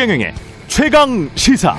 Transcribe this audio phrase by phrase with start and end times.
[0.00, 0.32] 최경영의
[0.66, 1.76] 최강 시사.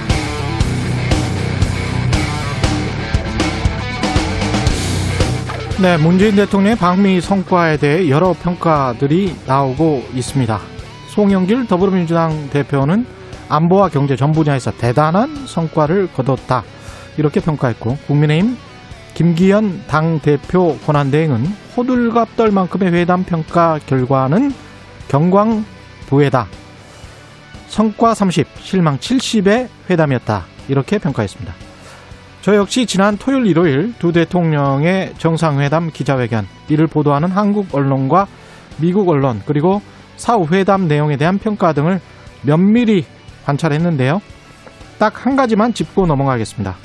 [5.81, 10.59] 네, 문재인 대통령의 방미 성과에 대해 여러 평가들이 나오고 있습니다.
[11.07, 13.07] 송영길 더불어민주당 대표는
[13.49, 16.63] 안보와 경제 전 분야에서 대단한 성과를 거뒀다.
[17.17, 18.55] 이렇게 평가했고, 국민의힘
[19.15, 21.43] 김기현 당대표 권한대행은
[21.75, 24.53] 호들갑 떨 만큼의 회담 평가 결과는
[25.07, 26.60] 경광부회다.
[27.71, 30.43] 성과 30, 실망 70의 회담이었다.
[30.67, 31.53] 이렇게 평가했습니다.
[32.41, 38.27] 저 역시 지난 토요일 일요일 두 대통령의 정상회담 기자회견 이를 보도하는 한국 언론과
[38.77, 39.81] 미국 언론 그리고
[40.17, 42.01] 사후 회담 내용에 대한 평가 등을
[42.41, 43.05] 면밀히
[43.45, 44.21] 관찰했는데요.
[44.99, 46.75] 딱 한 가지만 짚고 넘어가겠습니다.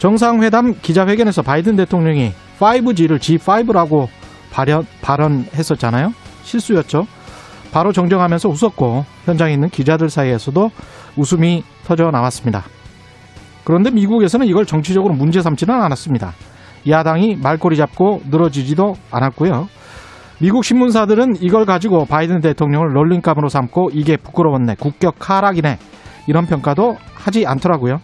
[0.00, 4.08] 정상회담 기자회견에서 바이든 대통령이 5G를 G5라고
[4.50, 6.12] 발언, 발언했었잖아요.
[6.42, 7.06] 실수였죠.
[7.72, 10.70] 바로 정정하면서 웃었고 현장에 있는 기자들 사이에서도
[11.16, 12.64] 웃음이 터져 나왔습니다.
[13.64, 16.32] 그런데 미국에서는 이걸 정치적으로 문제 삼지는 않았습니다.
[16.88, 19.68] 야당이 말꼬리 잡고 늘어지지도 않았고요.
[20.40, 25.78] 미국 신문사들은 이걸 가지고 바이든 대통령을 롤링감으로 삼고 이게 부끄러웠네, 국격 하락이네
[26.26, 28.00] 이런 평가도 하지 않더라고요.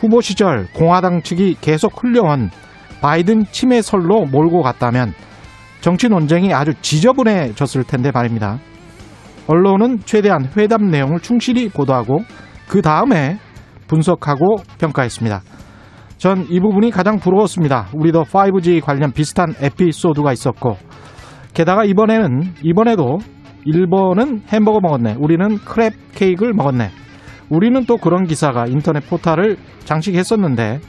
[0.00, 2.50] 후보 시절 공화당 측이 계속 흘려온
[3.02, 5.12] 바이든 침해설로 몰고 갔다면
[5.80, 8.58] 정치 논쟁이 아주 지저분해졌을 텐데 말입니다.
[9.48, 12.20] 언론은 최대한 회담 내용을 충실히 보도하고
[12.68, 13.38] 그 다음에
[13.88, 15.40] 분석하고 평가했습니다.
[16.18, 17.88] 전 이 부분이 가장 부러웠습니다.
[17.94, 20.76] 우리도 5G 관련 비슷한 에피소드가 있었고
[21.54, 23.18] 게다가 이번에는 이번에도
[23.64, 25.16] 일본은 햄버거 먹었네.
[25.18, 26.90] 우리는 크랩 케이크를 먹었네.
[27.50, 30.80] 우리는 또 그런 기사가 인터넷 포탈을 장식했었는데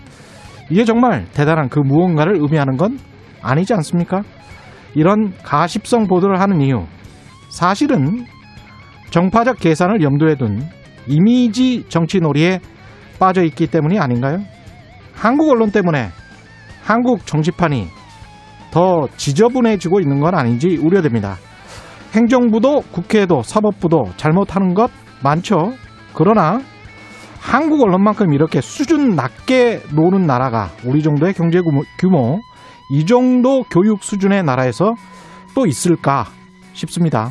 [0.69, 2.99] 이게 정말 대단한 그 무언가를 의미하는 건
[3.41, 4.23] 아니지 않습니까?
[4.95, 6.85] 이런 가십성 보도를 하는 이유
[7.49, 8.25] 사실은
[9.09, 10.61] 정파적 계산을 염두에 둔
[11.07, 12.59] 이미지 정치 놀이에
[13.19, 14.39] 빠져 있기 때문이 아닌가요?
[15.13, 16.09] 한국 언론 때문에
[16.83, 17.87] 한국 정치판이
[18.71, 21.37] 더 지저분해지고 있는 건 아닌지 우려됩니다.
[22.13, 24.89] 행정부도 국회도 사법부도 잘못하는 것
[25.23, 25.73] 많죠.
[26.13, 26.61] 그러나
[27.39, 31.61] 한국 언론만큼 이렇게 수준 낮게 노는 나라가 우리 정도의 경제
[31.99, 32.39] 규모,
[32.91, 34.93] 이 정도 교육 수준의 나라에서
[35.55, 36.25] 또 있을까
[36.73, 37.29] 싶습니다.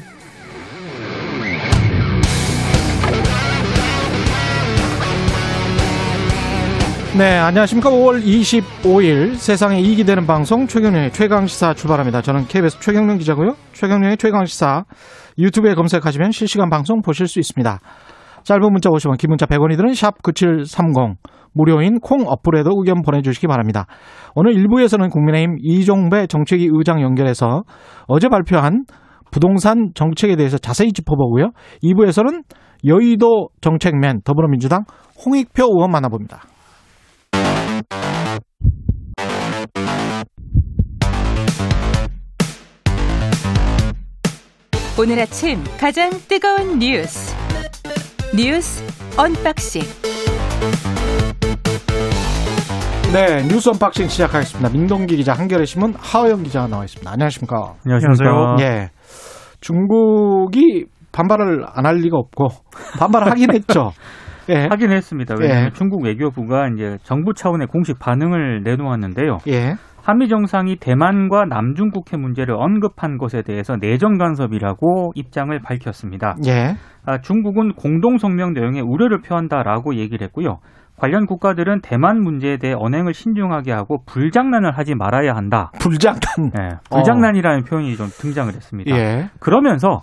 [7.18, 7.90] 네, 안녕하십니까.
[7.90, 12.22] 5월 25일 세상에 이익이 되는 방송 최경련의 최강시사 출발합니다.
[12.22, 13.56] 저는 KBS 최경련 기자고요.
[13.72, 14.84] 최경련의 최강시사
[15.36, 17.80] 유튜브에 검색하시면 실시간 방송 보실 수 있습니다.
[18.44, 21.16] 짧은 문자 50원, 긴 문자 100원이 드는 샵 9730.
[21.54, 23.86] 무료인 콩 어플에도 의견 보내주시기 바랍니다.
[24.36, 27.64] 오늘 1부에서는 국민의힘 이종배 정책위 의장 연결해서
[28.06, 28.84] 어제 발표한
[29.32, 31.50] 부동산 정책에 대해서 자세히 짚어보고요.
[31.82, 32.44] 2부에서는
[32.86, 34.84] 여의도 정책맨 더불어민주당
[35.26, 36.42] 홍익표 의원 만나봅니다.
[45.00, 47.34] 오늘 아침 가장 뜨거운 뉴스
[48.36, 48.84] 뉴스
[49.18, 49.82] 언박싱
[53.12, 54.70] 네 뉴스 언박싱 시작하겠습니다.
[54.70, 57.10] 민동기 기자 한겨레 신문 하호영 기자가 나와 있습니다.
[57.10, 57.74] 안녕하십니까?
[57.86, 58.56] 안녕하세요.
[58.60, 58.90] 예,
[59.60, 62.48] 중국이 반발을 안 할 리가 없고
[62.98, 63.92] 반발하긴 했죠.
[64.50, 64.66] 예.
[64.70, 65.34] 하긴 했습니다.
[65.38, 65.70] 왜냐하면 예.
[65.74, 69.38] 중국 외교부가 이제 정부 차원의 공식 반응을 내놓았는데요.
[69.48, 69.74] 예.
[70.08, 76.34] 한미 정상이 대만과 남중국해 문제를 언급한 것에 대해서 내정 간섭이라고 입장을 밝혔습니다.
[76.46, 76.76] 예.
[77.04, 80.60] 아, 중국은 공동 성명 내용에 우려를 표한다라고 얘기를 했고요.
[80.96, 85.72] 관련 국가들은 대만 문제에 대해 언행을 신중하게 하고 불장난을 하지 말아야 한다.
[85.78, 86.52] 불장난.
[86.54, 87.64] 네, 불장난이라는 어.
[87.68, 88.96] 표현이 좀 등장을 했습니다.
[88.96, 89.28] 예.
[89.40, 90.00] 그러면서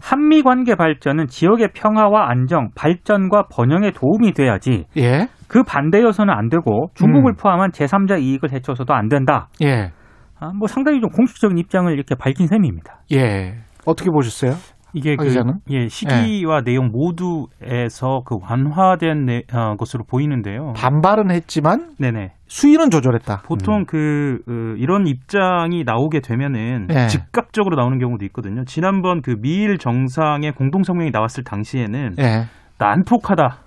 [0.00, 4.84] 한미 관계 발전은 지역의 평화와 안정, 발전과 번영에 도움이 돼야지.
[4.96, 5.28] 예.
[5.48, 7.36] 그 반대 여서는 안 되고 중국을 음.
[7.36, 9.48] 포함한 제3자 이익을 해쳐서도 안 된다.
[9.62, 9.92] 예.
[10.38, 13.00] 아, 뭐 상당히 좀 공식적인 입장을 이렇게 밝힌 셈입니다.
[13.12, 13.54] 예.
[13.86, 14.52] 어떻게 보셨어요?
[14.92, 15.26] 이게 그
[15.70, 16.62] 예, 시기와 예.
[16.64, 20.72] 내용 모두에서 그 완화된 내, 어, 것으로 보이는데요.
[20.74, 22.32] 반발은 했지만 네네.
[22.48, 23.42] 수위는 조절했다.
[23.44, 23.84] 보통 음.
[23.86, 27.06] 그 어, 이런 입장이 나오게 되면은 예.
[27.08, 28.64] 즉각적으로 나오는 경우도 있거든요.
[28.64, 32.44] 지난번 그 미일 정상의 공동 성명이 나왔을 당시에는 예.
[32.78, 33.58] 난폭하다.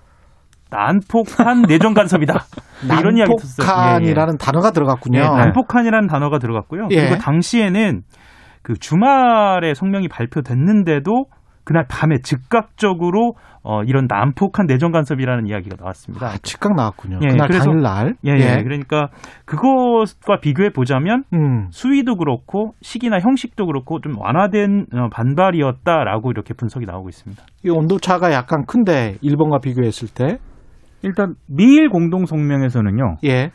[0.70, 2.34] 난폭한 내정 간섭이다.
[3.00, 3.66] 이런 이야기 있었어요.
[3.66, 4.44] 난폭한이라는 예, 예.
[4.44, 5.18] 단어가 들어갔군요.
[5.18, 6.88] 예, 난폭한이라는 단어가 들어갔고요.
[6.88, 8.02] 그리고 당시에는
[8.62, 11.24] 그 주말에 성명이 발표됐는데도
[11.70, 16.26] 그날 밤에 즉각적으로 어, 이런 난폭한 내정 간섭이라는 이야기가 나왔습니다.
[16.26, 17.20] 아, 즉각 나왔군요.
[17.22, 18.14] 예, 그날 그래서, 당일날.
[18.26, 18.62] 예, 예, 예.
[18.64, 19.10] 그러니까
[19.44, 21.68] 그것과 비교해 보자면 음.
[21.70, 27.40] 수위도 그렇고 시기나 형식도 그렇고 좀 완화된 어, 반발이었다라고 이렇게 분석이 나오고 있습니다.
[27.64, 30.38] 이 온도 차가 약간 큰데 일본과 비교했을 때
[31.02, 33.18] 일단 미일 공동 성명에서는요.
[33.26, 33.52] 예.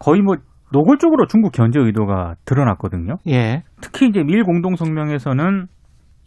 [0.00, 0.34] 거의 뭐
[0.72, 3.18] 노골적으로 중국 견제 의도가 드러났거든요.
[3.28, 3.62] 예.
[3.80, 5.68] 특히 이제 미일 공동 성명에서는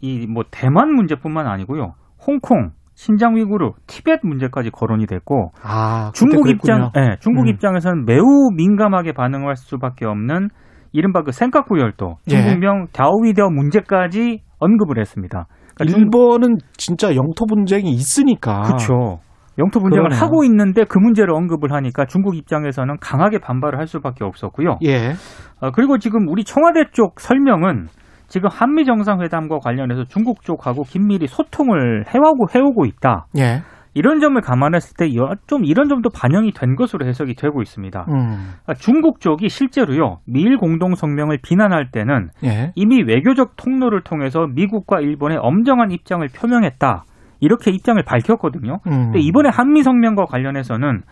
[0.00, 1.94] 이 뭐 대만 문제뿐만 아니고요.
[2.26, 7.48] 홍콩, 신장 위구르, 티벳 문제까지 거론이 됐고 아, 중국 입장, 예, 중국 음.
[7.48, 8.22] 입장에서는 매우
[8.54, 10.48] 민감하게 반응할 수밖에 없는
[10.92, 12.30] 이른바 그 센카쿠 열도, 예.
[12.30, 12.92] 중국명 예.
[12.92, 15.46] 다오위더 문제까지 언급을 했습니다.
[15.76, 18.62] 그러니까 일본은 진짜 영토 분쟁이 있으니까.
[18.62, 19.20] 그렇죠.
[19.58, 20.20] 영토 분쟁을 그러네요.
[20.24, 24.78] 하고 있는데 그 문제를 언급을 하니까 중국 입장에서는 강하게 반발을 할 수밖에 없었고요.
[24.84, 25.12] 예.
[25.60, 27.86] 어, 그리고 지금 우리 청와대 쪽 설명은
[28.28, 33.26] 지금 한미 정상회담과 관련해서 중국 쪽하고 긴밀히 소통을 해오고 해오고 있다.
[33.38, 33.62] 예.
[33.94, 35.08] 이런 점을 감안했을 때
[35.46, 38.06] 좀 이런 점도 반영이 된 것으로 해석이 되고 있습니다.
[38.08, 38.14] 음.
[38.62, 42.70] 그러니까 중국 쪽이 실제로요 미일 공동 성명을 비난할 때는 예.
[42.76, 47.04] 이미 외교적 통로를 통해서 미국과 일본의 엄정한 입장을 표명했다.
[47.40, 48.78] 이렇게 입장을 밝혔거든요.
[48.86, 48.90] 음.
[48.90, 51.02] 근데 이번에 한미 성명과 관련해서는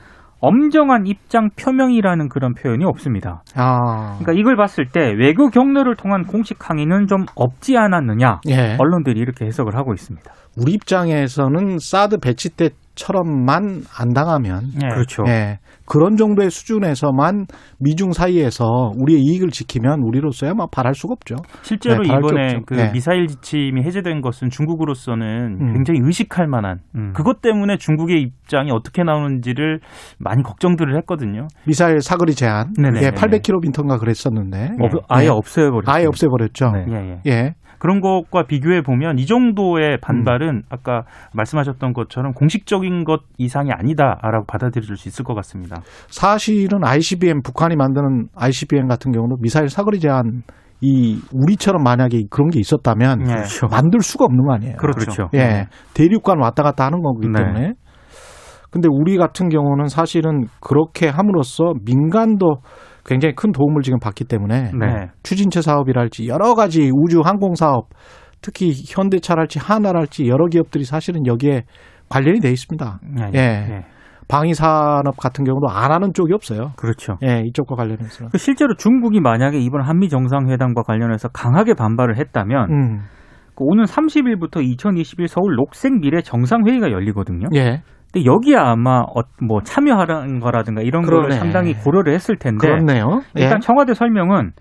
[0.41, 3.43] 엄정한 입장 표명이라는 그런 표현이 없습니다.
[3.55, 4.19] 아.
[4.19, 8.41] 그러니까 이걸 봤을 때 외교 경로를 통한 공식 항의는 좀 없지 않았느냐.
[8.49, 8.77] 예.
[8.79, 10.31] 언론들이 이렇게 해석을 하고 있습니다.
[10.59, 14.89] 우리 입장에서는 사드 배치 때 처럼만 안 당하면 네.
[14.89, 15.25] 그렇죠.
[15.29, 17.47] 예, 그런 정도의 수준에서만
[17.79, 21.37] 미중 사이에서 우리의 이익을 지키면 우리로서야 뭐 바랄 수가 없죠.
[21.63, 22.91] 실제로 네, 이번에 그 네.
[22.93, 25.73] 미사일 지침이 해제된 것은 중국으로서는 음.
[25.73, 27.13] 굉장히 의식할 만한 음.
[27.15, 29.81] 그것 때문에 중국의 입장이 어떻게 나오는지를
[30.19, 31.49] 많이 걱정들을 했거든요.
[31.67, 33.01] 미사일 사거리 제한 네네.
[33.03, 35.91] 예, 800km인가 그랬었는데 어, 아예 없애버렸죠.
[35.91, 36.71] 아예 없애버렸죠.
[36.73, 36.85] 네.
[36.91, 37.21] 예, 예.
[37.27, 37.55] 예.
[37.87, 40.63] 그런 것과 비교해 보면 이 정도의 반발은 음.
[40.71, 41.05] 아까
[41.35, 45.83] 말씀하셨던 것처럼 공식적인 것 이상이 아니다라고 받아들일 수 있을 것 같습니다.
[46.09, 50.43] 사실은 ICBM 북한이 만드는 ICBM 같은 경우는 미사일 사거리 제한
[50.81, 53.35] 이 우리처럼 만약에 그런 게 있었다면 네.
[53.35, 53.69] 그렇죠.
[53.69, 54.77] 만들 수가 없는 거 아니에요.
[54.79, 54.99] 그렇죠.
[54.99, 55.29] 그렇죠.
[55.35, 55.39] 예.
[55.39, 55.67] 네.
[55.95, 57.39] 대륙간 왔다 갔다 하는 거기 네.
[57.39, 57.61] 때문에.
[57.69, 57.73] 네.
[58.73, 62.57] 근데 우리 같은 경우는 사실은 그렇게 함으로써 민간도
[63.07, 65.11] 굉장히 큰 도움을 지금 받기 때문에 네.
[65.23, 67.89] 추진체 사업이랄지 여러 가지 우주 항공 사업
[68.43, 71.65] 특히 현대차랄지 하나랄지 여러 기업들이 사실은 여기에
[72.09, 73.01] 관련이 돼 있습니다.
[73.03, 73.31] 네.
[73.35, 73.39] 예.
[73.39, 73.85] 네.
[74.29, 76.73] 방위 산업 같은 경우도 안 하는 쪽이 없어요.
[76.77, 77.17] 그렇죠.
[77.23, 78.29] 예, 이쪽과 관련해서.
[78.33, 83.01] 그 실제로 중국이 만약에 이번 한미 정상회담과 관련해서 강하게 반발을 했다면 음.
[83.55, 87.49] 그 오는 30일부터 2021 서울 녹색 미래 정상회의가 열리거든요.
[87.55, 87.83] 예.
[88.17, 91.23] 근데 여기에 아마 어, 뭐 참여하는 거라든가 이런 그러네.
[91.23, 93.21] 거를 상당히 고려를 했을 텐데 그렇네요.
[93.35, 93.61] 일단 예.
[93.61, 94.53] 청와대 설명은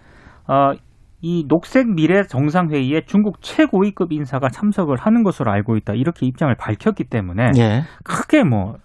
[0.48, 0.74] 어,
[1.22, 7.06] 이 녹색 미래 정상회의에 중국 최고위급 인사가 참석을 하는 것으로 알고 있다 이렇게 입장을 밝혔기
[7.06, 7.84] 때문에 예.
[8.04, 8.76] 크게 뭐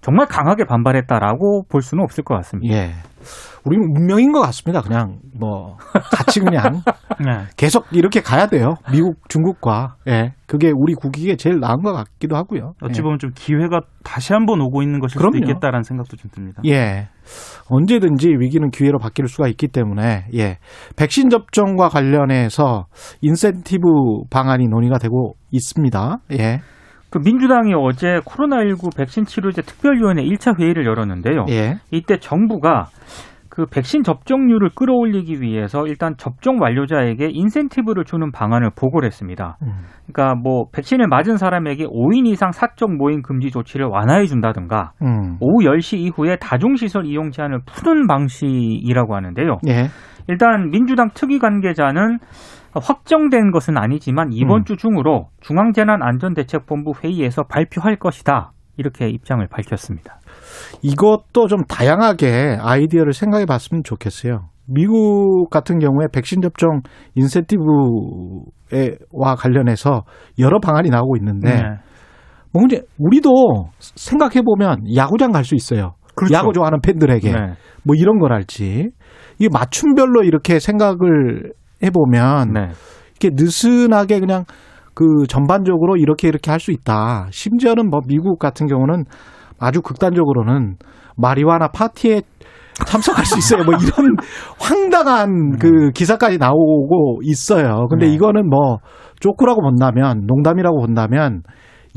[0.00, 2.74] 정말 강하게 반발했다라고 볼 수는 없을 것 같습니다.
[2.76, 2.90] 예.
[3.64, 4.80] 우리는 운명인 것 같습니다.
[4.80, 5.76] 그냥 뭐
[6.12, 6.82] 같이 그냥
[7.24, 7.46] 네.
[7.56, 8.74] 계속 이렇게 가야 돼요.
[8.90, 10.34] 미국, 중국과 예.
[10.46, 12.74] 그게 우리 국익에 제일 나은 것 같기도 하고요.
[12.82, 13.02] 어찌 예.
[13.02, 13.18] 보면 예.
[13.18, 15.36] 좀 기회가 다시 한번 오고 있는 것일 그럼요.
[15.36, 16.62] 수도 있겠다라는 생각도 좀 듭니다.
[16.66, 17.08] 예.
[17.68, 20.58] 언제든지 위기는 기회로 바뀔 수가 있기 때문에 예.
[20.96, 22.86] 백신 접종과 관련해서
[23.20, 23.86] 인센티브
[24.30, 26.18] 방안이 논의가 되고 있습니다.
[26.38, 26.60] 예.
[27.10, 31.46] 그 민주당이 어제 코로나19 백신 치료제 특별위원회 1차 회의를 열었는데요.
[31.48, 31.76] 예.
[31.90, 32.86] 이때 정부가
[33.58, 39.56] 그 백신 접종률을 끌어올리기 위해서 일단 접종 완료자에게 인센티브를 주는 방안을 보고를 했습니다.
[39.62, 39.72] 음.
[40.06, 45.38] 그러니까 뭐 백신을 맞은 사람에게 5인 이상 사적 모임 금지 조치를 완화해 준다든가 음.
[45.40, 49.58] 오후 10시 이후에 다중시설 이용 제한을 푸는 방식이라고 하는데요.
[49.66, 49.88] 예.
[50.28, 52.18] 일단 민주당 특위 관계자는
[52.78, 54.64] 확정된 것은 아니지만 이번 음.
[54.64, 58.52] 주 중으로 중앙재난안전대책본부 회의에서 발표할 것이다.
[58.76, 60.20] 이렇게 입장을 밝혔습니다.
[60.82, 64.48] 이것도 좀 다양하게 아이디어를 생각해 봤으면 좋겠어요.
[64.66, 66.82] 미국 같은 경우에 백신 접종
[67.14, 67.64] 인센티브와
[69.36, 70.04] 관련해서
[70.38, 71.62] 여러 방안이 나오고 있는데 네.
[72.52, 72.62] 뭐
[72.98, 75.94] 우리도 생각해 보면 야구장 갈 수 있어요.
[76.14, 76.34] 그렇죠.
[76.34, 77.38] 야구 좋아하는 팬들에게 네.
[77.84, 78.90] 뭐 이런 걸 할지
[79.38, 82.60] 이게 맞춤별로 이렇게 생각을 해보면 네.
[83.20, 84.44] 이렇게 느슨하게 그냥
[84.94, 87.26] 그 전반적으로 이렇게 이렇게 할 수 있다.
[87.30, 89.04] 심지어는 뭐 미국 같은 경우는
[89.60, 90.76] 아주 극단적으로는
[91.16, 92.22] 마리화나 파티에
[92.86, 93.64] 참석할 수 있어요.
[93.64, 94.16] 뭐 이런
[94.60, 95.90] 황당한 그 네.
[95.94, 97.86] 기사까지 나오고 있어요.
[97.90, 98.14] 근데 네.
[98.14, 98.78] 이거는 뭐
[99.20, 101.42] 쪼꾸라고 본다면 농담이라고 본다면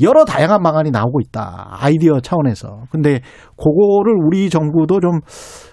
[0.00, 1.76] 여러 다양한 방안이 나오고 있다.
[1.80, 2.84] 아이디어 차원에서.
[2.90, 3.20] 근데
[3.56, 5.20] 그거를 우리 정부도 좀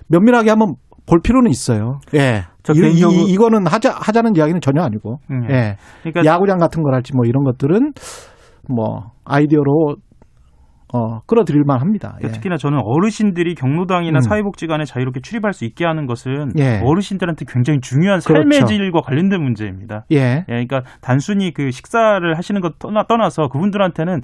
[0.09, 0.75] 면밀하게 한번
[1.07, 1.99] 볼 필요는 있어요.
[2.13, 2.43] 예.
[2.73, 5.19] 이, 이, 이거는 하자 하자는 이야기는 전혀 아니고.
[5.31, 5.43] 음.
[5.49, 5.77] 예.
[6.03, 7.93] 그러니까 야구장 같은 거랄지 뭐 이런 것들은
[8.67, 9.97] 뭐 아이디어로
[10.91, 12.17] 어, 끌어들일만 합니다.
[12.23, 12.29] 예.
[12.29, 14.21] 특히나 저는 어르신들이 경로당이나 음.
[14.21, 16.81] 사회복지관에 자유롭게 출입할 수 있게 하는 것은 예.
[16.83, 18.65] 어르신들한테 굉장히 중요한 삶의 그렇죠.
[18.65, 20.05] 질과 관련된 문제입니다.
[20.11, 20.17] 예.
[20.17, 20.43] 예.
[20.47, 24.21] 그러니까 단순히 그 식사를 하시는 것 떠나, 떠나서 그분들한테는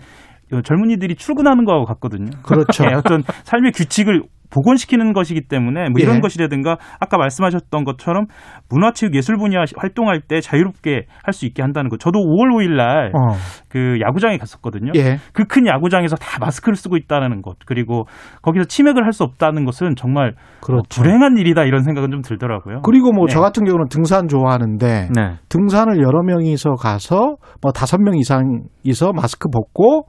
[0.64, 2.30] 젊은이들이 출근하는 거하고 같거든요.
[2.44, 2.84] 그렇죠.
[2.90, 6.20] 예, 어떤 삶의 규칙을 복원시키는 것이기 때문에 뭐 이런 예.
[6.20, 8.25] 것이라든가 아까 말씀하셨던 것처럼
[8.70, 11.98] 문화체육예술 분야 활동할 때 자유롭게 할 수 있게 한다는 거.
[11.98, 14.00] 저도 5월 5일 날그 어.
[14.08, 14.92] 야구장에 갔었거든요.
[14.96, 15.18] 예.
[15.34, 18.06] 그큰 야구장에서 다 마스크를 쓰고 있다는 것 그리고
[18.42, 21.02] 거기서 치맥을 할 수 없다는 것은 정말 뭐 그렇죠.
[21.02, 22.82] 불행한 일이다 이런 생각은 좀 들더라고요.
[22.84, 23.42] 그리고 뭐저 네.
[23.42, 25.36] 같은 경우는 등산 좋아하는데 네.
[25.50, 30.08] 등산을 여러 명이서 가서 뭐 다섯 명 이상이서 마스크 벗고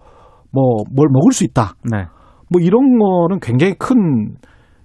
[0.52, 1.74] 뭐 뭘 먹을 수 있다.
[1.90, 2.06] 네.
[2.50, 4.36] 뭐 이런 거는 굉장히 큰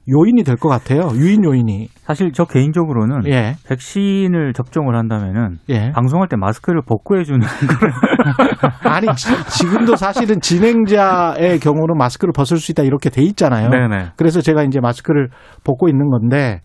[0.10, 1.10] 요인이 될 것 같아요.
[1.16, 1.88] 유인 요인이.
[2.02, 3.54] 사실 저 개인적으로는 예.
[3.68, 5.92] 백신을 접종을 한다면은 예.
[5.92, 7.94] 방송할 때 마스크를 벗고 해주는 거를
[8.84, 13.70] 아니 지, 금도 사실은 진행자의 경우는 마스크를 벗을 수 있다 이렇게 돼 있잖아요.
[13.70, 14.14] 네네.
[14.18, 15.30] 그래서 제가 이제 마스크를
[15.64, 16.62] 벗고 있는 건데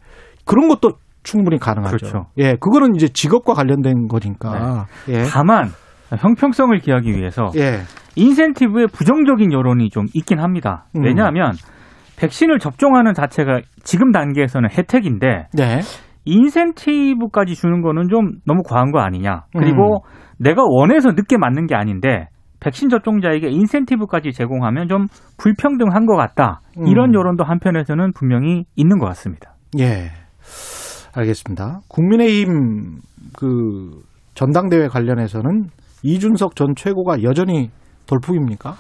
[0.47, 1.97] 그런 것도 충분히 가능하죠.
[1.97, 2.27] 그렇죠.
[2.39, 4.87] 예, 그거는 이제 직업과 관련된 거니까.
[5.07, 5.15] 네.
[5.15, 5.23] 예.
[5.25, 5.71] 다만
[6.11, 7.81] 형평성을 기하기 위해서 예.
[8.17, 10.87] 인센티브에 부정적인 여론이 좀 있긴 합니다.
[10.97, 11.05] 음.
[11.05, 11.53] 왜냐하면
[12.19, 15.81] 백신을 접종하는 자체가 지금 단계에서는 혜택인데 네.
[16.25, 19.45] 인센티브까지 주는 거는 좀 너무 과한 거 아니냐.
[19.57, 20.35] 그리고 음.
[20.39, 22.29] 내가 원해서 늦게 맞는 게 아닌데
[22.61, 25.07] 백신 접종자에게 인센티브까지 제공하면 좀
[25.39, 26.61] 불평등한 것 같다.
[26.79, 26.87] 음.
[26.87, 29.55] 이런 여론도 한편에서는 분명히 있는 것 같습니다.
[29.79, 30.11] 예.
[31.15, 31.81] 알겠습니다.
[31.89, 33.01] 국민의힘
[33.39, 34.03] 그
[34.35, 35.65] 전당대회 관련해서는
[36.03, 37.71] 이준석 전 최고가 여전히
[38.07, 38.75] 돌풍입니까?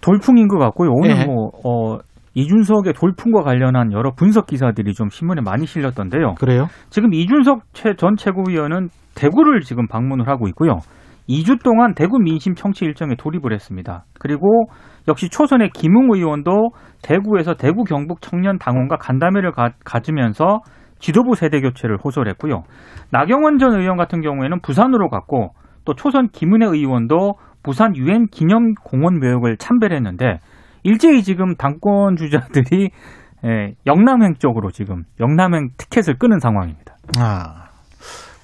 [0.00, 0.90] 돌풍인 것 같고요.
[0.90, 1.26] 오늘 네.
[1.26, 1.98] 뭐 어,
[2.34, 6.34] 이준석의 돌풍과 관련한 여러 분석 기사들이 좀 신문에 많이 실렸던데요.
[6.34, 6.66] 그래요?
[6.90, 7.62] 지금 이준석
[7.96, 10.78] 전 최고위원은 대구를 지금 방문을 하고 있고요.
[11.28, 14.04] 2주 동안 대구 민심 청취 일정에 돌입을 했습니다.
[14.18, 14.66] 그리고
[15.08, 16.70] 역시 초선의 김웅 의원도
[17.02, 20.60] 대구에서 대구 경북 청년 당원과 간담회를 가, 가지면서
[20.98, 22.62] 지도부 세대 교체를 호소했고요.
[23.10, 25.50] 나경원 전 의원 같은 경우에는 부산으로 갔고
[25.84, 30.40] 또 초선 김은혜 의원도 부산 유엔 기념 공원 묘역을 참배했는데
[30.82, 32.90] 일제히 지금 당권 주자들이
[33.44, 36.94] 예, 영남행 쪽으로 지금 영남행 티켓을 끄는 상황입니다.
[37.18, 37.68] 아,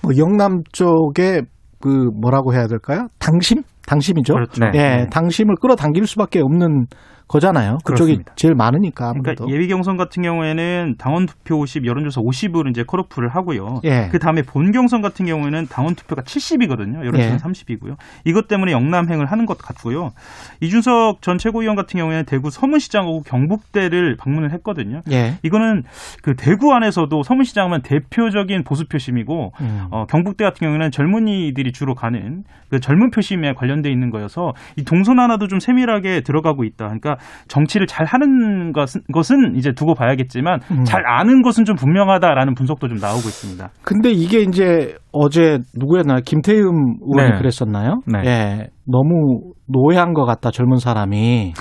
[0.03, 1.43] 뭐 영남 쪽에
[1.81, 1.89] 그
[2.21, 3.07] 뭐라고 해야 될까요?
[3.19, 3.63] 당심?
[3.87, 4.35] 당심이죠.
[4.35, 4.65] 그렇죠.
[4.71, 4.79] 네.
[4.79, 6.87] 예, 당심을 끌어당길 수밖에 없는
[7.29, 7.79] 거잖아요.
[7.85, 8.33] 그쪽이 그렇습니다.
[8.37, 9.45] 제일 많으니까 아무래도.
[9.45, 13.83] 그러니까 예비 경선 같은 경우에는 당원 투표 50, 여론조사 50으로 이제 컷오프를 하고요.
[13.85, 14.09] 예.
[14.11, 17.05] 그 다음에 본 경선 같은 경우에는 당원 투표가 70이거든요.
[17.05, 17.37] 여론조사 예.
[17.37, 17.97] 30이고요.
[18.25, 20.13] 이것 때문에 영남행을 하는 것 같고요.
[20.61, 25.03] 이준석 전 최고위원 같은 경우에는 대구 서문시장하고 경북대를 방문을 했거든요.
[25.11, 25.35] 예.
[25.43, 25.85] 이거는
[26.23, 29.89] 그 대구 안에서도 서문시장은 대표적인 보수 표심이고 음.
[29.91, 35.19] 어, 경북대 같은 경우에는 젊은이들이 주로 가는 그 젊은 표심에 관련돼 있는 거여서 이 동선
[35.19, 36.87] 하나도 좀 세밀하게 들어가고 있다.
[36.87, 37.18] 그러니까
[37.49, 40.85] 정치를 잘 하는 것은, 이제 두고 봐야겠지만 음.
[40.85, 43.69] 잘 아는 것은 좀 분명하다라는 분석도 좀 나오고 있습니다.
[43.83, 46.21] 근데 이게 이제 어제 누구였나요?
[46.25, 46.65] 김태흠
[47.03, 47.39] 의원이 네.
[47.39, 48.01] 그랬었나요?
[48.07, 48.23] 네.
[48.25, 48.67] 예.
[48.87, 51.53] 너무 노예한 것 같다 젊은 사람이.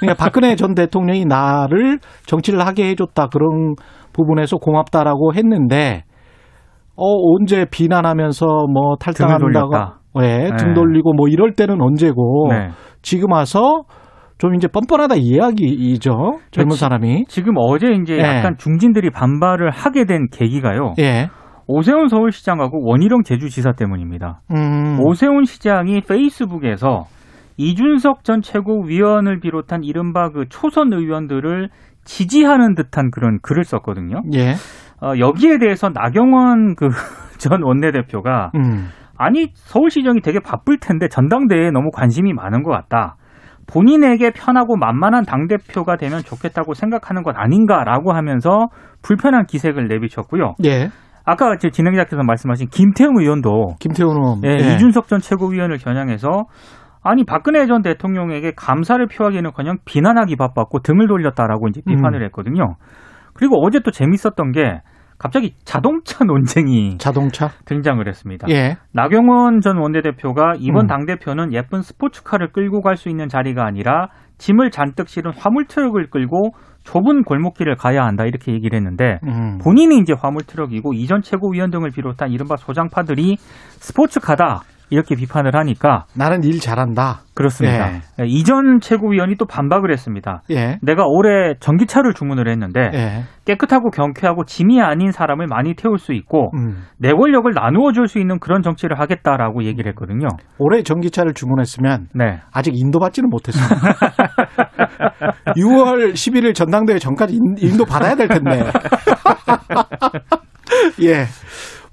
[0.00, 3.74] 그러니까 박근혜 전 대통령이 나를 정치를 하게 해줬다 그런
[4.12, 6.04] 부분에서 고맙다라고 했는데
[6.96, 9.74] 어 언제 비난하면서 뭐 탈당한다고
[10.22, 10.56] 예, 네.
[10.56, 12.68] 등 돌리고 뭐 이럴 때는 언제고 네.
[13.02, 13.82] 지금 와서
[14.44, 16.38] 좀 이제 뻔뻔하다 이야기죠.
[16.50, 17.24] 젊은 사람이.
[17.28, 18.20] 지금 어제 이제 예.
[18.20, 20.92] 약간 중진들이 반발을 하게 된 계기가요.
[20.98, 21.30] 예.
[21.66, 24.42] 오세훈 서울시장하고 원희룡 제주지사 때문입니다.
[24.50, 24.98] 음.
[25.00, 27.04] 오세훈 시장이 페이스북에서
[27.56, 31.70] 이준석 전 최고위원을 비롯한 이른바 그 초선 의원들을
[32.04, 34.20] 지지하는 듯한 그런 글을 썼거든요.
[34.34, 34.56] 예.
[35.00, 36.88] 어, 여기에 대해서 나경원 그
[37.40, 38.88] 전 원내대표가 음.
[39.16, 43.16] 아니 서울시정이 되게 바쁠 텐데 전당대회에 너무 관심이 많은 것 같다.
[43.66, 48.68] 본인에게 편하고 만만한 당대표가 되면 좋겠다고 생각하는 것 아닌가라고 하면서
[49.02, 50.54] 불편한 기색을 내비쳤고요.
[50.64, 50.88] 예.
[51.24, 54.74] 아까 진행자께서 말씀하신 김태웅 의원도 김태웅 의원 예, 예.
[54.74, 56.44] 이준석 전 최고위원을 겨냥해서
[57.02, 62.24] 아니 박근혜 전 대통령에게 감사를 표하기는커녕 비난하기 바빴고 등을 돌렸다라고 이제 비판을 음.
[62.26, 62.76] 했거든요.
[63.34, 64.80] 그리고 어제 또 재밌었던 게
[65.18, 68.46] 갑자기 자동차 논쟁이 자동차 등장을 했습니다.
[68.50, 68.76] 예.
[68.92, 70.86] 나경원 전 원내대표가 이번 음.
[70.86, 76.10] 당 대표는 예쁜 스포츠카를 끌고 갈 수 있는 자리가 아니라 짐을 잔뜩 실은 화물 트럭을
[76.10, 76.52] 끌고
[76.84, 79.58] 좁은 골목길을 가야 한다 이렇게 얘기를 했는데 음.
[79.62, 84.60] 본인이 이제 화물 트럭이고 이전 최고위원 등을 비롯한 이른바 소장파들이 스포츠카다
[84.94, 87.22] 이렇게 비판을 하니까 나는 일 잘한다.
[87.34, 87.94] 그렇습니다.
[87.94, 88.00] 예.
[88.20, 88.26] 예.
[88.26, 90.42] 이전 최고위원이 또 반박을 했습니다.
[90.50, 90.78] 예.
[90.82, 93.24] 내가 올해 전기차를 주문을 했는데 예.
[93.44, 96.84] 깨끗하고 경쾌하고 짐이 아닌 사람을 많이 태울 수 있고 음.
[96.98, 100.28] 내 권력을 나누어 줄 수 있는 그런 정치를 하겠다라고 얘기를 했거든요.
[100.58, 102.40] 올해 전기차를 주문했으면 네.
[102.52, 103.74] 아직 인도받지는 못했습니다.
[105.56, 108.60] 6월 11일 전당대회 전까지 인도 받아야 될 텐데.
[111.02, 111.24] 예.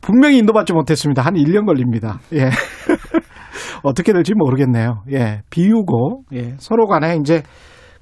[0.01, 1.21] 분명히 인도받지 못했습니다.
[1.21, 2.19] 한 1년 걸립니다.
[2.33, 2.49] 예.
[3.83, 5.03] 어떻게 될지 모르겠네요.
[5.11, 5.41] 예.
[5.49, 6.55] 비우고, 예.
[6.57, 7.43] 서로 간에 이제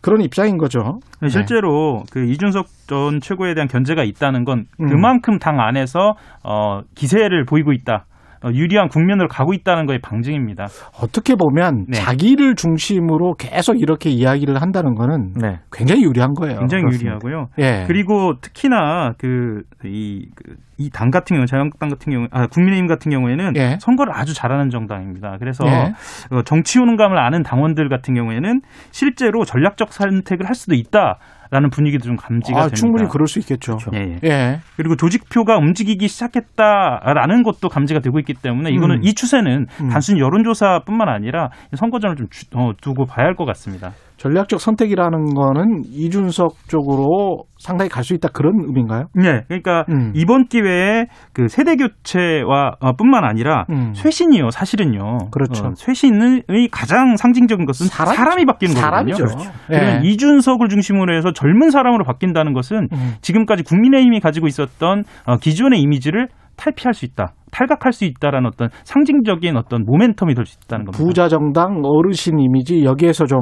[0.01, 0.99] 그런 입장인 거죠.
[1.21, 1.27] 네.
[1.27, 4.87] 실제로 그 이준석 전 최고에 대한 견제가 있다는 건 음.
[4.87, 5.39] 그만큼 음.
[5.39, 6.13] 당 안에서
[6.43, 8.05] 어 기세를 보이고 있다.
[8.43, 10.67] 어, 유리한 국면으로 가고 있다는 거에 방증입니다.
[11.01, 11.97] 어떻게 보면 네.
[11.97, 15.59] 자기를 중심으로 계속 이렇게 이야기를 한다는 거는 네.
[15.71, 16.59] 굉장히 유리한 거예요.
[16.59, 17.17] 굉장히 그렇습니다.
[17.23, 17.47] 유리하고요.
[17.59, 17.83] 예.
[17.87, 23.77] 그리고 특히나 그이 그, 이당 같은 경우, 자유한국당 같은 경우, 아, 국민의힘 같은 경우에는 예.
[23.81, 25.35] 선거를 아주 잘하는 정당입니다.
[25.37, 25.93] 그래서 예.
[26.31, 31.17] 어, 정치 효능감을 아는 당원들 같은 경우에는 실제로 전략적 선택을 할 수도 있다.
[31.51, 32.75] 라는 분위기도 좀 감지가 아, 됩니다.
[32.75, 33.77] 충분히 그럴 수 있겠죠.
[33.77, 33.91] 그렇죠.
[33.95, 34.29] 예, 예.
[34.29, 34.59] 예.
[34.77, 39.03] 그리고 조직표가 움직이기 시작했다라는 것도 감지가 되고 있기 때문에 이거는 음.
[39.03, 39.89] 이 추세는 음.
[39.89, 43.91] 단순 여론조사뿐만 아니라 선거전을 좀 주, 어, 두고 봐야 할 것 같습니다.
[44.19, 49.05] 전략적 선택이라는 거는 이준석 쪽으로 상당히 갈 수 있다 그런 의미인가요?
[49.15, 50.11] 네, 그러니까 음.
[50.15, 53.93] 이번 기회에 그 세대 교체와 어, 뿐만 아니라 음.
[53.93, 55.17] 쇄신이요, 사실은요.
[55.31, 55.67] 그렇죠.
[55.67, 59.23] 어, 쇄신의 가장 상징적인 것은 사람, 사람이 바뀌는 사람이죠.
[59.23, 59.51] 거거든요.
[59.67, 60.01] 그렇죠.
[60.01, 60.01] 네.
[60.03, 63.13] 이준석을 중심으로 해서 젊은 사람으로 바뀐다는 것은 음.
[63.21, 67.33] 지금까지 국민의힘이 가지고 있었던 어, 기존의 이미지를 탈피할 수 있다.
[67.51, 71.03] 탈각할 수 있다라는 어떤 상징적인 어떤 모멘텀이 될 수 있다는 겁니다.
[71.03, 73.39] 부자 정당 어르신 이미지 여기에서 좀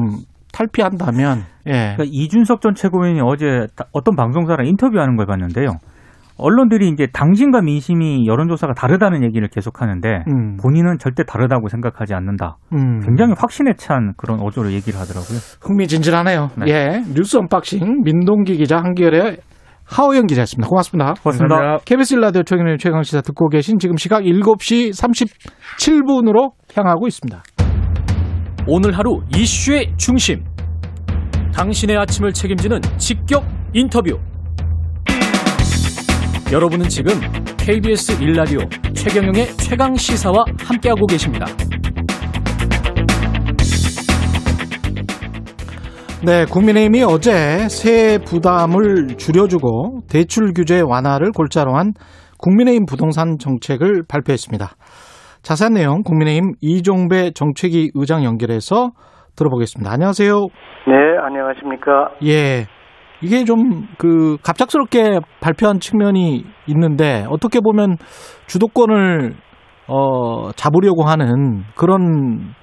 [0.53, 1.71] 탈피한다면 예.
[1.95, 5.77] 그러니까 이준석 전 최고위원이 어제 어떤 방송사랑 인터뷰하는 걸 봤는데요.
[6.37, 10.57] 언론들이 이제 당심과 민심이 여론조사가 다르다는 얘기를 계속하는데 음.
[10.57, 12.57] 본인은 절대 다르다고 생각하지 않는다.
[12.73, 12.99] 음.
[13.01, 15.39] 굉장히 확신에 찬 그런 어조로 얘기를 하더라고요.
[15.61, 16.51] 흥미진진하네요.
[16.57, 16.65] 네.
[16.67, 19.37] 예, 뉴스 언박싱 민동기 기자 한겨레
[19.85, 20.67] 하호영 기자였습니다.
[20.67, 21.13] 고맙습니다.
[21.21, 21.55] 고맙습니다.
[21.55, 21.83] 감사합니다.
[21.85, 27.41] KBS 라디오 최경의 최강 시사 듣고 계신 지금 시각 7시 37분으로 향하고 있습니다.
[28.69, 30.43] 오늘 하루 이슈의 중심.
[31.53, 34.19] 당신의 아침을 책임지는 직격 인터뷰.
[36.51, 37.13] 여러분은 지금
[37.55, 38.59] KBS 일라디오
[38.93, 41.45] 최경영의 최강 시사와 함께하고 계십니다.
[46.25, 51.93] 네, 국민의힘이 어제 세 부담을 줄여주고 대출 규제 완화를 골자로 한
[52.37, 54.75] 국민의힘 부동산 정책을 발표했습니다.
[55.47, 58.89] 자세한 내용 국민의힘 이종배 정책위 의장 연결해서
[59.37, 59.89] 들어보겠습니다.
[59.89, 60.33] 안녕하세요.
[60.87, 62.09] 네, 안녕하십니까.
[62.25, 62.65] 예.
[63.21, 67.95] 이게 좀 그 갑작스럽게 발표한 측면이 있는데 어떻게 보면
[68.47, 69.31] 주도권을
[69.87, 72.53] 어 잡으려고 하는 그런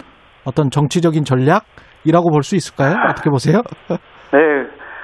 [0.44, 2.94] 어떤 정치적인 전략이라고 볼 수 있을까요?
[3.08, 3.62] 어떻게 보세요?
[4.36, 4.38] 네,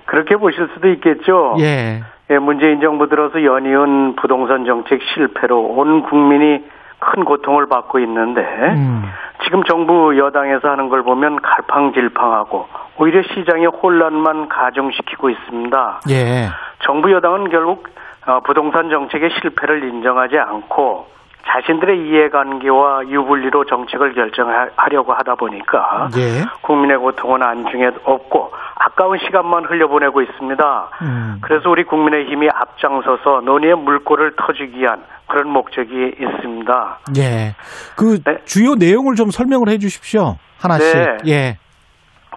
[0.04, 1.54] 그렇게 보실 수도 있겠죠.
[1.60, 2.00] 예.
[2.30, 6.60] 예, 문재인 정부 들어서 연이은 부동산 정책 실패로 온 국민이
[7.00, 9.04] 큰 고통을 받고 있는데 음.
[9.44, 16.00] 지금 정부 여당에서 하는 걸 보면 갈팡질팡하고 오히려 시장의 혼란만 가중시키고 있습니다.
[16.10, 16.48] 예.
[16.84, 17.88] 정부 여당은 결국
[18.26, 21.06] 어, 부동산 정책의 실패를 인정하지 않고
[21.46, 26.44] 자신들의 이해관계와 유불리로 정책을 결정하려고 하다 보니까 예.
[26.62, 30.90] 국민의 고통은 안중에 없고 아까운 시간만 흘려보내고 있습니다.
[31.02, 31.38] 음.
[31.42, 36.98] 그래서 우리 국민의힘이 앞장서서 논의의 물꼬를 터주기 위한 그런 목적이 있습니다.
[37.18, 37.54] 예.
[37.96, 38.38] 그 네.
[38.44, 40.36] 주요 내용을 좀 설명을 해 주십시오.
[40.60, 40.96] 하나씩.
[40.96, 41.16] 네.
[41.26, 41.58] 예.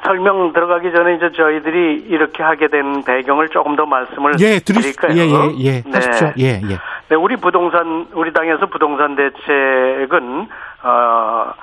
[0.06, 5.14] 설명 들어가기 전에 이제 저희들이 이렇게 하게 된 배경을 조금 더 말씀을 예, 드릴까요?
[5.16, 5.72] 예, 예, 예.
[5.84, 5.92] 네.
[5.94, 6.32] 하십시오.
[6.40, 6.78] 예, 예.
[7.10, 10.48] 네, 우리 부동산 우리 당에서 부동산 대책은
[10.84, 11.54] 어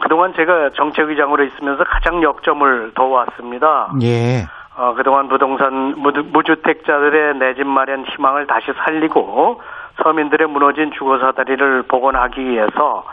[0.00, 3.92] 그동안 제가 정책의장으로 있으면서 가장 역점을 둬왔습니다.
[4.02, 4.44] 예.
[4.76, 9.60] 어, 그동안 부동산 무주택자들의 내 집 마련 희망을 다시 살리고
[10.04, 13.04] 서민들의 무너진 주거 사다리를 복원하기 위해서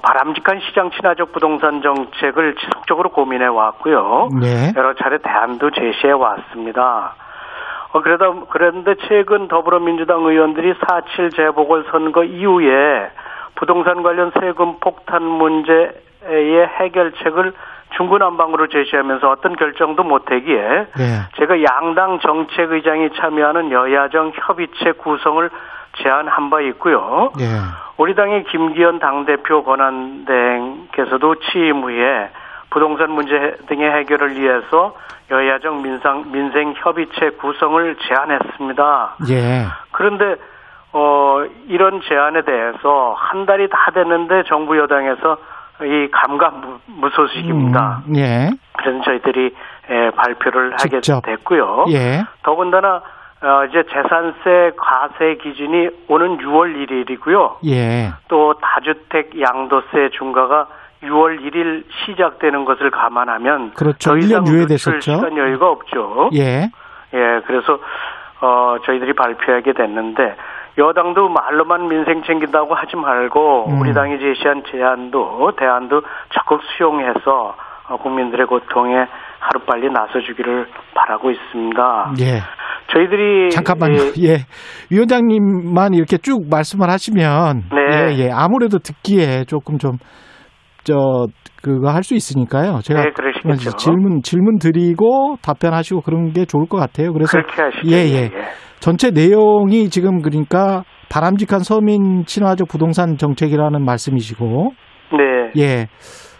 [0.00, 4.28] 바람직한 시장 친화적 부동산 정책을 지속적으로 고민해 왔고요.
[4.40, 4.72] 네.
[4.76, 7.14] 여러 차례 대안도 제시해 왔습니다.
[7.92, 13.10] 어, 그러다, 그런데 최근 더불어민주당 의원들이 4.7 재보궐 선거 이후에
[13.54, 17.52] 부동산 관련 세금 폭탄 문제의 해결책을
[17.96, 21.20] 중구난방으로 제시하면서 어떤 결정도 못하기에 네.
[21.36, 25.48] 제가 양당 정책의장이 참여하는 여야정 협의체 구성을
[26.02, 27.30] 제안한 바 있고요.
[27.38, 27.44] 네.
[27.96, 32.30] 우리 당의 김기현 당대표 권한대행께서도 취임 후에
[32.70, 34.96] 부동산 문제 등의 해결을 위해서
[35.30, 39.16] 여야정 민상, 민생 협의체 구성을 제안했습니다.
[39.30, 39.64] 예.
[39.92, 40.36] 그런데
[40.92, 45.38] 어 이런 제안에 대해서 한 달이 다 됐는데 정부 여당에서
[45.82, 48.02] 이 감감무소식입니다.
[48.08, 48.50] 음, 예.
[48.76, 49.54] 그래서 저희들이
[49.90, 51.00] 예, 발표를 하게.
[51.00, 51.86] 됐고요.
[51.90, 52.24] 예.
[52.42, 53.02] 더군다나
[53.44, 57.56] 어, 이제 재산세 과세 기준이 오는 6월 1일이고요.
[57.66, 58.10] 예.
[58.28, 60.66] 또 다주택 양도세 중과가
[61.02, 64.12] 6월 1일 시작되는 것을 감안하면 그렇죠.
[64.12, 65.00] 더 이상 유예됐었죠.
[65.00, 66.30] 시간 여유가 없죠.
[66.32, 66.70] 예.
[67.12, 67.78] 예, 그래서
[68.40, 70.36] 어 저희들이 발표하게 됐는데
[70.78, 73.80] 여당도 말로만 민생 챙긴다고 하지 말고 음.
[73.80, 77.54] 우리 당이 제시한 제안도 대안도 적극 수용해서
[77.88, 79.06] 어, 국민들의 고통에
[79.40, 82.14] 하루빨리 나서주기를 바라고 있습니다.
[82.20, 82.42] 예.
[82.92, 84.12] 저희들이 잠깐만요.
[84.18, 84.22] 예.
[84.28, 84.36] 예.
[84.90, 88.12] 위원장님만 이렇게 쭉 말씀을 하시면 네.
[88.12, 88.30] 예, 예.
[88.30, 89.98] 아무래도 듣기에 조금 좀
[90.84, 91.26] 저
[91.62, 92.80] 그거 할 수 있으니까요.
[92.82, 93.10] 제가 네.
[93.78, 97.12] 질문 질문 드리고 답변하시고 그런 게 좋을 것 같아요.
[97.14, 97.90] 그래서 하시죠.
[97.90, 98.24] 예, 예.
[98.24, 98.30] 예.
[98.80, 104.72] 전체 내용이 지금 그러니까 바람직한 서민 친화적 부동산 정책이라는 말씀이시고
[105.56, 105.62] 네.
[105.62, 105.86] 예.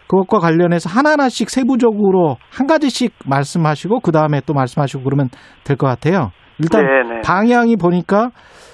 [0.06, 5.28] 그것과 관련해서 하나하나씩 세부적으로 한 가지씩 말씀하시고 그 다음에 또 말씀하시고 그러면
[5.64, 6.30] 될 것 같아요.
[6.58, 7.14] 일단 네네.
[7.14, 7.20] 네.
[7.24, 8.30] 방향이 보니까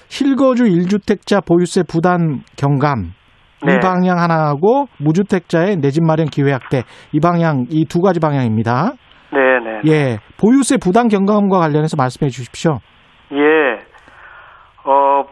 [0.09, 3.13] 실거주 1주택자 보유세 부담 경감
[3.67, 3.75] 네.
[3.75, 8.93] 이 방향 하나하고 무주택자의 내 집 마련 기회 확대 이 방향 이 두 가지 방향입니다.
[9.33, 9.81] 네네.
[9.85, 9.91] 네.
[9.93, 12.79] 예, 보유세 부담 경감과 관련해서 말씀해 주십시오.
[13.33, 13.79] 예,
[14.85, 15.23] 어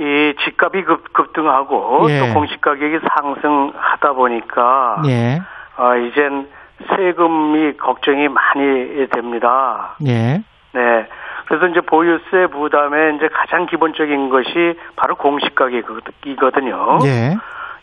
[0.00, 2.20] 이 집값이 급, 급등하고 예.
[2.20, 5.42] 또 공시 가격이 상승하다 보니까 예.
[5.76, 6.48] 어, 이젠
[6.96, 9.96] 세금이 걱정이 많이 됩니다.
[10.06, 10.42] 예.
[10.72, 11.06] 네.
[11.44, 17.00] 그래서 이제 보유세 부담의 이제 가장 기본적인 것이 바로 공시 가격이거든요.
[17.04, 17.36] 예.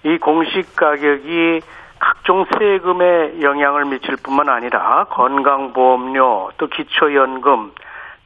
[0.04, 1.62] 이 공시 가격이
[2.00, 7.72] 각종 세금에 영향을 미칠 뿐만 아니라 건강보험료, 또 기초연금,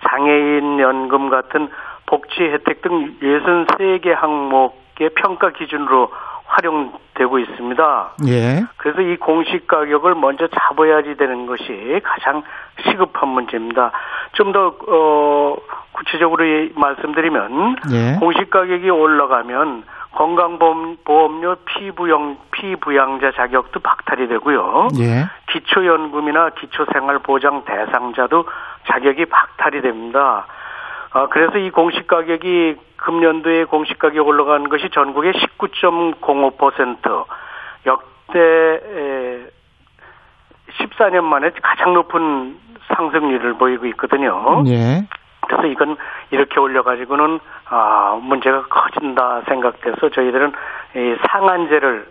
[0.10, 1.69] 장애인 연금 같은
[2.12, 6.12] 복지 혜택 등 63개 항목의 평가 기준으로
[6.45, 8.12] 활용되고 있습니다.
[8.28, 8.65] 예.
[8.76, 12.43] 그래서 이 공시 가격을 먼저 잡아야지 되는 것이 가장
[12.84, 13.93] 시급한 문제입니다.
[14.34, 15.56] 좀더 어,
[15.93, 16.43] 구체적으로
[16.76, 18.17] 말씀드리면 예.
[18.19, 24.89] 공시 가격이 올라가면 건강보험료 피부양 피부양자 자격도 박탈이 되고요.
[25.00, 25.28] 예.
[25.50, 28.43] 기초연금이나 기초생활보장 대상자도
[28.89, 30.45] 자격이 박탈이 됩니다.
[31.13, 37.26] 아, 그래서 이 공시 가격이 금년도에 공시 가격 올라간 것이 전국의 19.05%
[37.86, 39.50] 역대
[40.80, 42.58] 14년 만에 가장 높은
[42.95, 44.63] 상승률을 보이고 있거든요.
[44.67, 45.06] 예.
[45.47, 45.97] 그래서 이건
[46.30, 50.54] 이렇게 올려가지고는 아 문제가 커진다 생각돼서 저희들은
[50.95, 52.08] 이 상한제를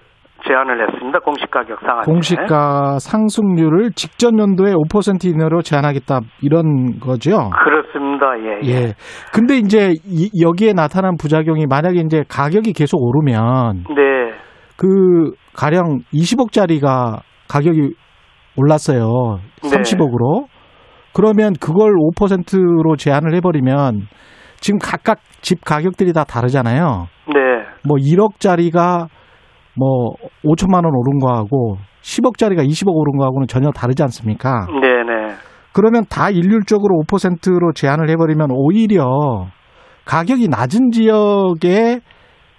[0.46, 1.18] 제안을 했습니다.
[1.20, 2.10] 공시가격 상한제.
[2.10, 7.50] 공시가 상승률을 직전 연도에 5% 이내로 제한하겠다 이런 거죠.
[7.64, 8.26] 그렇습니다.
[8.38, 8.60] 예.
[8.64, 8.70] 예.
[8.70, 8.94] 예.
[9.32, 14.32] 근데 이제 이, 여기에 나타난 부작용이 만약에 이제 가격이 계속 오르면 네.
[14.76, 17.94] 그 가령 20억짜리가 가격이
[18.56, 19.38] 올랐어요.
[19.62, 20.46] 30억으로.
[21.12, 24.02] 그러면 그걸 5%로 제한을 해버리면
[24.60, 27.08] 지금 각각 집 가격들이 다 다르잖아요.
[27.26, 27.40] 네.
[27.86, 29.06] 뭐 1억짜리가
[29.78, 34.66] 뭐 5천만 원 오른 거하고 10억짜리가 20억 오른 거하고는 전혀 다르지 않습니까?
[34.80, 35.34] 네 네.
[35.72, 39.46] 그러면 다 일률적으로 5%로 제한을 해버리면 오히려
[40.04, 42.00] 가격이 낮은 지역의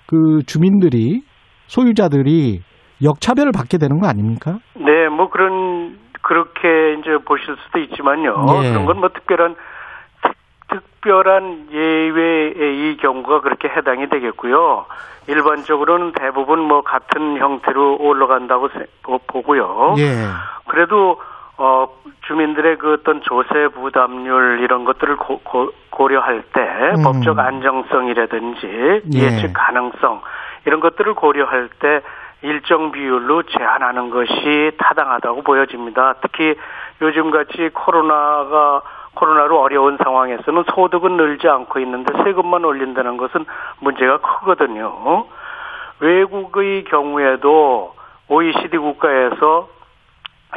[0.08, 1.22] 그 주민들이
[1.68, 2.62] 소유자들이
[3.04, 4.60] 역차별을 받게 되는 거 아닙니까?
[4.76, 8.36] 네, 뭐 그런 그렇게 이제 보실 수도 있지만요.
[8.62, 8.70] 네.
[8.72, 9.56] 그런 건 뭐 특별한
[11.02, 14.86] 특별한 예외의 이 경우가 그렇게 해당이 되겠고요.
[15.28, 18.70] 일반적으로는 대부분 뭐 같은 형태로 올라간다고
[19.28, 19.96] 보고요.
[19.98, 20.28] 예.
[20.68, 21.20] 그래도
[21.58, 21.88] 어
[22.28, 25.42] 주민들의 그 어떤 조세 부담률 이런 것들을 고,
[25.90, 26.62] 고 려할때
[26.98, 27.04] 음.
[27.04, 29.20] 법적 안정성이라든지 예.
[29.20, 30.22] 예측 가능성
[30.66, 32.02] 이런 것들을 고려할 때
[32.44, 36.16] 일정 비율로 제한하는 것이 타당하다고 보여집니다.
[36.22, 36.56] 특히
[37.02, 38.82] 요즘같이 코로나가
[39.16, 43.46] 코로나로 어려운 상황에서는 소득은 늘지 않고 있는데 세금만 올린다는 것은
[43.80, 45.26] 문제가 크거든요.
[46.00, 47.94] 외국의 경우에도
[48.28, 49.70] OECD 국가에서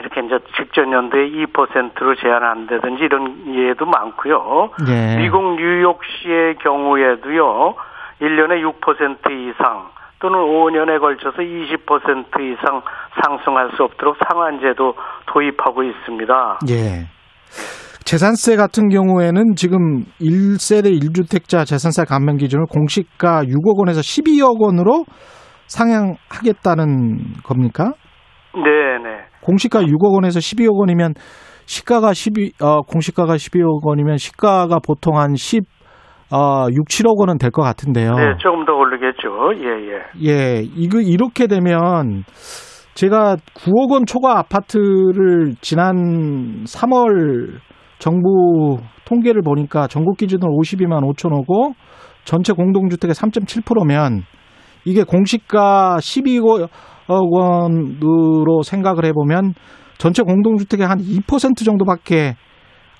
[0.00, 4.70] 이렇게 이제 직전 연도에 2%로 제한한다든지 이런 예도 많고요.
[4.86, 5.16] 네.
[5.18, 7.74] 미국 뉴욕시의 경우에도요.
[8.20, 9.88] 1년에 6% 이상
[10.20, 12.82] 또는 5년에 걸쳐서 20% 이상
[13.22, 14.94] 상승할 수 없도록 상한제도
[15.26, 16.60] 도입하고 있습니다.
[16.70, 17.06] 예.
[18.04, 25.04] 재산세 같은 경우에는 지금 1세대 1주택자 재산세 감면 기준을 공시가 6억 원에서 12억 원으로
[25.68, 27.92] 상향하겠다는 겁니까?
[28.54, 29.24] 네, 네.
[29.40, 31.14] 공시가 6억 원에서 12억 원이면
[31.66, 35.64] 시가가 12, 어, 공시가가 12억 원이면 시가가 보통 한 10,
[36.30, 38.10] 어, 6, 7억 원은 될 것 같은데요.
[38.12, 39.54] 네, 조금 더 오르게 그러겠죠.
[39.64, 40.58] 예, 예.
[40.58, 42.24] 예, 이거 이렇게 되면
[42.94, 47.58] 제가 9억 원 초과 아파트를 지난 3월
[47.98, 51.72] 정부 통계를 보니까 전국 기준으로 52만 5천 호고
[52.24, 54.22] 전체 공동주택의 3.7%면
[54.84, 56.68] 이게 공시가 12억
[57.08, 59.54] 원으로 생각을 해보면
[59.98, 62.34] 전체 공동주택의 한 2% 정도밖에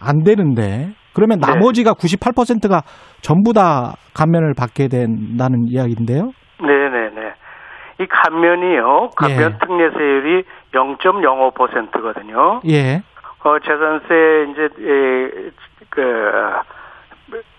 [0.01, 1.47] 안 되는데 그러면 네.
[1.47, 2.83] 나머지가 98%가
[3.21, 6.33] 전부 다 감면을 받게 된다는 이야기인데요.
[6.61, 7.33] 네네네.
[8.01, 9.11] 이 감면이요.
[9.17, 9.59] 감면 예.
[9.59, 12.61] 특례세율이 0.05%거든요.
[12.69, 13.03] 예.
[13.45, 15.51] 어, 재산세 이제 예,
[15.91, 16.33] 그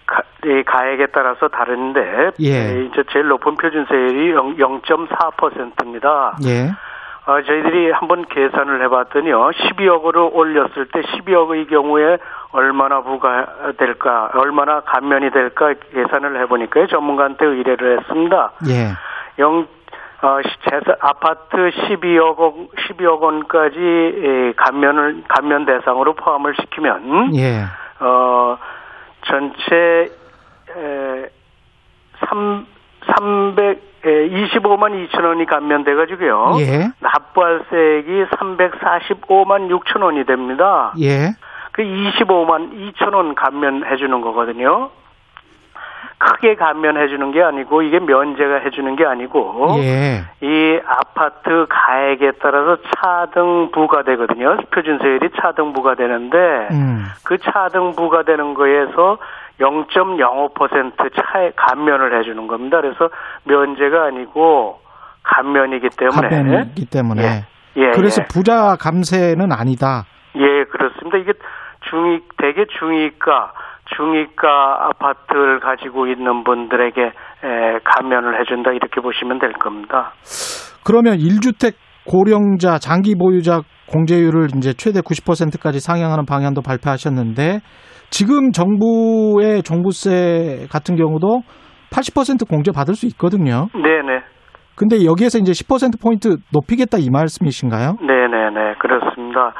[0.06, 2.86] 가, 이 가액에 따라서 다른데 예.
[2.86, 6.38] 이제 제일 높은 표준세율이 0.4%입니다.
[6.46, 6.72] 예.
[7.28, 12.18] 어, 저희들이 한번 계산을 해봤더니요, 12억으로 올렸을 때 12억의 경우에
[12.52, 18.52] 얼마나 부과될까, 얼마나 감면이 될까 계산을 해보니까요, 전문가한테 의뢰를 했습니다.
[18.70, 18.92] 예.
[19.40, 19.68] 영,
[20.22, 27.64] 어, 재산, 아파트 12억 원, 12억 원까지 예, 감면을, 감면 대상으로 포함을 시키면, 예.
[28.00, 28.58] 어,
[29.26, 30.10] 전체,
[30.78, 31.30] 에,
[32.30, 32.66] 3,
[33.14, 36.54] 300, 25만 예, 2천 원이 감면돼 가지고요.
[36.60, 36.92] 예.
[37.00, 40.94] 납부할세액이 345만 6천 원이 됩니다.
[41.02, 41.34] 예.
[41.72, 44.92] 그 25만 2천 원 감면해 주는 거거든요.
[46.18, 50.24] 크게 감면해 주는 게 아니고 이게 면제가 해 주는 게 아니고 예.
[50.42, 54.58] 이 아파트 가액에 따라서 차등 부과되거든요.
[54.72, 56.38] 표준세율이 차등 부과되는데
[56.72, 57.06] 음.
[57.24, 59.18] 그 차등 부과되는 거에서
[59.60, 62.82] 0.05% 차에 감면을 해 주는 겁니다.
[62.82, 63.10] 그래서
[63.46, 64.80] 면제가 아니고
[65.24, 66.30] 감면이기 때문에.
[66.30, 67.24] 감면이기 때문에.
[67.24, 67.46] 예.
[67.78, 68.28] 예 그래서 예.
[68.28, 70.06] 부자 감세는 아니다.
[70.36, 71.18] 예, 그렇습니다.
[71.18, 71.34] 이게
[71.90, 73.54] 중위, 대개 중위가,
[73.96, 80.14] 중위가 아파트를 가지고 있는 분들에게 에, 감면을 해준다 이렇게 보시면 될 겁니다.
[80.84, 81.74] 그러면 1주택
[82.06, 87.60] 고령자 장기 보유자 공제율을 이제 최대 90%까지 상향하는 방향도 발표하셨는데
[88.10, 91.42] 지금 정부의 종부세 같은 경우도
[91.92, 93.68] 80% 공제 받을 수 있거든요.
[93.74, 94.35] 네네.
[94.76, 97.98] 근데 여기에서 이제 10% 포인트 높이겠다 이 말씀이신가요?
[98.02, 99.54] 네 네 네 그렇습니다.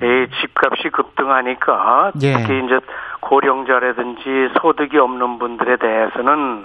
[0.00, 0.06] 음.
[0.06, 2.32] 이 집값이 급등하니까 예.
[2.38, 2.78] 특히 이제
[3.20, 6.64] 고령자라든지 소득이 없는 분들에 대해서는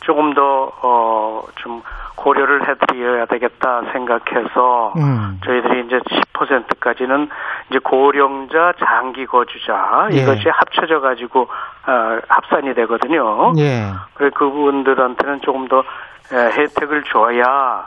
[0.00, 1.82] 조금 더 어 좀
[2.16, 5.40] 고려를 해드려야 되겠다 생각해서 음.
[5.44, 5.98] 저희들이 이제
[6.34, 7.28] 10%까지는
[7.70, 10.16] 이제 고령자 장기 거주자 예.
[10.18, 11.42] 이것이 합쳐져 가지고
[11.86, 13.52] 어, 합산이 되거든요.
[13.58, 13.90] 예.
[14.14, 15.82] 그래 그분들한테는 조금 더
[16.36, 17.86] 혜택을 줘야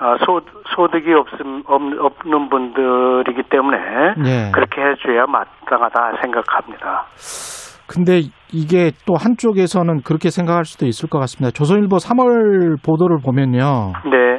[0.00, 0.40] 어, 소,
[0.74, 3.76] 소득이 없음, 없는 분들이기 때문에
[4.24, 4.50] 예.
[4.50, 7.04] 그렇게 해줘야 마땅하다 생각합니다.
[7.86, 8.20] 근데
[8.52, 11.50] 이게 또 한쪽에서는 그렇게 생각할 수도 있을 것 같습니다.
[11.52, 13.92] 조선일보 3월 보도를 보면요.
[14.10, 14.38] 네.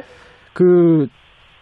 [0.54, 1.06] 그,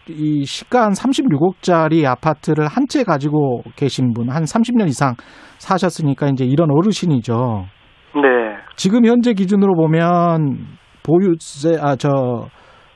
[0.09, 5.15] 이 시가 한 36억짜리 아파트를 한 채 가지고 계신 분, 한 30년 이상
[5.59, 7.67] 사셨으니까 이제 이런 어르신이죠.
[8.15, 8.57] 네.
[8.77, 10.57] 지금 현재 기준으로 보면
[11.03, 12.49] 보유세, 아, 저,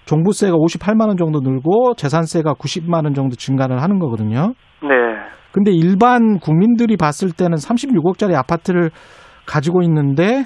[0.04, 4.54] 종부세가 58만 원 정도 늘고 재산세가 90만 원 정도 증가를 하는 거거든요.
[4.82, 4.88] 네.
[5.52, 8.90] 근데 일반 국민들이 봤을 때는 36억짜리 아파트를
[9.46, 10.44] 가지고 있는데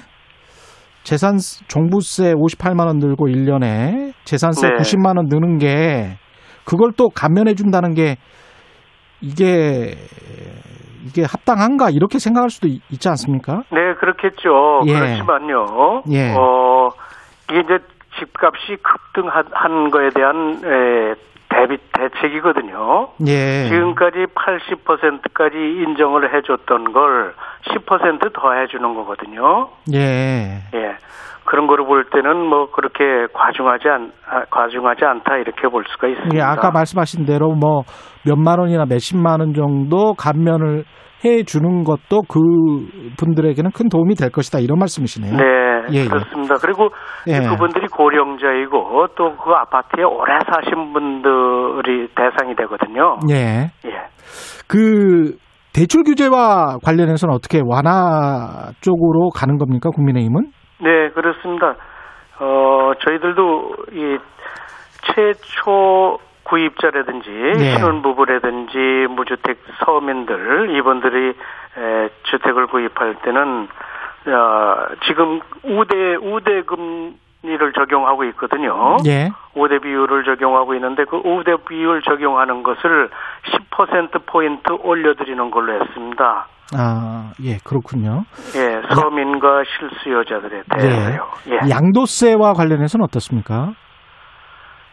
[1.03, 4.75] 재산 종부세 58만 원 늘고 1년에 재산세 네.
[4.75, 6.17] 90만 원 느는 게
[6.65, 8.17] 그걸 또 감면해 준다는 게
[9.21, 9.95] 이게
[11.05, 13.63] 이게 합당한가 이렇게 생각할 수도 있, 지 않습니까?
[13.71, 14.81] 네, 그렇겠죠.
[14.87, 14.93] 예.
[14.93, 16.03] 그렇지만요.
[16.11, 16.35] 예.
[16.37, 16.89] 어,
[17.49, 17.79] 이게 이제
[18.19, 21.15] 집값이 급등한 거에 대한 에,
[21.49, 23.09] 대비 대책이거든요.
[23.27, 23.67] 예.
[23.69, 27.33] 지금까지 80%까지 인정을 해줬던 걸
[27.63, 29.69] 10%더 해주는 거거든요.
[29.93, 30.61] 예.
[30.75, 30.97] 예.
[31.45, 36.37] 그런 거를 볼 때는 뭐 그렇게 과중하지 않 아, 과중하지 않다 이렇게 볼 수가 있습니다.
[36.37, 37.81] 예, 아까 말씀하신 대로 뭐
[38.23, 40.83] 몇만 원이나 몇십만 원 정도 감면을
[41.25, 42.39] 해 주는 것도 그
[43.17, 45.33] 분들에게는 큰 도움이 될 것이다 이런 말씀이시네요.
[45.35, 45.43] 네,
[45.91, 46.55] 예, 그렇습니다.
[46.55, 46.59] 예.
[46.61, 46.89] 그리고
[47.27, 47.39] 예.
[47.49, 53.17] 그분들이 고령자이고 또 그 아파트에 오래 사신 분들이 대상이 되거든요.
[53.29, 53.71] 예.
[53.85, 53.91] 예.
[54.67, 55.35] 그
[55.73, 60.51] 대출 규제와 관련해서는 어떻게 완화 쪽으로 가는 겁니까 국민의힘은?
[60.81, 61.75] 네, 그렇습니다.
[62.39, 64.17] 어, 저희들도 이
[65.13, 66.17] 최초
[66.49, 67.75] 구입자라든지 네.
[67.75, 73.67] 신혼부부라든지 무주택 서민들 이분들이 에, 주택을 구입할 때는
[74.27, 78.97] 어, 지금 우대 우대금 이를 적용하고 있거든요.
[79.07, 79.29] 예.
[79.55, 83.09] 우대 비율을 적용하고 있는데 그 우대 비율 적용하는 것을
[83.71, 86.47] 10% 포인트 올려드리는 걸로 했습니다.
[86.77, 88.23] 아, 예, 그렇군요.
[88.55, 91.27] 예, 서민과 실수요자들에 대해서요.
[91.47, 91.53] 예.
[91.53, 91.69] 예.
[91.69, 93.71] 양도세와 관련해서는 어떻습니까?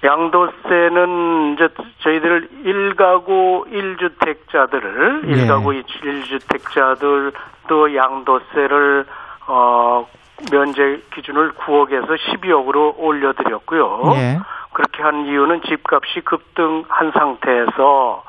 [0.04, 1.68] 양도세는 이제
[2.00, 5.46] 저희들 1가구 1주택자들을 예.
[5.46, 9.06] 1가구 1주택자들도 양도세를
[9.48, 10.06] 어
[10.52, 14.02] 면제 기준을 9억에서 12억으로 올려드렸고요.
[14.16, 14.38] 예.
[14.72, 18.22] 그렇게 한 이유는 집값이 급등한 상태에서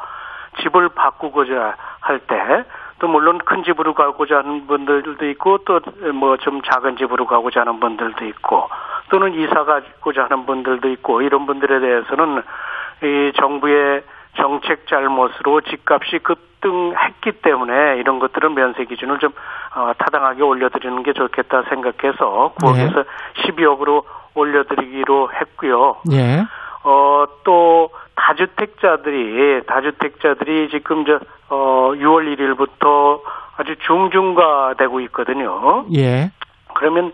[0.61, 2.63] 집을 바꾸고자 할 때,
[2.99, 5.79] 또 물론 큰 집으로 가고자 하는 분들도 있고, 또
[6.13, 8.69] 뭐 좀 작은 집으로 가고자 하는 분들도 있고,
[9.09, 12.43] 또는 이사 가고자 하는 분들도 있고, 이런 분들에 대해서는
[13.03, 14.03] 이 정부의
[14.37, 19.31] 정책 잘못으로 집값이 급등했기 때문에 이런 것들은 면세 기준을 좀
[19.75, 23.03] 어, 타당하게 올려드리는 게 좋겠다 생각해서 9억에서 네.
[23.43, 24.03] 12억으로
[24.35, 25.97] 올려드리기로 했고요.
[26.11, 26.45] 예.
[26.83, 33.21] 어, 또 다주택자들이 다주택자들이 지금 저 어, 6월 1일부터
[33.57, 35.85] 아주 중중화되고 있거든요.
[35.95, 36.31] 예.
[36.75, 37.11] 그러면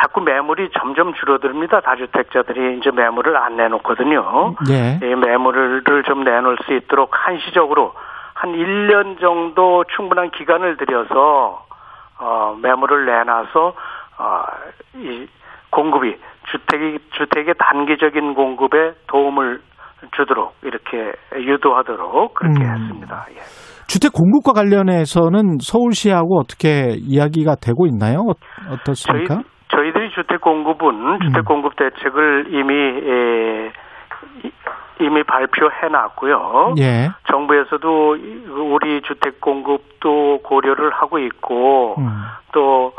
[0.00, 1.80] 자꾸 매물이 점점 줄어듭니다.
[1.80, 4.54] 다주택자들이 이제 매물을 안 내놓거든요.
[4.70, 4.98] 예.
[5.06, 7.92] 이 매물을 좀 내놓을 수 있도록 한시적으로
[8.34, 11.64] 한 1년 정도 충분한 기간을 들여서
[12.20, 13.74] 어, 매물을 내놔서
[14.18, 14.44] 어,
[14.96, 15.26] 이
[15.70, 16.16] 공급이
[16.50, 19.60] 주택이 주택의 단기적인 공급에 도움을
[20.16, 22.70] 주도록 이렇게 유도하도록 그렇게 음.
[22.70, 23.26] 했습니다.
[23.30, 23.40] 예.
[23.86, 28.20] 주택 공급과 관련해서는 서울시하고 어떻게 이야기가 되고 있나요?
[28.20, 29.34] 어, 어떻습니까?
[29.34, 31.20] 저희, 저희들이 주택 공급은 음.
[31.20, 33.72] 주택 공급 대책을 이미 에,
[35.00, 36.74] 이미 발표해 놨고요.
[36.78, 37.10] 예.
[37.28, 38.16] 정부에서도
[38.72, 42.24] 우리 주택 공급도 고려를 하고 있고 음.
[42.52, 42.94] 또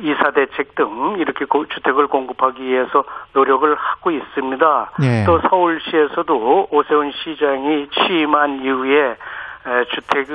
[0.00, 4.90] 이사 대책 등 이렇게 주택을 공급하기 위해서 노력을 하고 있습니다.
[5.02, 5.24] 예.
[5.24, 9.16] 또 서울시에서도 오세훈 시장이 취임한 이후에
[9.94, 10.26] 주택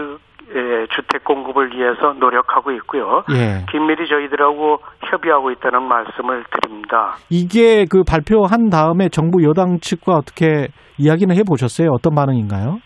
[0.53, 3.23] 예, 주택 공급을 위해서 노력하고 있고요.
[3.31, 3.65] 예.
[3.71, 4.79] 긴밀히 저희들하고
[5.09, 7.15] 협의하고 있다는 말씀을 드립니다.
[7.29, 11.89] 이게 그 발표한 다음에 정부 여당 측과 어떻게 이야기는 해보셨어요?
[11.91, 12.77] 어떤 반응인가요?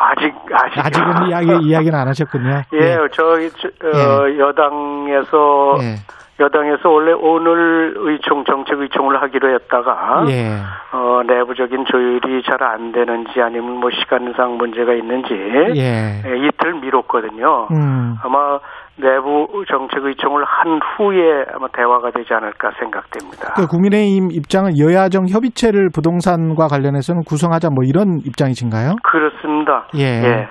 [0.00, 2.62] 아직 아직 아직은 이야기 이야기는 안 하셨군요.
[2.74, 2.96] 예, 예.
[3.12, 4.38] 저희 저, 어, 예.
[4.38, 5.94] 여당에서 예.
[6.40, 10.58] 여당에서 원래 오늘 의총 정책 의총을 하기로 했다가 예.
[10.92, 15.32] 어, 내부적인 조율이 잘 안 되는지 아니면 뭐 시간상 문제가 있는지
[15.76, 16.22] 예.
[16.26, 17.68] 예, 이틀 미뤘거든요.
[17.70, 18.16] 음.
[18.22, 18.58] 아마
[18.96, 23.54] 내부 정책 의총을 한 후에 아마 대화가 되지 않을까 생각됩니다.
[23.54, 28.96] 그 국민의힘 입장은 여야정 협의체를 부동산과 관련해서는 구성하자 뭐 이런 입장이신가요?
[29.04, 29.86] 그렇습니다.
[29.96, 30.02] 예.
[30.02, 30.48] 예.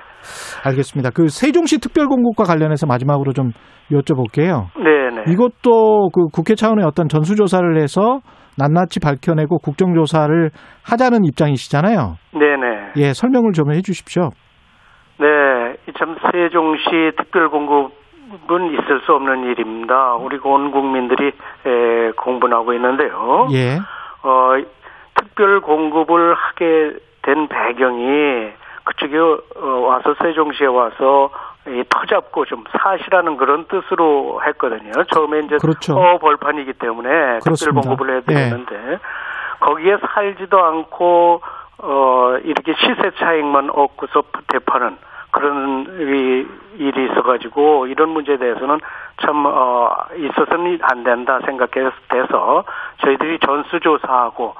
[0.64, 1.10] 알겠습니다.
[1.10, 3.50] 그 세종시 특별공급과 관련해서 마지막으로 좀
[3.90, 4.66] 여쭤볼게요.
[4.76, 5.32] 네네.
[5.32, 8.20] 이것도 그 국회 차원의 어떤 전수조사를 해서
[8.58, 10.50] 낱낱이 밝혀내고 국정조사를
[10.84, 12.16] 하자는 입장이시잖아요.
[12.32, 12.92] 네네.
[12.96, 14.30] 예, 설명을 좀 해주십시오.
[15.20, 15.26] 네,
[15.98, 17.92] 참 세종시 특별공급은
[18.72, 20.14] 있을 수 없는 일입니다.
[20.14, 23.46] 우리 온 국민들이 에, 공분하고 있는데요.
[23.52, 23.78] 예.
[24.22, 24.54] 어,
[25.14, 28.50] 특별공급을 하게 된 배경이
[28.88, 31.30] 그쪽에 어, 와서 세종시에 와서
[31.66, 34.92] 이 터잡고 좀 사시라는 그런 뜻으로 했거든요.
[35.12, 35.94] 처음에 이제 그렇죠.
[35.94, 38.98] 어 벌판이기 때문에 특별 공급을 해야 되는데 예.
[39.60, 41.42] 거기에 살지도 않고
[41.78, 44.96] 어 이렇게 시세 차익만 얻고서 대파는
[45.30, 45.84] 그런
[46.78, 48.80] 일이 있어가지고 이런 문제에 대해서는
[49.20, 52.64] 참 어, 있어서는 안 된다 생각해서
[53.02, 54.54] 저희들이 전수조사하고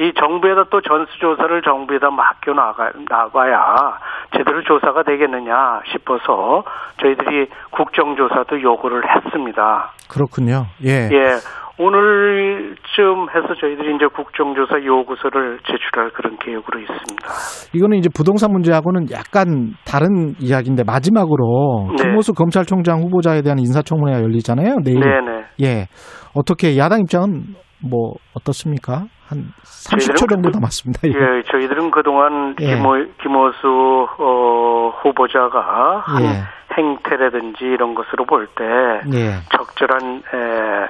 [0.00, 3.98] 이 정부에다 또 전수조사를 정부에다 맡겨 나가, 나가야
[4.34, 6.64] 제대로 조사가 되겠느냐 싶어서
[7.02, 9.92] 저희들이 국정조사도 요구를 했습니다.
[10.08, 10.64] 그렇군요.
[10.84, 11.10] 예.
[11.12, 11.36] 예.
[11.78, 17.28] 오늘쯤 해서 저희들이 이제 국정조사 요구서를 제출할 그런 계획으로 있습니다.
[17.74, 22.02] 이거는 이제 부동산 문제하고는 약간 다른 이야기인데 마지막으로 네.
[22.02, 24.76] 김모수 검찰총장 후보자에 대한 인사청문회가 열리잖아요.
[24.82, 25.00] 내일.
[25.00, 25.44] 네네.
[25.62, 25.86] 예.
[26.34, 29.06] 어떻게 야당 입장은 뭐 어떻습니까?
[29.26, 31.08] 한 30초 정도 남았습니다.
[31.08, 32.74] 예, 저희들은 그동안 예.
[32.74, 36.42] 김호, 김호수 어, 후보자가 한 예.
[36.76, 38.64] 행태라든지 이런 것으로 볼때
[39.12, 39.40] 예.
[39.56, 40.88] 적절한 에,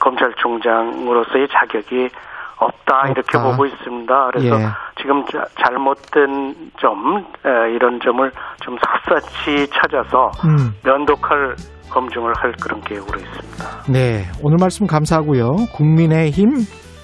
[0.00, 2.10] 검찰총장으로서의 자격이
[2.56, 3.08] 없다, 없다.
[3.08, 4.26] 이렇게 보고 있습니다.
[4.32, 4.66] 그래서 예.
[5.00, 8.30] 지금 자, 잘못된 점 에, 이런 점을
[8.62, 8.76] 좀
[9.08, 10.74] 샅샅이 찾아서 음.
[10.84, 11.56] 면도칼
[11.90, 13.92] 검증을 할 그런 계획으로 있습니다.
[13.92, 15.66] 네, 오늘 말씀 감사하고요.
[15.74, 16.50] 국민의힘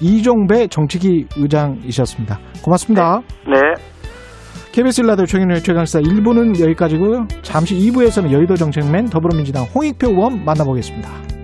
[0.01, 2.39] 이종배 정치기 의장이셨습니다.
[2.63, 3.21] 고맙습니다.
[3.45, 3.53] 네.
[3.53, 3.97] 네.
[4.71, 7.27] KBS 일라디오 최경련의 최강시사 1부는 여기까지고요.
[7.41, 11.36] 잠시 2부에서는 여의도 정책맨 더불어민주당 홍익표 의원 만나보겠습니다.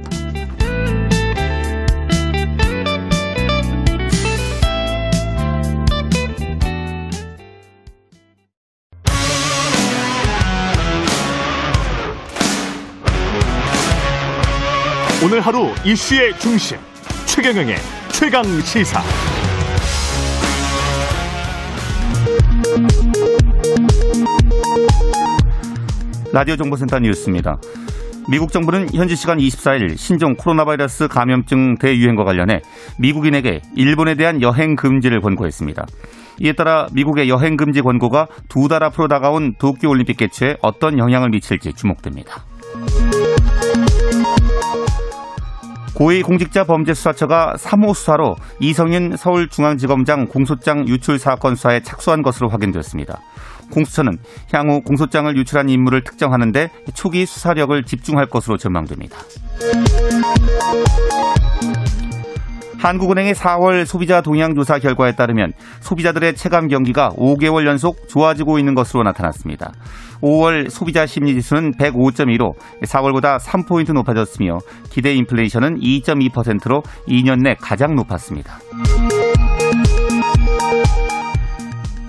[15.24, 16.78] 오늘 하루 이슈의 중심
[17.26, 17.78] 최경영의
[18.12, 19.02] 최강 시사.
[26.32, 27.58] 라디오 정보센터 뉴스입니다.
[28.30, 32.62] 미국 정부는 현지 시간 24일 신종 코로나 바이러스 감염증 대유행과 관련해
[32.98, 35.86] 미국인에게 일본에 대한 여행 금지를 권고했습니다.
[36.40, 41.30] 이에 따라 미국의 여행 금지 권고가 두 달 앞으로 다가온 도쿄 올림픽 개최에 어떤 영향을
[41.30, 42.44] 미칠지 주목됩니다.
[45.96, 53.20] 고위공직자범죄수사처가 3호 수사로 이성윤 서울중앙지검장 공소장 유출 사건 수사에 착수한 것으로 확인되었습니다.
[53.72, 54.18] 공수처는
[54.54, 59.18] 향후 공소장을 유출한 인물을 특정하는데 초기 수사력을 집중할 것으로 전망됩니다.
[62.84, 69.72] 한국은행의 4월 소비자 동향조사 결과에 따르면 소비자들의 체감 경기가 5개월 연속 좋아지고 있는 것으로 나타났습니다.
[70.22, 72.54] 5월 소비자 심리지수는 105.2로
[72.84, 74.58] 4월보다 3포인트 높아졌으며
[74.90, 78.60] 기대 인플레이션은 2.2%로 2년 내 가장 높았습니다.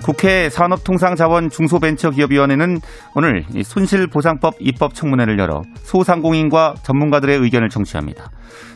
[0.03, 2.79] 국회 산업통상자원 중소벤처기업위원회는
[3.15, 8.29] 오늘 손실보상법 입법 청문회를 열어 소상공인과 전문가들의 의견을 청취합니다.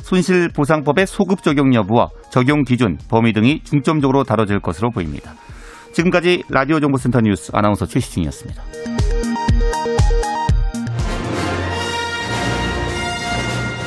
[0.10, 5.36] 손실보상법의 소급 적용 여부와 적용 기준, 범위 등이 중점적으로 다뤄질 것으로 보입니다.
[5.94, 8.64] 지금까지 라디오 정보센터 뉴스 아나운서 최시중이었습니다.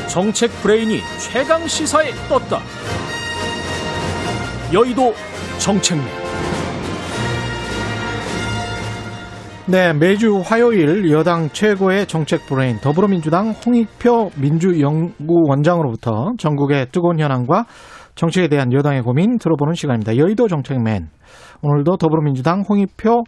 [0.08, 2.60] 정책 브레인이 최강 시사에 떴다.
[4.72, 5.14] 여의도
[5.58, 6.21] 정책맨.
[9.68, 17.66] 네, 매주 화요일 여당 최고의 정책 브레인 더불어민주당 홍익표 민주연구원장으로부터 정국의 뜨거운 현안과
[18.16, 20.16] 정책에 대한 여당의 고민 들어보는 시간입니다.
[20.16, 21.10] 여의도 정책맨
[21.62, 23.22] 오늘도 더불어민주당 홍익표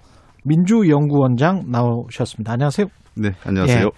[0.44, 2.52] 민주연구원장 나오셨습니다.
[2.52, 2.86] 안녕하세요.
[3.16, 3.84] 네, 안녕하세요.
[3.84, 3.90] 예,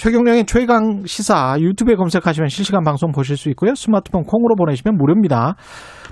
[0.00, 3.74] 최경령의 최강 시사 유튜브에 검색하시면 실시간 방송 보실 수 있고요.
[3.74, 5.56] 스마트폰 콩으로 보내시면 무료입니다.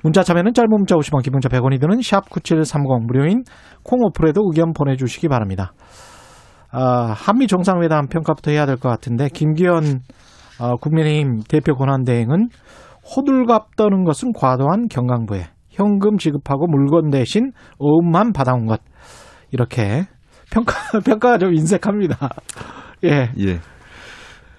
[0.03, 3.45] 문자 참여는 짧은 문자 50원, 기본자 100원이 드는 샵 9730 무료인
[3.83, 5.73] 콩 어플에도 의견 보내주시기 바랍니다.
[6.71, 10.01] 아, 한미 정상회담 평가부터 해야 될 것 같은데 김기현
[10.61, 12.51] 어, 국민의힘 대표 권한대행은
[13.17, 18.83] 호들갑 떠는 것은 과도한 경강부에 현금 지급하고 물건 대신 어음만 받아온 것
[19.51, 20.05] 이렇게
[20.53, 20.75] 평가
[21.07, 22.19] 평가가 좀 인색합니다.
[23.05, 23.31] 예.
[23.39, 23.61] 예.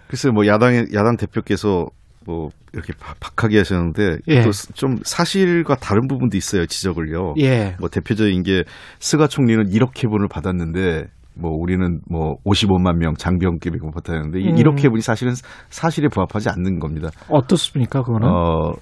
[0.10, 1.86] 글쎄 뭐 야당의 야당 대표께서
[2.26, 4.42] 뭐 이렇게 박하게 하셨는데 예.
[4.42, 7.36] 또좀 사실과 다른 부분도 있어요 지적을요.
[7.38, 7.76] 예.
[7.80, 8.64] 뭐 대표적인 게
[9.00, 11.06] 스가 총리는 1억 회분을 받았는데
[11.36, 14.56] 뭐 우리는 뭐 55만 명 장병급이 받았는데 음.
[14.56, 15.34] 1억 회분이 사실은
[15.70, 17.10] 사실에 부합하지 않는 겁니다.
[17.30, 18.28] 어떻습니까 그거는?
[18.28, 18.74] 어,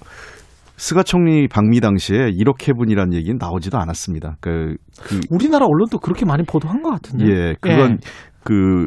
[0.76, 4.36] 스가 총리 방미 당시에 1억 회분이라는 얘기는 나오지도 않았습니다.
[4.40, 7.26] 그, 그 우리나라 언론도 그렇게 많이 보도한 것 같은데.
[7.26, 7.96] 예, 그건 예.
[8.42, 8.86] 그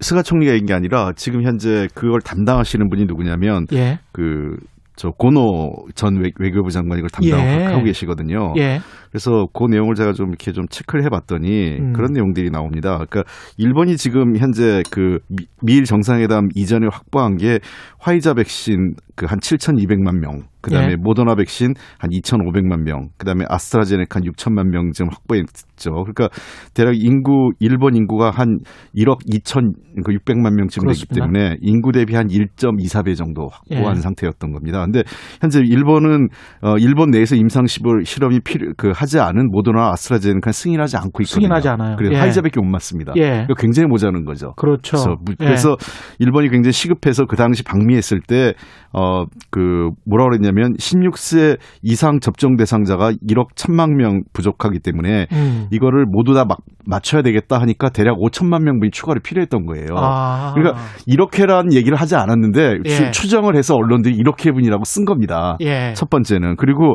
[0.00, 3.98] 스가 총리가 얘기한 게 아니라 지금 현재 그걸 담당하시는 분이 누구냐면 예.
[4.12, 7.84] 그저 고노 전 외, 교부 장관이 그걸 담당하고 예.
[7.84, 8.54] 계시거든요.
[8.58, 8.80] 예.
[9.10, 11.92] 그래서 그 내용을 제가 좀 이렇게 좀 체크를 해봤더니 음.
[11.92, 13.04] 그런 내용들이 나옵니다.
[13.08, 13.24] 그러니까
[13.56, 15.18] 일본이 지금 현재 그
[15.62, 17.60] 미일 정상회담 이전에 확보한 게
[17.98, 20.96] 화이자 백신 그 한 7,200만 명, 그다음에 예.
[20.96, 25.90] 모더나 백신 한 2,500만 명, 그다음에 아스트라제네카 한 6천만 명 지금 확보했죠.
[25.90, 26.28] 그러니까
[26.72, 28.58] 대략 인구 일본 인구가 한
[28.94, 29.72] 1억 2천
[30.04, 34.00] 그 600만 명쯤 되기 때문에 인구 대비 한 1.24배 정도 확보한 예.
[34.00, 34.84] 상태였던 겁니다.
[34.84, 35.02] 근데
[35.40, 36.28] 현재 일본은
[36.62, 41.42] 어 일본 내에서 임상 시범 실험이 필요 그 하지 않은 모더나 아스트라제네카 승인하지 않고 있거든요.
[41.42, 41.96] 승인하지 않아요.
[41.96, 42.18] 그래서 예.
[42.18, 43.12] 화이자밖에 못 맞습니다.
[43.16, 43.46] 예.
[43.56, 44.54] 굉장히 모자는 거죠.
[44.56, 44.96] 그렇죠.
[44.96, 45.44] 그래서, 예.
[45.44, 45.76] 그래서
[46.18, 48.54] 일본이 굉장히 시급해서 그 당시 방미했을 때
[48.92, 55.66] 어, 그, 뭐라 그랬냐면, 16세 이상 접종 대상자가 1억 1천만 명 부족하기 때문에, 음.
[55.70, 59.88] 이거를 모두 다 막, 맞춰야 되겠다 하니까 대략 5천만 명분이 추가로 필요했던 거예요.
[59.94, 60.52] 아.
[60.54, 63.10] 그러니까, 이렇게라는 얘기를 하지 않았는데, 예.
[63.10, 65.58] 추정을 해서 언론들이 이렇게 분이라고 쓴 겁니다.
[65.60, 65.92] 예.
[65.94, 66.56] 첫 번째는.
[66.56, 66.94] 그리고,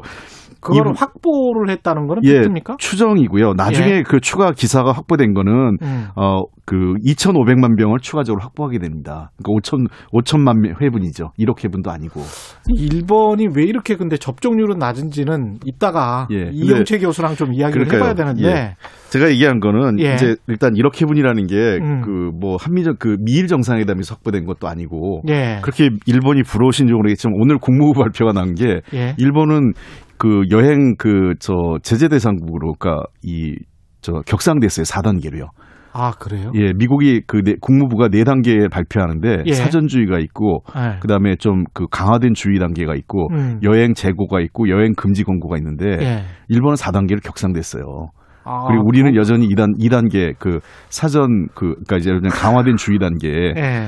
[0.63, 2.77] 그거를 확보를 했다는 거는 예, 팩트입니까?
[2.79, 3.53] 추정이고요.
[3.53, 4.03] 나중에 예.
[4.03, 6.07] 그 추가 기사가 확보된 거는 음.
[6.15, 9.31] 어그 2,500만 병을 추가적으로 확보하게 됩니다.
[9.37, 11.31] 그러니까 5천 5천만 회분이죠.
[11.37, 12.21] 1억 회분도 아니고.
[12.75, 16.49] 일본이 왜 이렇게 근데 접종률은 낮은지는 이따가 예.
[16.51, 18.11] 이영채 교수랑 좀 이야기를 그러니까요.
[18.11, 18.47] 해봐야 되는데.
[18.47, 18.75] 예.
[19.09, 20.15] 제가 얘기한 거는 예.
[20.15, 22.57] 이제 일단 1억 회분이라는 게 그뭐 음.
[22.59, 25.59] 한미적 그 미일 정상회담에서 확보된 것도 아니고 예.
[25.61, 29.15] 그렇게 일본이 부러우신지 모르겠지만 오늘 국무부 발표가 난게 예.
[29.17, 29.73] 일본은
[30.17, 31.53] 그 여행 그 저
[31.83, 33.55] 제재 대상국으로 그러니까 이
[34.01, 34.83] 저 격상됐어요.
[34.83, 35.47] 4단계로요.
[35.93, 36.51] 아, 그래요?
[36.55, 39.53] 예, 미국이 그 네, 국무부가 네 단계 발표하는데 예.
[39.53, 40.99] 사전주의가 있고 예.
[40.99, 43.59] 그다음에 좀 그 강화된 주의 단계가 있고 음.
[43.63, 46.23] 여행 재고가 있고 여행 금지 권고가 있는데 예.
[46.49, 47.83] 일본은 4단계로 격상됐어요.
[48.43, 50.59] 아, 그리고 우리는 그 여전히 2단 2단계 그
[50.89, 53.87] 사전 그 그러니까 이제 강화된 주의 단계 예.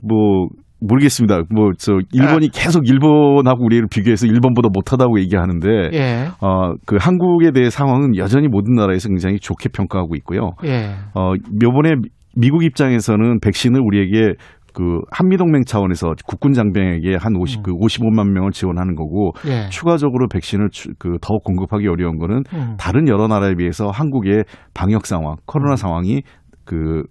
[0.00, 0.48] 뭐
[0.80, 1.42] 모르겠습니다.
[1.54, 2.50] 뭐 저 일본이 아.
[2.52, 6.28] 계속 일본하고 우리를 비교해서 일본보다 못하다고 얘기하는데 예.
[6.40, 10.52] 어그 한국에 대해 상황은 여전히 모든 나라에서 굉장히 좋게 평가하고 있고요.
[10.64, 10.94] 예.
[11.14, 11.92] 어 요번에
[12.36, 14.34] 미국 입장에서는 백신을 우리에게
[14.72, 17.62] 그 한미동맹 차원에서 국군 장병에게 한 50, 음.
[17.64, 19.68] 그 55만 명을 지원하는 거고 예.
[19.68, 20.68] 추가적으로 백신을
[20.98, 22.76] 그 더 공급하기 어려운 거는 음.
[22.78, 25.76] 다른 여러 나라에 비해서 한국의 방역 상황, 코로나 음.
[25.76, 26.22] 상황이
[26.64, 27.02] 그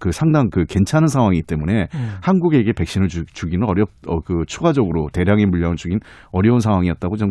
[0.00, 2.14] 그 상당 그 괜찮은 상황이기 때문에 음.
[2.20, 6.00] 한국에게 백신을 주, 기는 어렵 어, 그 추가적으로 대량의 물량을 주긴
[6.32, 7.30] 어려운 상황이었다고 저는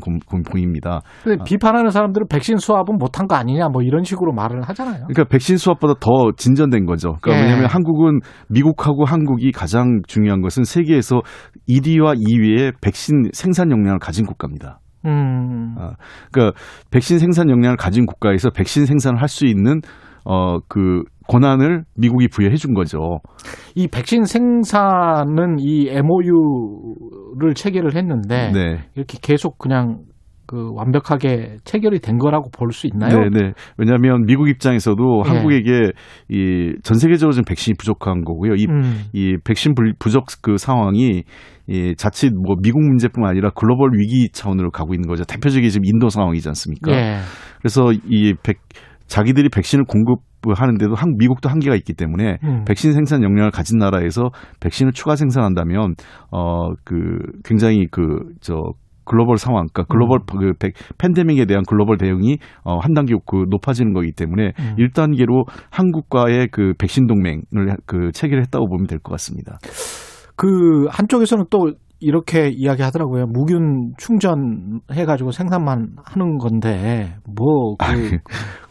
[0.50, 1.02] 보입니다.
[1.24, 1.44] 근데 아.
[1.44, 5.08] 비판하는 사람들은 백신 수합은 못한 거 아니냐 뭐 이런 식으로 말을 하잖아요.
[5.08, 7.18] 그러니까 백신 수합보다 더 진전된 거죠.
[7.22, 7.44] 그러니까 예.
[7.44, 11.22] 왜냐하면 한국은 미국하고 한국이 가장 중요한 것은 세계에서
[11.68, 14.80] 1위와 2위의 백신 생산 역량을 가진 국가입니다.
[15.06, 15.76] 음.
[15.78, 15.92] 아,
[16.32, 16.58] 그러니까
[16.92, 19.82] 백신 생산 역량을 가진 국가에서 백신 생산을 할 수 있는
[20.26, 23.20] 어, 그 권한을 미국이 부여해 준 거죠.
[23.76, 28.80] 이 백신 생산은 이 MOU를 체결을 했는데 네.
[28.96, 30.00] 이렇게 계속 그냥
[30.46, 33.18] 그 완벽하게 체결이 된 거라고 볼 수 있나요?
[33.18, 33.54] 네, 네.
[33.78, 35.30] 왜냐하면 미국 입장에서도 네.
[35.30, 35.92] 한국에게
[36.30, 38.56] 이 전 세계적으로 좀 백신이 부족한 거고요.
[38.56, 39.04] 이, 음.
[39.14, 41.24] 이 백신 부족 그 상황이
[41.68, 45.24] 이 자칫 뭐 미국 문제뿐만 아니라 글로벌 위기 차원으로 가고 있는 거죠.
[45.24, 46.92] 대표적인 지금 인도 상황이지 않습니까?
[46.92, 47.20] 네.
[47.60, 48.58] 그래서 이 백,
[49.08, 50.20] 자기들이 백신을 공급
[50.52, 52.64] 하는데도 한, 미국도 한계가 있기 때문에 음.
[52.68, 54.30] 백신 생산 역량을 가진 나라에서
[54.60, 55.96] 백신을 추가 생산한다면
[56.32, 56.98] 어 그
[57.46, 58.56] 굉장히 그저
[59.06, 60.40] 글로벌 상황, 그러니까 글로벌 음.
[60.40, 64.76] 그 백, 팬데믹에 대한 글로벌 대응이 어, 한 단계 그 높아지는 거기 때문에 음.
[64.78, 69.58] 1단계로 한국과의 그 백신 동맹을 그 체결했다고 보면 될 것 같습니다.
[70.36, 73.28] 그 한쪽에서는 또 이렇게 이야기하더라고요.
[73.28, 78.20] 무균 충전 해가지고 생산만 하는 건데 뭐그 아, 예.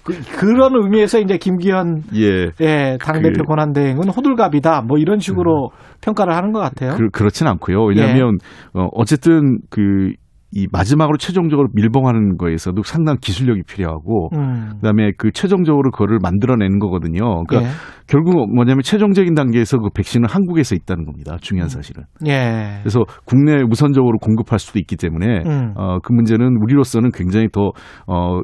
[0.04, 5.96] 그, 그런 의미에서 이제 김기현 예, 예 당대표 그, 권한대행은 호들갑이다 뭐 이런 식으로 음.
[6.00, 6.96] 평가를 하는 것 같아요.
[6.96, 7.84] 그, 그렇진 않고요.
[7.84, 8.38] 왜냐하면
[8.74, 8.80] 예.
[8.80, 10.12] 어, 어쨌든 그
[10.54, 14.72] 이 마지막으로 최종적으로 밀봉하는 거에서도 상당한 기술력이 필요하고 음.
[14.76, 17.44] 그다음에 그 최종적으로 그거를 만들어내는 거거든요.
[17.44, 17.74] 그러니까 예.
[18.06, 21.38] 결국 뭐냐면 최종적인 단계에서 그 백신은 한국에서 있다는 겁니다.
[21.40, 21.70] 중요한 음.
[21.70, 22.04] 사실은.
[22.26, 22.80] 예.
[22.82, 25.72] 그래서 국내 우선적으로 공급할 수도 있기 때문에 음.
[25.74, 27.72] 어, 그 문제는 우리로서는 굉장히 더
[28.06, 28.40] 어,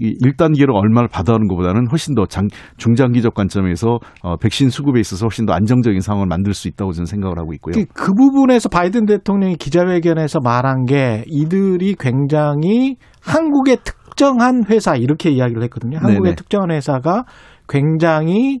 [0.00, 2.48] 1단계로 얼마를 받아오는 것보다는 훨씬 더 장,
[2.78, 7.38] 중장기적 관점에서 어, 백신 수급에 있어서 훨씬 더 안정적인 상황을 만들 수 있다고 저는 생각을
[7.38, 7.74] 하고 있고요.
[7.74, 15.62] 그, 그 부분에서 바이든 대통령이 기자회견에서 말한 게이 들이 굉장히 한국의 특정한 회사 이렇게 이야기를
[15.64, 15.98] 했거든요.
[15.98, 16.34] 한국의 네네.
[16.36, 17.24] 특정한 회사가
[17.68, 18.60] 굉장히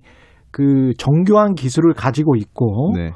[0.50, 3.10] 그 정교한 기술을 가지고 있고 네.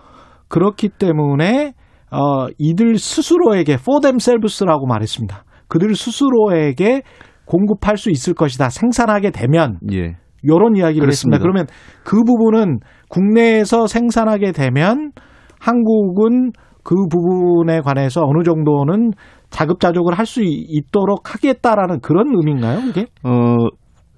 [0.49, 1.73] 그렇기 때문에
[2.11, 5.45] 어 이들 스스로에게 for themselves라고 말했습니다.
[5.69, 7.03] 그들 스스로에게
[7.45, 8.71] 공급할 수 있을 것이다.
[8.71, 10.17] 생산하게 되면 예.
[10.43, 11.09] 이런 이야기를 그렇습니다.
[11.11, 11.39] 했습니다.
[11.39, 11.67] 그러면
[12.05, 15.13] 그 부분은 국내에서 생산하게 되면
[15.61, 16.53] 한국은
[16.83, 19.11] 그 부분에 관해서 어느 정도는
[19.51, 23.07] 자급자족을 할 수 있도록 하겠다라는 그런 의미인가요, 이게?
[23.23, 23.57] 어,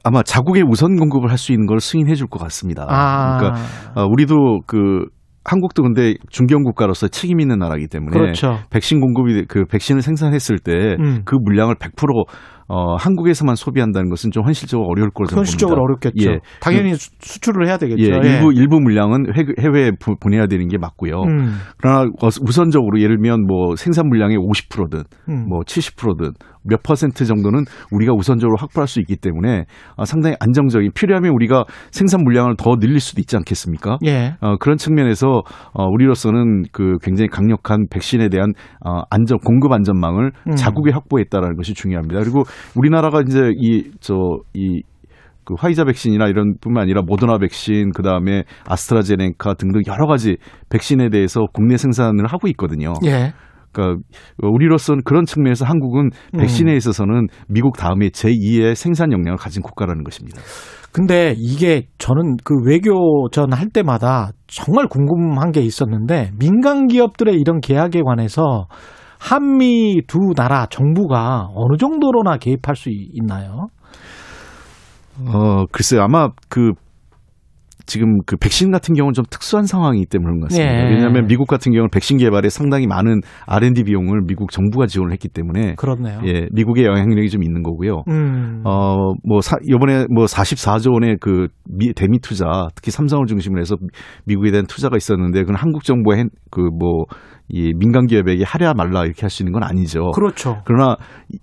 [0.03, 2.87] 아마 자국의 우선 공급을 할 수 있는 걸 승인해 줄 것 같습니다.
[2.89, 3.39] 아.
[3.39, 3.61] 그러니까
[3.95, 5.05] 어, 우리도 그
[5.45, 8.59] 한국도 근데 중견 국가로서 책임 있는 나라이기 때문에 그렇죠.
[8.71, 11.23] 백신 공급이 그 백신을 생산했을 때그 음.
[11.25, 12.25] 그 물량을 100%
[12.73, 15.39] 어, 한국에서만 소비한다는 것은 좀 현실적으로 어려울 거로 봅니다.
[15.39, 16.31] 현실적으로 어렵겠죠.
[16.31, 16.39] 예.
[16.61, 18.01] 당연히 수, 수출을 해야 되겠죠.
[18.01, 18.21] 예.
[18.25, 18.35] 예.
[18.37, 19.91] 일부 일부 물량은 해외에
[20.21, 21.21] 보내야 되는 게 맞고요.
[21.21, 21.57] 음.
[21.79, 25.49] 그러나 우선적으로 예를 들면 뭐 생산 물량의 50%든 음.
[25.49, 26.31] 뭐 70%든
[26.63, 29.65] 몇 퍼센트 정도는 우리가 우선적으로 확보할 수 있기 때문에
[29.97, 33.99] 어, 상당히 안정적인 필요하면 우리가 생산 물량을 더 늘릴 수도 있지 않겠습니까?
[34.07, 34.35] 예.
[34.41, 35.43] 어, 그런 측면에서
[35.73, 38.53] 어, 우리로서는 그 굉장히 강력한 백신에 대한
[38.85, 40.55] 어, 안전 공급 안전망을 음.
[40.55, 42.21] 자국에 확보했다라는 것이 중요합니다.
[42.21, 42.45] 그리고
[42.77, 44.83] 우리나라가 이제 이 저이
[45.45, 50.37] 그 화이자 백신이나 이런 뿐만 아니라 모더나 백신 그 다음에 아스트라제네카 등등 여러 가지
[50.69, 52.95] 백신에 대해서 국내 생산을 하고 있거든요.
[53.05, 53.33] 예.
[53.73, 54.03] 그러니까
[54.39, 56.77] 우리로서는 그런 측면에서 한국은 백신에 음.
[56.77, 60.41] 있어서는 미국 다음에 제2의 생산 역량을 가진 국가라는 것입니다.
[60.93, 68.03] 근데 이게 저는 그 외교전 할 때마다 정말 궁금한 게 있었는데 민간 기업들의 이런 계약에
[68.03, 68.67] 관해서
[69.21, 73.69] 한미 두 나라 정부가 어느 정도로나 개입할 수 있나요?
[75.27, 76.03] 어, 글쎄요.
[76.03, 76.73] 아마 그
[77.91, 80.73] 지금 그 백신 같은 경우는 좀 특수한 상황이기 때문에 그런 것 같습니다.
[80.73, 80.91] 네.
[80.91, 85.75] 왜냐하면 미국 같은 경우는 백신 개발에 상당히 많은 R&D 비용을 미국 정부가 지원을 했기 때문에
[85.75, 86.21] 그렇네요.
[86.25, 88.05] 예, 미국의 영향력이 좀 있는 거고요.
[88.09, 88.63] 음.
[88.65, 93.77] 어, 뭐 사, 이번에 뭐 44조 원의 그 미, 대미 투자, 특히 삼성을 중심으로 해서
[94.25, 97.07] 미국에 대한 투자가 있었는데 그건 한국 정부의 그뭐
[97.51, 100.11] 이 민간 기업에게 하랴 말라 이렇게 할 수 있는 건 아니죠.
[100.13, 100.63] 그렇죠.
[100.65, 100.97] 그러나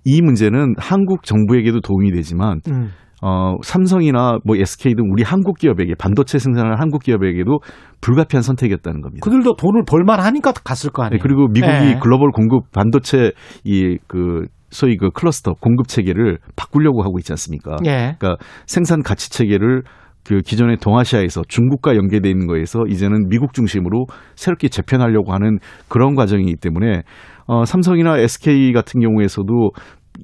[0.04, 2.90] 이 문제는 한국 정부에게도 도움이 되지만 음.
[3.20, 7.58] 어, 삼성이나 뭐 SK 등 우리 한국 기업에게 반도체 생산하는 한국 기업에게도
[8.00, 9.24] 불가피한 선택이었다는 겁니다.
[9.24, 11.18] 그들도 돈을 벌만 하니까 갔을 거 아니에요.
[11.18, 11.98] 네, 그리고 미국이 네.
[12.00, 13.32] 글로벌 공급 반도체
[13.64, 17.76] 이그 소위 그 클러스터 공급 체계를 바꾸려고 하고 있지 않습니까?
[17.82, 18.16] 네.
[18.18, 18.36] 그러니까
[18.66, 19.82] 생산 가치 체계를
[20.28, 24.04] 그 기존의 동아시아에서 중국과 연계돼 있는 거에서 이제는 미국 중심으로
[24.36, 25.58] 새롭게 재편하려고 하는
[25.88, 27.00] 그런 과정이기 때문에
[27.46, 29.70] 어, 삼성이나 SK 같은 경우에서도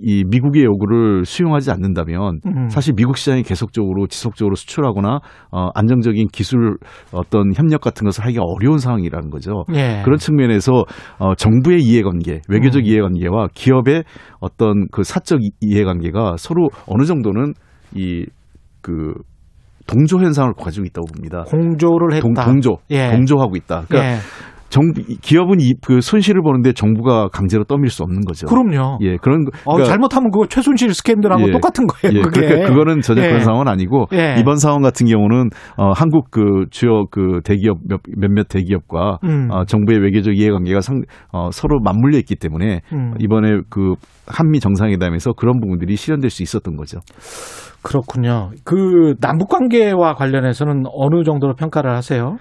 [0.02, 2.68] 이 미국의 요구를 수용하지 않는다면 음.
[2.68, 6.76] 사실 미국 시장이 계속적으로 지속적으로 수출하거나 어, 안정적인 기술
[7.10, 9.64] 어떤 협력 같은 것을 하기가 어려운 상황이라는 거죠.
[9.72, 10.02] 예.
[10.04, 10.84] 그런 측면에서
[11.18, 12.84] 어, 정부의 이해관계, 외교적 음.
[12.84, 14.04] 이해관계와 기업의
[14.40, 17.54] 어떤 그 사적 이해관계가 서로 어느 정도는
[17.94, 19.14] 이그
[19.86, 21.44] 동조 현상을 가지고 있다고 봅니다.
[21.44, 22.44] 공조를 했다.
[22.44, 23.10] 동, 조 예.
[23.10, 23.84] 동조하고 있다.
[23.88, 24.18] 그러니까 예.
[24.74, 28.48] 정부 기업은 이, 그 손실을 보는데 정부가 강제로 떠밀 수 없는 거죠.
[28.48, 28.98] 그럼요.
[29.02, 32.18] 예, 그런 어, 그러니까, 잘못하면 그거 최순실 스캔들하고 예, 똑같은 거예요.
[32.18, 32.40] 예, 그게.
[32.40, 33.28] 그러니까 그거는 전혀 예.
[33.28, 34.34] 그런 상황은 아니고 예.
[34.40, 39.48] 이번 상황 같은 경우는 어, 한국 그 주요 그 대기업 몇, 몇몇 대기업과 음.
[39.52, 43.14] 어, 정부의 외교적 이해관계가 상, 어, 서로 맞물려 있기 때문에 음.
[43.20, 43.94] 이번에 그
[44.26, 46.98] 한미 정상회담에서 그런 부분들이 실현될 수 있었던 거죠.
[47.82, 48.50] 그렇군요.
[48.64, 52.38] 그 남북 관계와 관련해서는 어느 정도로 평가를 하세요?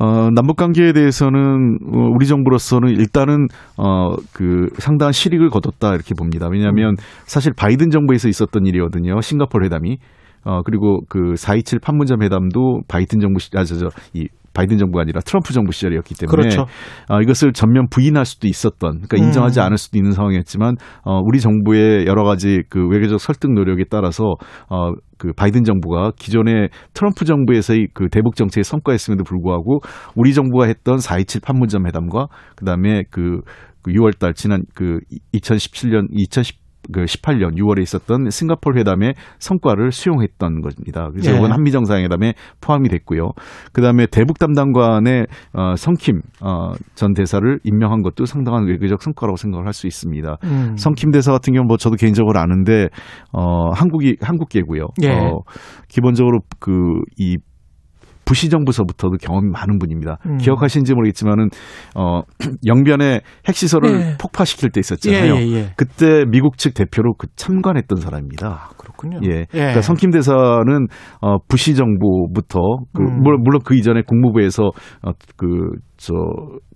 [0.00, 6.48] 어, 남북 관계에 대해서는 어, 우리 정부로서는 일단은 어, 그 상당한 실익을 거뒀다 이렇게 봅니다.
[6.50, 6.96] 왜냐하면
[7.26, 9.20] 사실 바이든 정부에서 있었던 일이거든요.
[9.20, 9.98] 싱가포르 회담이.
[10.44, 15.02] 어, 그리고 그 427 판문점 회담도 바이든 정부 시, 아, 저, 저, 이 바이든 정부가
[15.02, 16.66] 아니라 트럼프 정부 시절이었기 때문에 그렇죠.
[17.08, 19.64] 어, 이것을 전면 부인할 수도 있었던 그러니까 인정하지 음.
[19.64, 24.34] 않을 수도 있는 상황이었지만 어, 우리 정부의 여러 가지 그 외교적 설득 노력에 따라서
[24.68, 29.80] 어, 그 바이든 정부가 기존의 트럼프 정부에서의 그 대북 정책의 성과였음에도 불구하고
[30.16, 32.26] 우리 정부가 했던 4.27 판문점 회담과
[32.56, 33.40] 그다음에 그
[33.86, 34.98] 6월달 그 지난 그
[35.34, 36.59] 2017년 2010
[36.92, 41.08] 그 18년 6월에 있었던 싱가폴 회담의 성과를 수용했던 겁니다.
[41.12, 41.36] 그래서 예.
[41.36, 43.32] 이건 한미 정상회담에 포함이 됐고요.
[43.72, 49.70] 그다음에 대북 담당관의 어, 성킴 어, 전 대사를 임명한 것도 상당한 외교적 성과라고 생각을 할
[49.72, 50.36] 수 있습니다.
[50.44, 50.76] 음.
[50.76, 52.88] 성킴 대사 같은 경우 뭐 저도 개인적으로 아는데
[53.32, 54.88] 어, 한국이 한국계고요.
[55.02, 55.10] 예.
[55.10, 55.40] 어,
[55.88, 57.36] 기본적으로 그 이
[58.30, 60.18] 부시 정부서부터도 경험이 많은 분입니다.
[60.24, 60.36] 음.
[60.36, 61.48] 기억하시는지 모르겠지만은
[61.96, 62.22] 어
[62.64, 64.16] 영변의 핵시설을 예.
[64.20, 65.34] 폭파시킬 때 있었잖아요.
[65.34, 68.46] 예, 예, 예, 그때 미국 측 대표로 그 참관했던 사람입니다.
[68.46, 69.18] 아, 그렇군요.
[69.24, 69.38] 예.
[69.40, 69.46] 예.
[69.50, 70.86] 그러니까 성킴 대사는
[71.20, 72.60] 어 부시 정부부터
[72.94, 73.20] 그 음.
[73.24, 74.62] 물론 그 이전에 국무부에서
[75.02, 76.14] 어 그저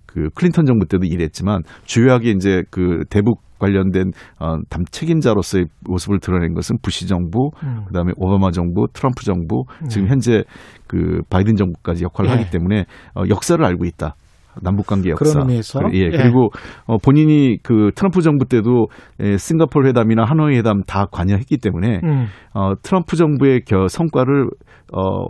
[0.05, 6.53] 그 클린턴 정부 때도 일했지만 주요하게 이제 그 대북 관련된 어, 담 책임자로서의 모습을 드러낸
[6.53, 7.85] 것은 부시 정부, 음.
[7.87, 9.87] 그다음에 오바마 정부, 트럼프 정부, 음.
[9.87, 10.43] 지금 현재
[10.87, 12.35] 그 바이든 정부까지 역할을 예.
[12.35, 12.85] 하기 때문에
[13.15, 14.15] 어, 역사를 알고 있다.
[14.61, 15.25] 남북 관계 역사.
[15.25, 16.09] 그런 의미에서 예, 예.
[16.11, 16.49] 그리고
[16.85, 18.87] 어, 본인이 그 트럼프 정부 때도
[19.19, 22.27] 에, 싱가폴 회담이나 하노이 회담 다 관여했기 때문에 음.
[22.53, 24.47] 어, 트럼프 정부의 겨, 성과를
[24.93, 25.25] 어,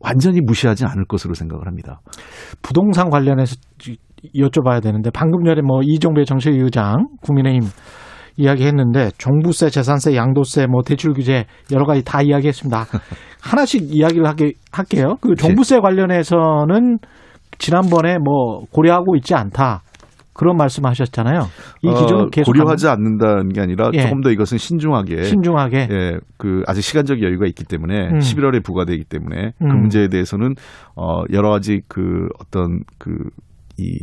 [0.00, 2.00] 완전히 무시하지 않을 것으로 생각을 합니다.
[2.62, 3.56] 부동산 관련해서
[4.34, 7.68] 여쭤봐야 되는데 방금 전에 뭐 이종배 정책위 의장 국민의힘
[8.36, 12.86] 이야기했는데 종부세, 재산세, 양도세, 뭐 대출 규제 여러 가지 다 이야기했습니다.
[13.42, 15.16] 하나씩 이야기를 하게 할게요.
[15.20, 15.80] 그 종부세 네.
[15.80, 16.98] 관련해서는
[17.58, 19.82] 지난번에 뭐 고려하고 있지 않다.
[20.32, 21.40] 그런 말씀하셨잖아요.
[21.82, 24.00] 이 기준은 어, 계속 고려하지 않는다는 게 아니라 예.
[24.00, 28.18] 조금 더 이것은 신중하게 신중하게 예, 그 아직 시간적 여유가 있기 때문에 음.
[28.20, 29.68] 11월에 부과되기 때문에 그 음.
[29.68, 30.54] 그 문제에 대해서는
[30.96, 33.12] 어 여러 가지 그 어떤 그
[33.80, 33.98] 이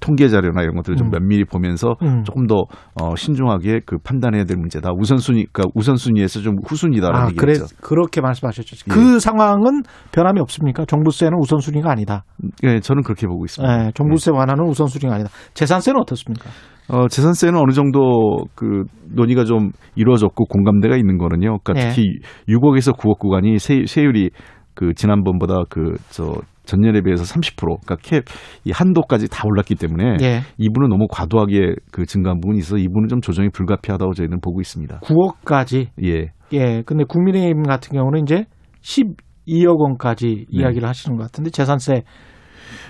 [0.00, 1.10] 통계 자료나 이런 것들을 좀 음.
[1.10, 2.22] 면밀히 보면서 음.
[2.24, 2.64] 조금 더
[3.00, 4.90] 어, 신중하게 그 판단해야 될 문제다.
[4.96, 7.40] 우선순위, 그러니까 우선순위에서 좀 후순위다라는 아, 얘기죠.
[7.40, 8.76] 그래, 그렇게 말씀하셨죠.
[8.88, 8.94] 예.
[8.94, 9.82] 그 상황은
[10.12, 10.84] 변함이 없습니까?
[10.84, 12.24] 종부세는 우선순위가 아니다.
[12.62, 13.76] 네, 저는 그렇게 보고 있습니다.
[13.76, 15.30] 네, 종부세 완화는 우선순위가 아니다.
[15.54, 16.50] 재산세는 어떻습니까?
[16.88, 21.58] 어, 재산세는 어느 정도 그 논의가 좀 이루어졌고 공감대가 있는 거는요.
[21.64, 21.88] 그러니까 네.
[21.88, 22.04] 특히
[22.48, 24.30] 6억에서 9억 구간이 세, 세율이
[24.74, 26.32] 그 지난번보다 그 저
[26.66, 28.20] 전년에 비해서 30% 그러니까 캡
[28.64, 30.40] 이 한도까지 다 올랐기 때문에 예.
[30.58, 35.00] 이분은 너무 과도하게 그 증가한 부분이 있어서 이분은 좀 조정이 불가피하다고 저희는 보고 있습니다.
[35.00, 35.88] 9억까지.
[36.04, 36.32] 예.
[36.52, 36.82] 예.
[36.82, 38.44] 근데 국민의힘 같은 경우는 이제
[38.82, 40.44] 12억 원까지 네.
[40.50, 42.02] 이야기를 하시는 것 같은데 재산세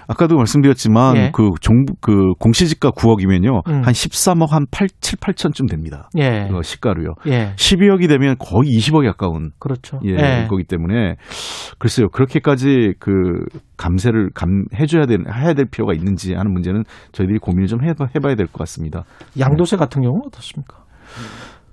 [0.08, 1.30] 아까도 말씀드렸지만 예.
[1.32, 3.68] 그 정부 그 공시지가 9억이면요.
[3.68, 3.74] 음.
[3.82, 6.08] 한 13억 한 8, 7, 8천쯤 됩니다.
[6.18, 6.48] 예.
[6.50, 7.14] 그 시가로요.
[7.26, 7.52] 예.
[7.56, 9.98] 12억이 되면 거의 20억에 가까운 그렇죠.
[10.04, 10.46] 예, 예.
[10.48, 11.16] 거기 때문에
[11.78, 12.08] 글쎄요.
[12.08, 13.12] 그렇게까지 그
[13.76, 18.34] 감세를 감해 줘야 될 해야 될 필요가 있는지 하는 문제는 저희들이 고민을 좀 해봐, 해봐야
[18.34, 19.04] 될 것 같습니다.
[19.38, 20.78] 양도세 같은 경우는 어떻습니까?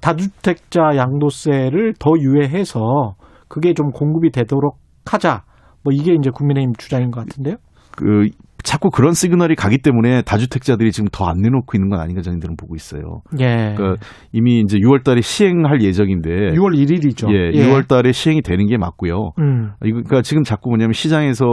[0.01, 3.15] 다주택자 양도세를 더 유예해서
[3.47, 5.43] 그게 좀 공급이 되도록 하자.
[5.83, 7.55] 뭐 이게 이제 국민의힘 주장인 것 같은데요.
[7.95, 8.27] 그
[8.63, 12.75] 자꾸 그런 시그널이 가기 때문에 다주택자들이 지금 더 안 내놓고 있는 건 아닌가 저희들은 보고
[12.75, 13.21] 있어요.
[13.39, 13.73] 예.
[13.75, 13.95] 그러니까
[14.31, 17.29] 이미 이제 6월 달에 시행할 예정인데 6월 1일이죠.
[17.33, 17.67] 예, 예.
[17.67, 19.31] 6월 달에 시행이 되는 게 맞고요.
[19.39, 19.71] 음.
[19.79, 21.45] 그러니까 지금 자꾸 뭐냐면 시장에서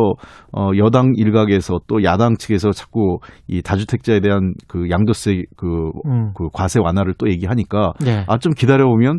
[0.53, 3.18] 어 여당 일각에서 또 야당 측에서 자꾸
[3.49, 6.32] 이 다주택자에 대한 그 양도세 그, 음.
[6.34, 8.24] 그 과세 완화를 또 얘기하니까 예.
[8.28, 9.18] 아좀 기다려 보면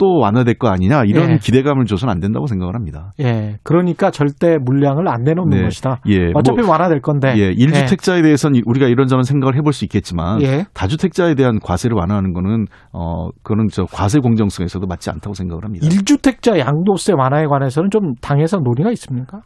[0.00, 1.36] 또 완화될 거 아니냐 이런 예.
[1.36, 3.12] 기대감을 줘서는 안 된다고 생각을 합니다.
[3.20, 3.58] 예.
[3.62, 5.64] 그러니까 절대 물량을 안 내놓는 네.
[5.64, 6.00] 것이다.
[6.08, 6.32] 예.
[6.34, 7.34] 어차피 뭐, 완화될 건데.
[7.36, 7.52] 예.
[7.52, 8.22] 1주택자에 예.
[8.22, 10.64] 대해서는 우리가 이런저런 생각을 해볼 수 있겠지만 예.
[10.72, 15.86] 다주택자에 대한 과세를 완화하는 거는 어 그런 저 과세 공정성에서도 맞지 않다고 생각을 합니다.
[15.86, 19.40] 1주택자 양도세 완화에 관해서는 좀 당에서 논의가 있습니까?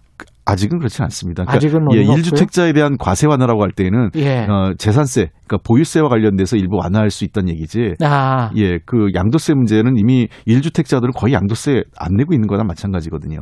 [0.46, 1.44] 아직은 그렇지는 않습니다.
[1.44, 4.40] 그러니까 아직은 예, 1주택자에 대한 과세 완화라고 할 때는 예.
[4.40, 7.94] 어, 재산세, 그러니까 보유세와 관련돼서 일부 완화할 수 있다는 얘기지.
[8.02, 8.50] 아.
[8.56, 13.40] 예, 그 양도세 문제는 이미 1주택자들은 거의 양도세 안 내고 있는 거나 마찬가지거든요.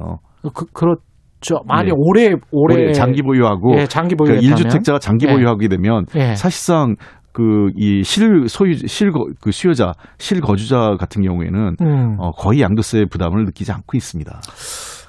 [0.55, 1.65] 그, 그렇죠.
[1.67, 1.93] 많이 예.
[1.97, 5.33] 오래, 오래 장기 보유하고 예, 장기 보유 그러니까 1주택자가 장기 예.
[5.33, 6.37] 보유하게 되면 예.
[6.37, 6.95] 사실상
[7.33, 12.17] 그이실 소유 실그 수요자 실거주자 같은 경우에는 음.
[12.21, 14.41] 어, 거의 양도세 부담을 느끼지 않고 있습니다.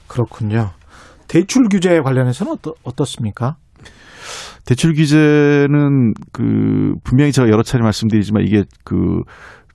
[0.07, 0.69] 그렇군요.
[1.28, 3.55] 대출 규제 관련해서는 어떠, 어떻습니까?
[4.65, 9.24] 대출 규제는 그 분명히 제가 여러 차례 말씀드리지만 이게 그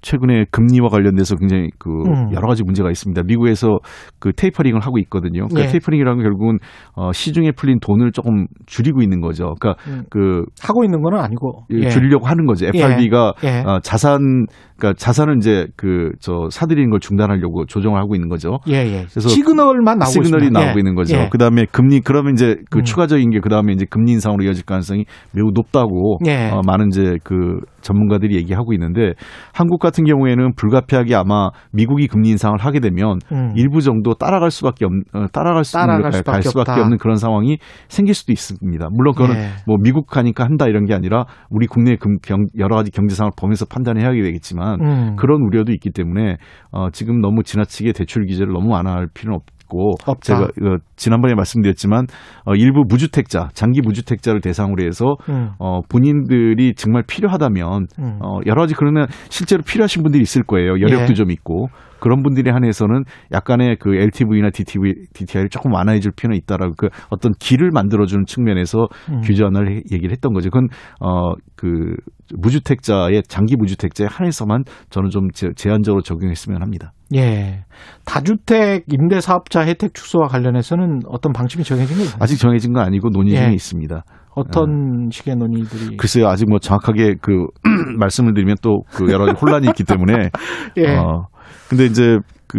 [0.00, 2.32] 최근에 금리와 관련돼서 굉장히 그 음.
[2.32, 3.22] 여러 가지 문제가 있습니다.
[3.24, 3.80] 미국에서
[4.18, 5.48] 그 tapering을 하고 있거든요.
[5.48, 5.68] 그러니까 네.
[5.72, 6.58] tapering이라는 건 결국은
[6.94, 9.56] 어 시중에 풀린 돈을 조금 줄이고 있는 거죠.
[9.58, 10.04] 그러니까 음.
[10.08, 11.88] 그 하고 있는 건 아니고 예.
[11.90, 12.66] 줄이려고 하는 거죠.
[12.66, 13.48] FRB가 예.
[13.48, 13.62] 예.
[13.66, 14.46] 어 자산
[14.78, 18.58] 그러니까 자산을 이제 그 저 사들이는 걸 중단하려고 조정을 하고 있는 거죠.
[18.68, 19.06] 예, 예.
[19.10, 20.60] 그래서 시그널만 나오고 시그널이 있습니다.
[20.60, 20.80] 나오고 예.
[20.80, 21.16] 있는 거죠.
[21.16, 21.28] 예.
[21.30, 22.84] 그다음에 금리 그러면 이제 그 음.
[22.84, 26.50] 추가적인 게 그다음에 이제 금리 인상으로 이어질 가능성이 매우 높다고 예.
[26.50, 29.12] 어, 많은 이제 그 전문가들이 얘기하고 있는데
[29.54, 33.52] 한국 같은 경우에는 불가피하게 아마 미국이 금리 인상을 하게 되면 음.
[33.56, 36.82] 일부 정도 따라갈 수밖에 없 어, 따라갈 수 따라갈 수밖에, 갈 수밖에 없다.
[36.82, 37.58] 없는 그런 상황이
[37.88, 38.88] 생길 수도 있습니다.
[38.92, 39.48] 물론 그거는 예.
[39.66, 43.32] 뭐 미국 하니까 한다 이런 게 아니라 우리 국내 금, 경, 여러 가지 경제 상황을
[43.38, 45.16] 보면서 판단해야 되겠지만 음.
[45.16, 46.36] 그런 우려도 있기 때문에
[46.70, 49.44] 어, 지금 너무 지나치게 대출 규제를 너무 완화할 필요는 없.
[49.68, 52.06] 고 제가 어, 지난번에 말씀드렸지만
[52.46, 55.50] 어, 일부 무주택자, 장기 무주택자를 대상으로 해서 음.
[55.58, 58.18] 어, 본인들이 정말 필요하다면 음.
[58.22, 60.80] 어, 여러 가지 그러면 실제로 필요하신 분들이 있을 거예요.
[60.80, 61.14] 여력도 예.
[61.14, 61.68] 좀 있고
[62.00, 67.32] 그런 분들에 한해서는 약간의 그 LTV나 DTV, DTI를 조금 완화해 줄 필요는 있다라고 그 어떤
[67.38, 69.20] 길을 만들어 주는 측면에서 음.
[69.20, 70.50] 규제안을 얘기를 했던 거죠.
[70.50, 70.68] 그건
[71.00, 71.94] 어, 그
[72.36, 76.92] 무주택자의 장기 무주택자에 한해서만 저는 좀 제한적으로 적용했으면 합니다.
[77.14, 77.64] 예.
[78.04, 82.18] 다주택 임대 사업자 혜택 축소와 관련해서는 어떤 방침이 정해진 게 있나요?
[82.20, 83.52] 아직 정해진 건 아니고 논의 중에 예.
[83.52, 84.04] 있습니다.
[84.34, 85.10] 어떤 어.
[85.10, 87.46] 식의 논의들이 글쎄요 아직 뭐 정확하게 그
[87.98, 90.30] 말씀을 드리면 또 그 여러 가지 혼란이 있기 때문에
[90.78, 90.96] 예.
[90.96, 91.26] 어
[91.68, 92.58] 근데 이제 그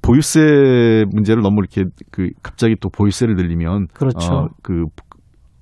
[0.00, 4.32] 보유세 문제를 너무 이렇게 그 갑자기 또 보유세를 늘리면 그렇죠.
[4.32, 4.84] 어, 그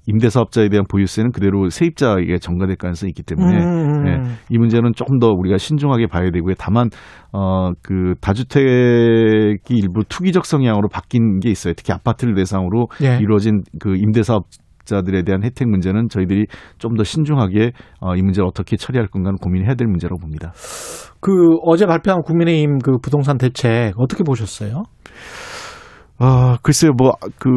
[0.06, 3.62] 임대사업자에 대한 보유세는 그대로 세입자에게 전가될 가능성이 있기 때문에 음.
[3.62, 4.06] 음, 음.
[4.08, 4.20] 예,
[4.50, 6.54] 이 문제는 조금 더 우리가 신중하게 봐야 되고요.
[6.58, 6.90] 다만
[7.30, 11.74] 어그 다주택이 일부 투기적 성향으로 바뀐 게 있어요.
[11.74, 13.18] 특히 아파트를 대상으로 예.
[13.20, 14.44] 이루어진 그 임대사업
[14.84, 16.46] 자들에 대한 혜택 문제는 저희들이
[16.78, 20.52] 좀 더 신중하게 어, 이 문제를 어떻게 처리할 건가는 고민해야 될 문제라고 봅니다.
[21.20, 21.32] 그
[21.64, 24.84] 어제 발표한 국민의힘 그 부동산 대책 어떻게 보셨어요?
[26.18, 27.48] 아 글쎄요 뭐 그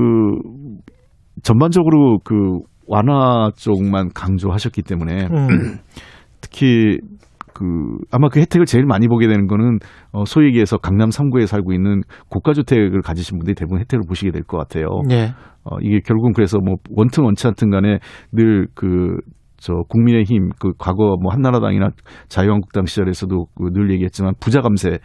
[1.43, 2.33] 전반적으로 그
[2.87, 5.79] 완화 쪽만 강조하셨기 때문에 음.
[6.41, 6.99] 특히
[7.55, 7.63] 그
[8.11, 9.79] 아마 그 혜택을 제일 많이 보게 되는 거는
[10.11, 14.43] 어 소위 얘기해서 강남 3구에 살고 있는 고가 주택을 가지신 분들이 대부분 혜택을 보시게 될
[14.43, 14.87] 것 같아요.
[15.07, 15.31] 네.
[15.63, 17.99] 어 이게 결국은 그래서 뭐 원튼 원치 않든 간에
[18.33, 19.17] 늘그
[19.57, 21.89] 저 국민의힘 그 과거 뭐 한나라당이나
[22.27, 24.99] 자유한국당 시절에서도 그 늘 얘기했지만 부자 감세의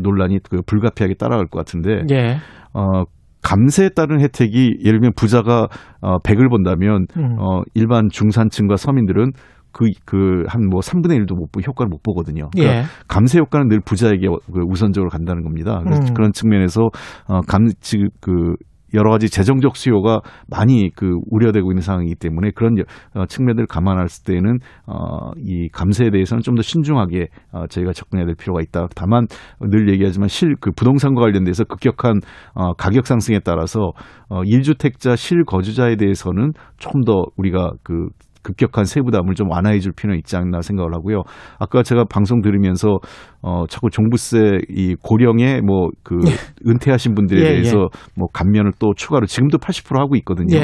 [0.00, 2.36] 논란이 그 불가피하게 따라갈 것 같은데 네.
[2.72, 3.02] 어
[3.42, 5.68] 감세에 따른 혜택이 예를 들면 부자가
[6.00, 7.36] 어 100을 본다면 음.
[7.38, 9.32] 어 일반 중산층과 서민들은
[9.76, 12.48] 그, 그, 한 뭐 3분의 1도 못, 효과를 못 보거든요.
[12.52, 12.84] 그러니까 예.
[13.08, 15.82] 감세 효과는 늘 부자에게 그 우선적으로 간다는 겁니다.
[15.86, 16.14] 음.
[16.14, 16.88] 그런 측면에서,
[17.28, 18.54] 어, 감, 즉, 그,
[18.94, 22.76] 여러 가지 재정적 수요가 많이 그 우려되고 있는 상황이기 때문에 그런
[23.14, 28.36] 어, 측면들을 감안했을 때는 어, 이 감세에 대해서는 좀 더 신중하게 어, 저희가 접근해야 될
[28.36, 28.86] 필요가 있다.
[28.94, 29.26] 다만
[29.60, 32.20] 늘 얘기하지만 실 그 부동산과 관련돼서 급격한
[32.54, 33.90] 어, 가격 상승에 따라서
[34.28, 38.06] 어, 1주택자 실거주자에 대해서는 조금 더 우리가 그
[38.46, 41.22] 급격한 세부담을 좀 완화해 줄 필요는 있지 않나 생각을 하고요.
[41.58, 42.98] 아까 제가 방송 들으면서
[43.42, 46.70] 어 자꾸 종부세 이 고령의 뭐그 예.
[46.70, 47.48] 은퇴하신 분들에 예, 예.
[47.50, 48.10] 대해서 예.
[48.14, 50.56] 뭐 감면을 또 추가로 지금도 80% 하고 있거든요.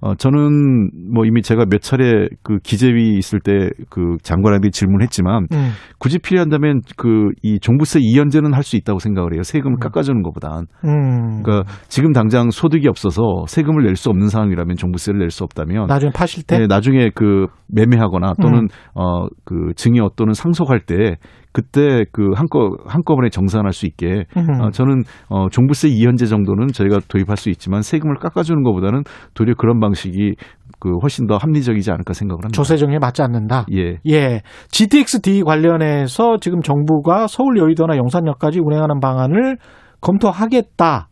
[0.00, 5.70] 어, 저는 뭐 이미 제가 몇 차례 그 기재위 있을 때 그 장관한테 질문했지만 음.
[5.98, 9.42] 굳이 필요한다면 그 이 종부세 이연제는 할 수 있다고 생각을 해요.
[9.42, 9.80] 세금을 음.
[9.80, 10.66] 깎아주는 것보단.
[10.84, 11.42] 음.
[11.42, 16.10] 그러니까 지금 당장 소득이 없어서 세금을 낼 수 없는 상황이라면 종부세를 낼 수 없다면 나중에
[16.14, 18.68] 파실 때, 네, 나중에 그 매매하거나 또는 음.
[18.94, 21.16] 어그 증여 또는 상속할 때
[21.52, 24.24] 그때 그 한꺼 한꺼번에 정산할 수 있게
[24.60, 29.02] 어, 저는 어 종부세 이연제 정도는 저희가 도입할 수 있지만 세금을 깎아주는 것보다는
[29.34, 30.34] 도리어 그런 방식이
[30.78, 32.54] 그 훨씬 더 합리적이지 않을까 생각을 합니다.
[32.54, 33.66] 조세 정에 맞지 않는다.
[33.72, 33.98] 예.
[34.06, 34.42] 예.
[34.70, 39.56] GTX-D 관련해서 지금 정부가 서울 여의도나 용산역까지 운행하는 방안을
[40.00, 41.08] 검토하겠다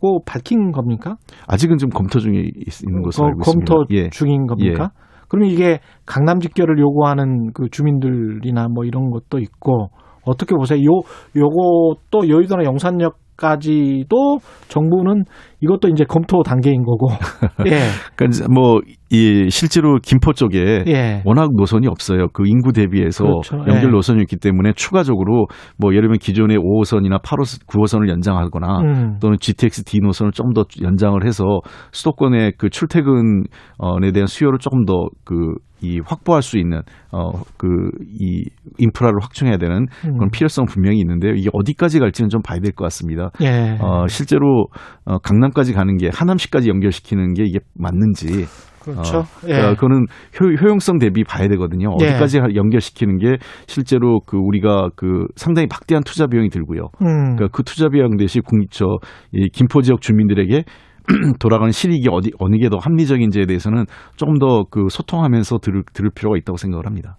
[0.00, 1.16] 고 밝힌 겁니까?
[1.46, 3.74] 아직은 좀 검토 중에 있는 것으로 알고 있습니다.
[3.74, 4.08] 검토 예.
[4.08, 4.90] 중인 겁니까?
[4.94, 5.09] 예.
[5.30, 9.88] 그러면 이게 강남 직결을 요구하는 그 주민들이나 뭐 이런 것도 있고
[10.26, 10.78] 어떻게 보세요?
[10.80, 11.00] 요
[11.36, 15.24] 요것도 여의도나 용산역까지도 정부는
[15.62, 17.08] 이것도 이제 검토 단계인 거고.
[17.66, 17.80] 예.
[18.16, 21.22] 그러니까 뭐이 실제로 김포 쪽에 예.
[21.24, 22.28] 워낙 노선이 없어요.
[22.32, 23.58] 그 인구 대비해서 그렇죠.
[23.58, 23.88] 연결 예.
[23.88, 25.46] 노선이 있기 때문에 추가적으로
[25.78, 29.18] 뭐 예를 들면 기존의 5호선이나 8호 9호선을 연장하거나 음.
[29.20, 31.44] 또는 GTX D 노선을 좀 더 연장을 해서
[31.92, 38.44] 수도권의 그 출퇴근에 대한 수요를 조금 더그 이 확보할 수 있는 어그 이
[38.78, 40.30] 인프라를 확충해야 되는 그런 음.
[40.30, 41.32] 필요성 분명히 있는데요.
[41.34, 43.30] 이게 어디까지 갈지는 좀 봐야 될 것 같습니다.
[43.42, 43.78] 예.
[43.80, 44.66] 어 실제로
[45.04, 48.46] 어 강남 까지 가는 게 하남시까지 연결시키는 게 이게 맞는지
[48.80, 49.18] 그렇죠.
[49.18, 49.52] 어, 예.
[49.52, 50.06] 그러니까 그거는
[50.40, 51.94] 효, 용성 대비 봐야 되거든요.
[52.00, 52.06] 예.
[52.06, 52.54] 어디까지 예.
[52.54, 53.36] 연결시키는 게
[53.66, 56.88] 실제로 그 우리가 그 상당히 막대한 투자 비용이 들고요.
[57.02, 57.36] 음.
[57.36, 58.86] 그러니까 그 투자 비용 대신 국저
[59.32, 60.64] 이 김포 지역 주민들에게
[61.38, 63.84] 돌아가는 실익이 어디 어느 게 더 합리적인지에 대해서는
[64.16, 67.16] 조금 더 그 소통하면서 들을, 들을 필요가 있다고 생각을 합니다.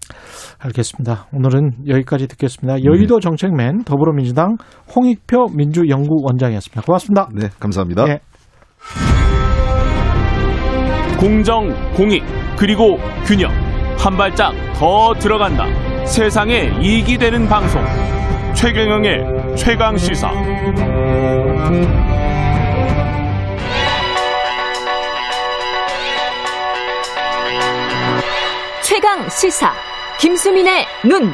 [0.60, 1.26] 알겠습니다.
[1.34, 2.84] 오늘은 여기까지 듣겠습니다.
[2.84, 3.20] 여의도 네.
[3.22, 4.56] 정책맨 더불어민주당
[4.96, 6.82] 홍익표 민주연구원장이었습니다.
[6.84, 7.28] 고맙습니다.
[7.34, 8.06] 네, 감사합니다.
[8.06, 8.20] 네.
[11.20, 12.24] 공정, 공익,
[12.58, 13.52] 그리고 균형.
[13.98, 15.66] 한 발짝 더 들어간다.
[16.06, 17.82] 세상에 이익이 되는 방송.
[18.56, 20.32] 최경영의 최강 시사.
[29.02, 29.72] 최강 시사
[30.20, 31.32] 김수민의 눈.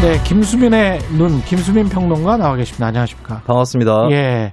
[0.00, 2.86] 네, 김수민의 눈 김수민 평론가 나와 계십니다.
[2.86, 3.40] 안녕하십니까?
[3.44, 4.08] 반갑습니다.
[4.12, 4.52] 예.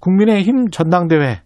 [0.00, 1.40] 국민의힘 전당대회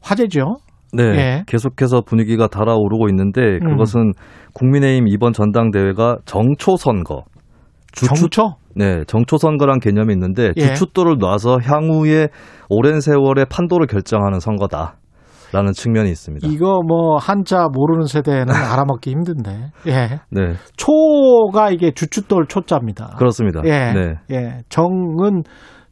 [0.00, 0.58] 화제죠.
[0.92, 1.42] 네, 예.
[1.48, 3.70] 계속해서 분위기가 달아오르고 있는데 음.
[3.70, 4.12] 그것은 음.
[4.54, 7.24] 국민의힘 이번 전당대회가 정초 선거.
[7.92, 8.54] 정초?
[8.76, 10.60] 네, 정초 선거란 개념이 있는데 예.
[10.60, 12.28] 주춧돌을 놔서 향후에
[12.68, 14.97] 오랜 세월의 판도를 결정하는 선거다.
[15.52, 16.46] 라는 측면이 있습니다.
[16.48, 19.70] 이거 뭐 한자 모르는 세대는 알아먹기 힘든데.
[19.86, 20.20] 예.
[20.30, 20.54] 네.
[20.76, 23.14] 초가 이게 주춧돌 초자입니다.
[23.18, 23.62] 그렇습니다.
[23.64, 23.92] 예.
[23.92, 24.14] 네.
[24.30, 24.58] 예.
[24.68, 25.42] 정은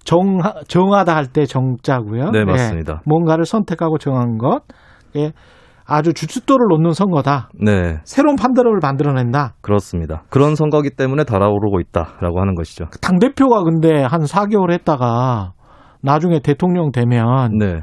[0.04, 0.38] 정
[0.68, 2.30] 정하다 할 때 정자고요.
[2.30, 2.92] 네, 맞습니다.
[2.94, 2.98] 예.
[3.06, 4.60] 뭔가를 선택하고 정한 것.
[5.16, 5.32] 예.
[5.88, 7.48] 아주 주춧돌을 놓는 선거다.
[7.60, 7.98] 네.
[8.04, 9.54] 새로운 판도를 만들어낸다.
[9.60, 10.24] 그렇습니다.
[10.30, 12.86] 그런 선거기 때문에 달아오르고 있다라고 하는 것이죠.
[13.00, 15.52] 당 대표가 근데 한 4개월 했다가
[16.02, 17.82] 나중에 대통령 되면 네.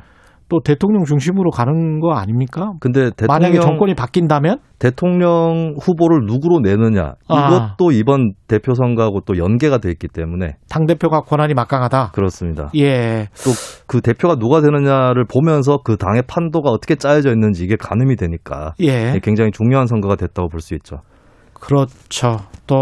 [0.53, 2.73] 또 대통령 중심으로 가는 거 아닙니까?
[2.79, 7.47] 근데 대통령, 만약에 정권이 바뀐다면 대통령 후보를 누구로 내느냐 아.
[7.47, 7.91] 이것도 아.
[7.91, 12.11] 이번 대표 선거하고 또 연계가 돼 있기 때문에 당 대표가 권한이 막강하다.
[12.13, 12.69] 그렇습니다.
[12.75, 13.29] 예.
[13.43, 13.49] 또
[13.87, 19.19] 그 대표가 누가 되느냐를 보면서 그 당의 판도가 어떻게 짜여져 있는지 이게 가늠이 되니까 예.
[19.23, 20.97] 굉장히 중요한 선거가 됐다고 볼 수 있죠.
[21.59, 22.37] 그렇죠.
[22.67, 22.75] 또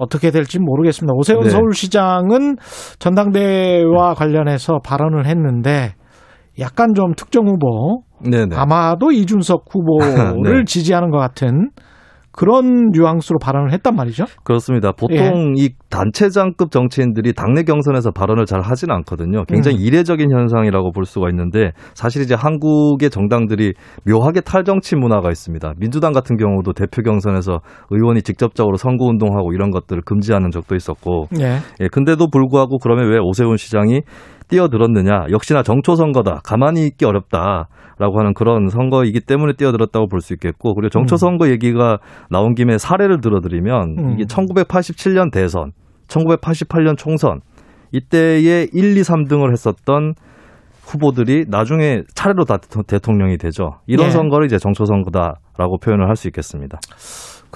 [0.00, 1.12] 어떻게 될지 모르겠습니다.
[1.14, 1.50] 오세훈 네.
[1.50, 2.56] 서울시장은
[2.98, 5.94] 전당대회와 관련해서 발언을 했는데
[6.58, 8.56] 약간 좀 특정 후보 네네.
[8.56, 10.64] 아마도 이준석 후보를 네.
[10.64, 11.70] 지지하는 것 같은
[12.38, 14.26] 그런 뉘앙스로 발언을 했단 말이죠.
[14.44, 14.92] 그렇습니다.
[14.92, 15.64] 보통 예.
[15.64, 19.44] 이 단체장급 정치인들이 당내 경선에서 발언을 잘 하지는 않거든요.
[19.46, 19.82] 굉장히 음.
[19.82, 23.72] 이례적인 현상이라고 볼 수가 있는데 사실 이제 한국의 정당들이
[24.06, 25.72] 묘하게 탈정치 문화가 있습니다.
[25.78, 27.58] 민주당 같은 경우도 대표 경선에서
[27.90, 31.26] 의원이 직접적으로 선거 운동하고 이런 것들을 금지하는 적도 있었고.
[31.40, 31.58] 예.
[31.80, 34.02] 예 근데도 불구하고 그러면 왜 오세훈 시장이
[34.48, 35.26] 뛰어들었느냐.
[35.30, 36.40] 역시나 정초 선거다.
[36.44, 41.50] 가만히 있기 어렵다라고 하는 그런 선거이기 때문에 뛰어들었다고 볼 수 있겠고 그리고 정초 선거 음.
[41.50, 41.98] 얘기가
[42.30, 44.10] 나온 김에 사례를 들어드리면 음.
[44.14, 45.72] 이게 1987년 대선,
[46.08, 47.40] 1988년 총선
[47.92, 50.14] 이때에 1, 2, 3등을 했었던
[50.84, 53.72] 후보들이 나중에 차례로 다 대통령이 되죠.
[53.86, 54.10] 이런 예.
[54.10, 56.78] 선거를 이제 정초 선거다라고 표현을 할 수 있겠습니다.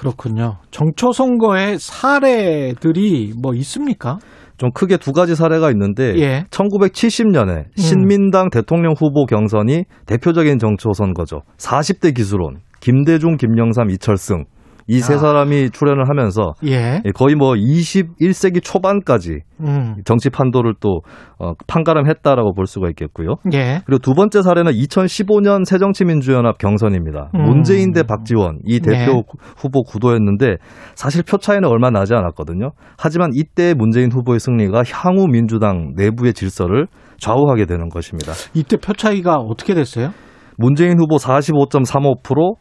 [0.03, 0.57] 그렇군요.
[0.73, 4.19] 정초 선거의 사례들이 뭐 있습니까?
[4.57, 6.45] 좀 크게 두 가지 사례가 있는데 예.
[6.51, 7.71] 1970년에 음.
[7.77, 11.43] 신민당 대통령 후보 경선이 대표적인 정초 선거죠.
[11.57, 14.45] 40대 기수론 김대중, 김영삼, 이철승
[14.93, 15.19] 이세 아.
[15.19, 17.01] 사람이 출연을 하면서 예.
[17.05, 19.95] 예 거의 뭐 21세기 초반까지 음.
[20.05, 21.01] 정치 판도를 또
[21.39, 23.37] 어, 판가름했다라고 볼 수가 있겠고요.
[23.55, 23.81] 예.
[23.87, 27.31] 그리고 두 번째 사례는 2015년 새정치민주연합 경선입니다.
[27.35, 27.43] 음.
[27.43, 29.23] 문재인 대 박지원 이 대표 예.
[29.57, 30.57] 후보 구도였는데
[30.95, 32.73] 사실 표 차이는 얼마 나지 않았거든요.
[32.99, 36.87] 하지만 이때 문재인 후보의 승리가 향후 민주당 내부의 질서를
[37.19, 38.33] 좌우하게 되는 것입니다.
[38.53, 40.11] 이때 표 차이가 어떻게 됐어요?
[40.59, 42.57] 문재인 후보 45.35%,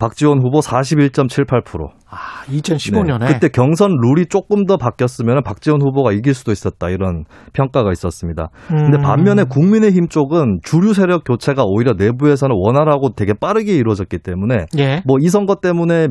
[0.00, 1.90] 박지원 후보 41.78%.
[2.08, 7.24] 아, 2015년에 네, 그때 경선 룰이 조금 더 바뀌었으면 박지원 후보가 이길 수도 있었다 이런
[7.52, 8.48] 평가가 있었습니다.
[8.72, 8.76] 음.
[8.76, 15.02] 근데 반면에 국민의힘 쪽은 주류 세력 교체가 오히려 내부에서는 원활하고 되게 빠르게 이루어졌기 때문에 예.
[15.06, 16.08] 뭐이 선거 때문에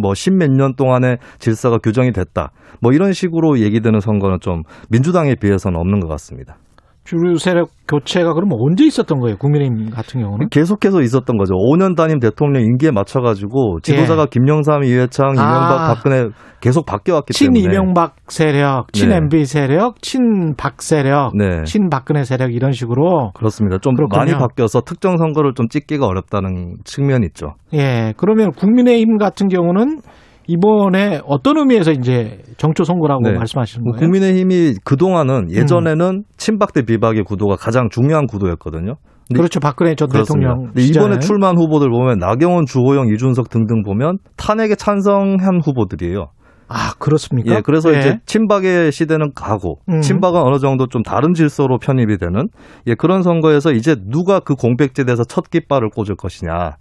[0.00, 2.52] 뭐 십몇 년 동안의 질서가 규정이 됐다.
[2.80, 6.56] 뭐 이런 식으로 얘기되는 선거는 좀 민주당에 비해서는 없는 것 같습니다.
[7.04, 9.36] 주류 세력 교체가 그러면 언제 있었던 거예요?
[9.36, 10.48] 국민의힘 같은 경우는?
[10.50, 11.54] 계속해서 있었던 거죠.
[11.54, 14.26] 5년 단임 대통령 임기에 맞춰가지고 지도자가 예.
[14.30, 15.94] 김영삼, 이회창, 이명박, 아.
[15.94, 16.28] 박근혜
[16.60, 17.60] 계속 바뀌어왔기 친 때문에.
[17.60, 19.16] 친 이명박 세력, 친 네.
[19.16, 21.64] MB 세력, 친 박 세력, 네.
[21.64, 23.32] 친 박근혜 세력 이런 식으로.
[23.34, 23.78] 그렇습니다.
[23.78, 24.18] 좀 그렇군요.
[24.18, 27.54] 많이 바뀌어서 특정 선거를 좀 찍기가 어렵다는 측면이 있죠.
[27.74, 28.14] 예.
[28.16, 29.98] 그러면 국민의힘 같은 경우는
[30.52, 33.32] 이번에 어떤 의미에서 이제 정초 선거라고 네.
[33.32, 34.00] 말씀하시는 뭐 거예요?
[34.00, 36.22] 국민의힘이 그동안은 예전에는 음.
[36.36, 38.96] 친박 대 비박의 구도가 가장 중요한 구도였거든요.
[39.34, 39.60] 그렇죠.
[39.60, 40.54] 박근혜 전 그렇습니다.
[40.54, 40.72] 대통령.
[40.76, 46.26] 이번에 출마한 후보들 보면 나경원, 주호영, 이준석 등등 보면 탄핵에 찬성한 후보들이에요.
[46.68, 47.56] 아, 그렇습니까?
[47.56, 47.98] 예, 그래서 네.
[47.98, 50.00] 이제 친박의 시대는 가고 음.
[50.00, 52.48] 친박은 어느 정도 좀 다른 질서로 편입이 되는
[52.86, 56.76] 예, 그런 선거에서 이제 누가 그 공백지대에서 첫 깃발을 꽂을 것이냐.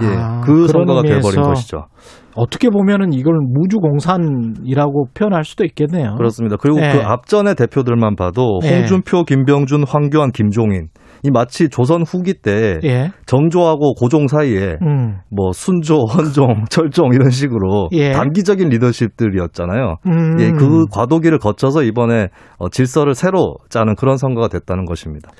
[0.00, 1.86] 예, 아, 그 선거가 돼버린 것이죠.
[2.34, 6.14] 어떻게 보면은 이걸 무주공산이라고 표현할 수도 있겠네요.
[6.16, 6.56] 그렇습니다.
[6.58, 6.92] 그리고 네.
[6.92, 8.78] 그 앞전의 대표들만 봐도 네.
[8.78, 10.88] 홍준표, 김병준, 황교안, 김종인
[11.24, 13.10] 이 마치 조선 후기 때 예.
[13.26, 15.18] 정조하고 고종 사이에 음.
[15.30, 18.12] 뭐 순조, 헌종, 철종 이런 식으로 예.
[18.12, 19.96] 단기적인 리더십들이었잖아요.
[20.06, 20.40] 음.
[20.40, 22.28] 예, 그 과도기를 거쳐서 이번에
[22.58, 25.30] 어, 질서를 새로 짜는 그런 선거가 됐다는 것입니다.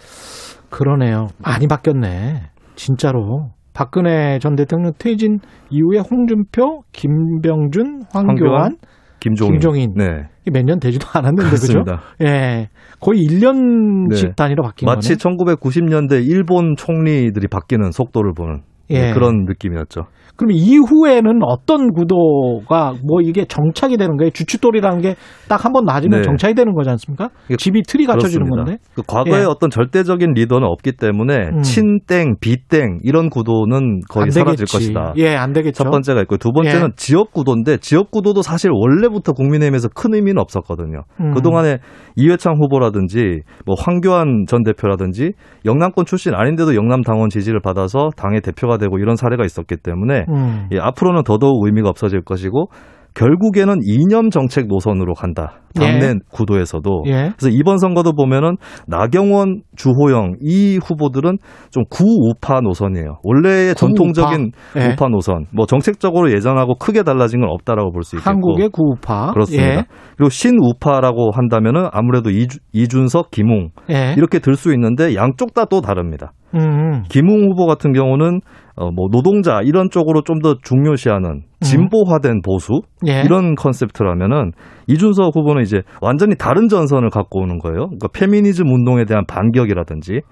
[0.70, 1.28] 그러네요.
[1.38, 2.50] 많이 바뀌었네.
[2.76, 3.50] 진짜로.
[3.82, 5.38] 박근혜 전 대통령 퇴진
[5.70, 8.76] 이후에 홍준표, 김병준, 황교안,
[9.18, 9.94] 김종인, 김종인.
[9.96, 10.28] 네.
[10.52, 11.84] 몇년 되지도 않았는데 그죠?
[12.22, 12.68] 예.
[13.00, 14.32] 거의 1년씩 네.
[14.36, 15.36] 단위로 바뀐 마치 거네.
[15.36, 18.62] 1990년대 일본 총리들이 바뀌는 속도를 보는
[18.92, 19.00] 예.
[19.00, 20.02] 네, 그런 느낌이었죠.
[20.34, 24.30] 그럼 이후에는 어떤 구도가 뭐 이게 정착이 되는 거예요?
[24.30, 25.14] 주춧돌이라는 게
[25.48, 26.22] 딱 한 번 낮으면 네.
[26.22, 27.28] 정착이 되는 거지 않습니까?
[27.58, 28.78] 집이 틀이 갖춰지는 건데.
[28.94, 29.44] 그 과거에 예.
[29.44, 31.60] 어떤 절대적인 리더는 없기 때문에 음.
[31.62, 35.12] 친땡, 비땡 이런 구도는 거의 사라질 것이다.
[35.18, 35.84] 예, 안 되겠죠.
[35.84, 36.94] 첫 번째가 있고 두 번째는 예.
[36.96, 41.02] 지역 구도인데 지역 구도도 사실 원래부터 국민의힘에서 큰 의미는 없었거든요.
[41.20, 41.34] 음.
[41.34, 41.78] 그동안에
[42.16, 45.32] 이회창 후보라든지 뭐 황교안 전 대표라든지
[45.66, 50.68] 영남권 출신 아닌데도 영남 당원 지지를 받아서 당의 대표가 되고 이런 사례가 있었기 때문에 음.
[50.72, 52.66] 예, 앞으로는 더더욱 의미가 없어질 것이고
[53.14, 55.60] 결국에는 이념 정책 노선으로 간다.
[55.74, 56.14] 당내 예.
[56.32, 57.04] 구도에서도.
[57.08, 57.32] 예.
[57.36, 58.56] 그래서 이번 선거도 보면은
[58.86, 61.36] 나경원, 주호영 이 후보들은
[61.70, 63.18] 좀 구우파 노선이에요.
[63.22, 63.80] 원래의 구우파.
[63.80, 64.92] 전통적인 예.
[64.92, 65.44] 우파 노선.
[65.54, 68.30] 뭐 정책적으로 예전하고 크게 달라진 건 없다라고 볼 수 있겠고.
[68.30, 69.32] 한국의 구우파.
[69.32, 69.66] 그렇습니다.
[69.66, 69.84] 예.
[70.16, 74.14] 그리고 신우파라고 한다면은 아무래도 이준, 석 김웅 예.
[74.16, 76.32] 이렇게 들 수 있는데 양쪽 다 또 다릅니다.
[76.54, 77.02] 음.
[77.08, 78.40] 김웅 후보 같은 경우는
[78.76, 81.42] 어, 뭐 노동자 이런 쪽으로 좀 더 중요시하는 음.
[81.60, 83.22] 진보화된 보수 예.
[83.24, 84.52] 이런 컨셉트라면은
[84.88, 87.86] 이준석 후보는 이제 완전히 다른 전선을 갖고 오는 거예요.
[87.86, 90.22] 그러니까 페미니즘 운동에 대한 반격이라든지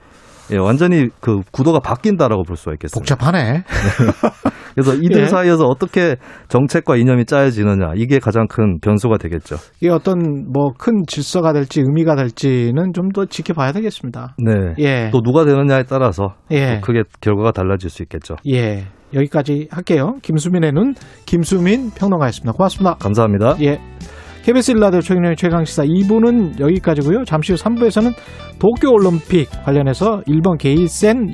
[0.53, 2.99] 예, 완전히 그 구도가 바뀐다라고 볼 수가 있겠습니다.
[3.17, 3.65] 복잡하네.
[4.75, 5.27] 그래서 이들 예.
[5.27, 6.17] 사이에서 어떻게
[6.49, 9.57] 정책과 이념이 짜여지느냐 이게 가장 큰 변수가 되겠죠.
[9.81, 14.37] 이게 어떤 뭐 큰 질서가 될지 의미가 될지는 좀 더 지켜봐야 되겠습니다.
[14.39, 14.53] 네.
[14.79, 15.11] 예.
[15.13, 16.81] 또 누가 되느냐에 따라서 예.
[16.83, 18.37] 크게 결과가 달라질 수 있겠죠.
[18.49, 18.85] 예.
[19.13, 20.15] 여기까지 할게요.
[20.23, 20.95] 김수민의 눈
[21.27, 22.53] 김수민 평론가였습니다.
[22.53, 22.95] 고맙습니다.
[23.01, 23.57] 감사합니다.
[23.63, 23.81] 예.
[24.45, 27.25] KBS 일라디오 최경영의 최강시사 2부는 여기까지고요.
[27.25, 28.15] 잠시 후 3부에서는
[28.59, 31.31] 도쿄올림픽 관련해서 일본 게이센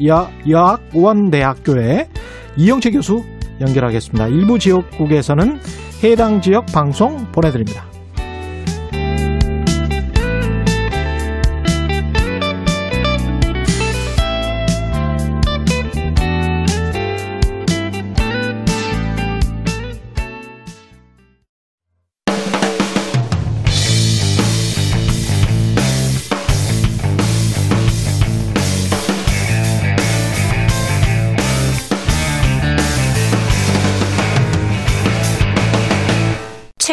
[0.49, 2.09] 여학원대학교의
[2.57, 3.23] 이영채 교수
[3.61, 4.27] 연결하겠습니다.
[4.29, 5.59] 일부 지역국에서는
[6.03, 7.96] 해당 지역 방송 보내드립니다.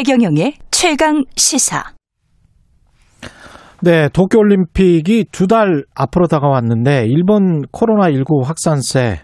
[0.08, 1.82] 최경영의 최강 시사.
[3.82, 9.22] 네, 도쿄올림픽이 두 달 앞으로 다가왔는데 일본 코로나19 확산세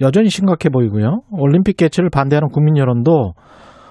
[0.00, 1.20] 여전히 심각해 보이고요.
[1.30, 3.34] 올림픽 개최를 반대하는 국민 여론도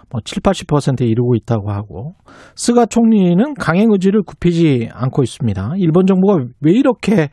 [0.10, 2.16] 뭐 7, 80%에 이르고 있다고 하고
[2.56, 5.74] 스가 총리는 강행 의지를 굽히지 않고 있습니다.
[5.78, 7.30] 일본 정부가 왜 이렇게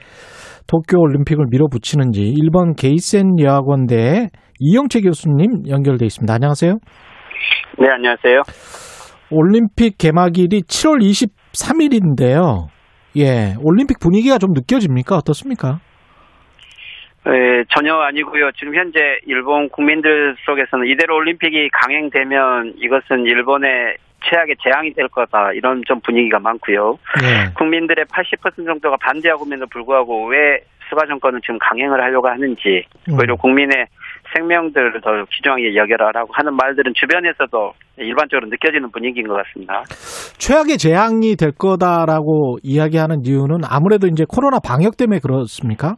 [0.67, 4.29] 도쿄 올림픽을 밀어붙이는지 일본 게이센 여학원대
[4.59, 6.35] 이영채 교수님 연결돼 있습니다.
[6.35, 6.75] 안녕하세요.
[7.79, 8.90] 네, 안녕하세요.
[9.31, 12.67] 올림픽 개막일이 7월 23일인데요.
[13.17, 15.17] 예, 올림픽 분위기가 좀 느껴집니까?
[15.17, 15.79] 어떻습니까?
[17.27, 18.51] 네, 전혀 아니고요.
[18.59, 25.83] 지금 현재 일본 국민들 속에서는 이대로 올림픽이 강행되면 이것은 일본의 최악의 재앙이 될 거다 이런
[25.87, 26.99] 좀 분위기가 많고요.
[27.21, 27.53] 네.
[27.57, 33.17] 국민들의 80% 정도가 반대하고 있는데도 불구하고 왜 수가 정권은 지금 강행을 하려고 하는지 음.
[33.19, 33.87] 오히려 국민의
[34.35, 39.83] 생명들을 더 귀중하게 여겨라라고 하는 말들은 주변에서도 일반적으로 느껴지는 분위기인 것 같습니다.
[40.39, 45.97] 최악의 재앙이 될 거다라고 이야기하는 이유는 아무래도 이제 코로나 방역 때문에 그렇습니까?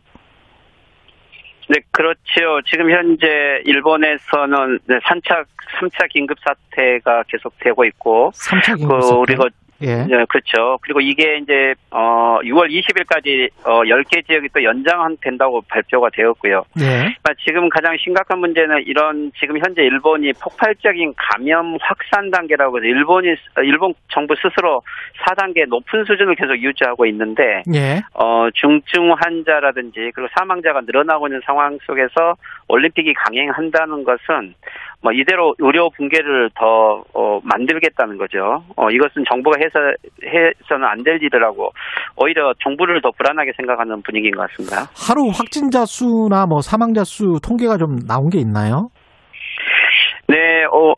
[1.69, 2.61] 네, 그렇죠.
[2.67, 3.27] 지금 현재
[3.65, 5.45] 일본에서는 3차
[5.81, 9.21] 3차 긴급 사태가 계속되고 있고 3차 긴급 사태.
[9.27, 9.45] 그리고
[9.83, 10.05] 예.
[10.05, 10.79] 네, 그렇죠.
[10.83, 16.65] 그리고 이게 이제 어 6월 20일까지 어 10개 지역이 또 연장된다고 발표가 되었고요.
[16.81, 16.85] 예.
[16.85, 23.35] 그러니까 지금 가장 심각한 문제는 이런 지금 현재 일본이 폭발적인 감염 확산 단계라고 해서 일본이
[23.65, 24.83] 일본 정부 스스로
[25.27, 28.03] 4단계 높은 수준을 계속 유지하고 있는데 예.
[28.15, 32.37] 어 중증 환자라든지 그리고 사망자가 늘어나고 있는 상황 속에서
[32.69, 34.55] 올림픽이 강행한다는 것은
[35.03, 38.63] 뭐 이대로 의료 붕괴를 더 어, 만들겠다는 거죠.
[38.77, 39.79] 어, 이것은 정부가 해서
[40.25, 41.73] 해서는 안 될 일이라고
[42.17, 44.87] 오히려 정부를 더 불안하게 생각하는 분위기인 것 같습니다.
[44.95, 48.89] 하루 확진자 수나 뭐 사망자 수 통계가 좀 나온 게 있나요?
[50.29, 50.95] 네, 어,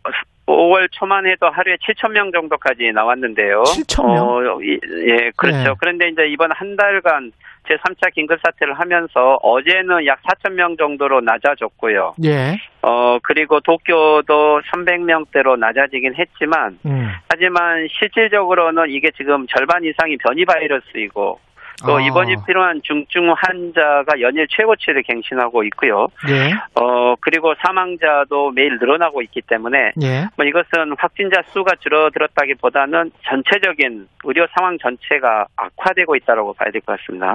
[0.46, 3.62] 5월 초만 해도 하루에 7천 명 정도까지 나왔는데요.
[3.62, 4.28] 7천 명?
[4.28, 5.58] 어, 예, 그렇죠.
[5.58, 5.74] 네.
[5.80, 7.32] 그런데 이제 이번 한 달간
[7.68, 12.14] 제3차 긴급사태를 하면서 어제는 약 4천 명 정도로 낮아졌고요.
[12.24, 12.56] 예.
[12.82, 17.08] 어, 그리고 도쿄도 300명대로 낮아지긴 했지만, 음.
[17.28, 21.40] 하지만 실질적으로는 이게 지금 절반 이상이 변이 바이러스이고,
[21.86, 22.00] 또 아.
[22.00, 26.06] 입원이 필요한 중증 환자가 연일 최고치를 갱신하고 있고요.
[26.30, 26.52] 예.
[26.80, 30.26] 어 그리고 사망자도 매일 늘어나고 있기 때문에 예.
[30.36, 37.34] 뭐 이것은 확진자 수가 줄어들었다기보다는 전체적인 의료 상황 전체가 악화되고 있다고 봐야 될 것 같습니다.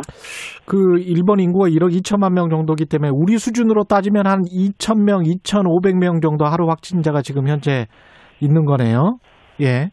[0.65, 6.21] 그 일본 인구가 1억 2천만 명 정도기 때문에 우리 수준으로 따지면 한 2천 명, 2,500명
[6.21, 7.87] 정도 하루 확진자가 지금 현재
[8.39, 9.17] 있는 거네요.
[9.61, 9.89] 예.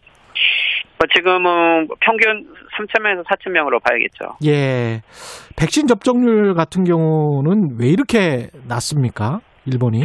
[0.98, 4.36] 뭐 지금은 평균 3천 명에서 4천 명으로 봐야겠죠.
[4.44, 5.02] 예.
[5.56, 9.40] 백신 접종률 같은 경우는 왜 이렇게 낮습니까?
[9.66, 10.00] 일본이?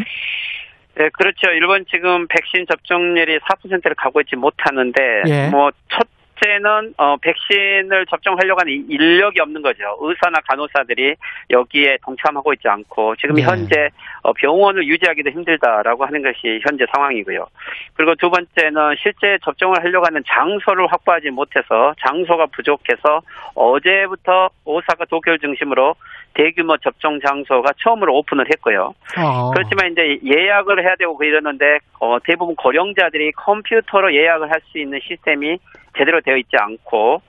[0.95, 1.47] 네, 그렇죠.
[1.53, 5.49] 일본 지금 백신 접종률이 4%를 가고 있지 못하는데, 예.
[5.49, 6.07] 뭐, 첫
[6.41, 9.97] 번째는 어, 백신을 접종하려고 하는 인력이 없는 거죠.
[10.01, 11.15] 의사나 간호사들이
[11.49, 13.43] 여기에 동참하고 있지 않고 지금 네.
[13.43, 13.89] 현재
[14.23, 17.45] 어, 병원을 유지하기도 힘들다라고 하는 것이 현재 상황이고요.
[17.93, 23.21] 그리고 두 번째는 실제 접종을 하려고 하는 장소를 확보하지 못해서 장소가 부족해서
[23.55, 25.95] 어제부터 오사카 도쿄를 중심으로
[26.33, 28.93] 대규모 접종 장소가 처음으로 오픈을 했고요.
[29.19, 29.51] 어.
[29.51, 35.57] 그렇지만 이제 예약을 해야 되고 이러는데 어, 대부분 고령자들이 컴퓨터로 예약을 할 수 있는 시스템이
[35.97, 37.21] 제대로 되어 있지 않고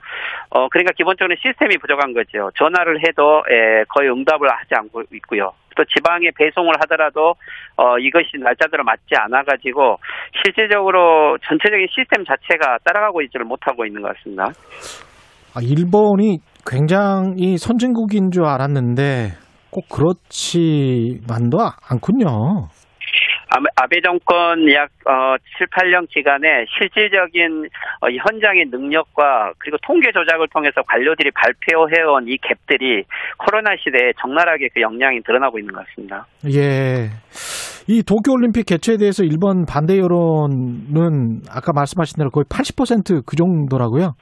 [0.50, 2.50] 어 그러니까 기본적으로 시스템이 부족한 거죠.
[2.56, 5.52] 전화를 해도 에, 거의 응답을 하지 않고 있고요.
[5.76, 7.34] 또 지방에 배송을 하더라도
[7.76, 9.96] 어 이것이 날짜대로 맞지 않아 가지고
[10.44, 14.50] 실질적으로 전체적인 시스템 자체가 따라가고 있지를 못하고 있는 것 같습니다.
[15.54, 19.32] 아, 일본이 굉장히 선진국인 줄 알았는데
[19.70, 21.58] 꼭 그렇지만도
[21.88, 22.68] 않군요.
[23.76, 27.68] 아베 정권 약 어, 7, 8년 기간에 실질적인
[28.00, 33.04] 어, 현장의 능력과 그리고 통계 조작을 통해서 관료들이 발표해온 이 갭들이
[33.38, 36.26] 코로나 시대에 적나라하게 그 역량이 드러나고 있는 것 같습니다.
[36.46, 37.10] 예.
[37.88, 44.14] 이 도쿄올림픽 개최에 대해서 일본 반대 여론은 아까 말씀하신 대로 거의 80%그 정도라고요?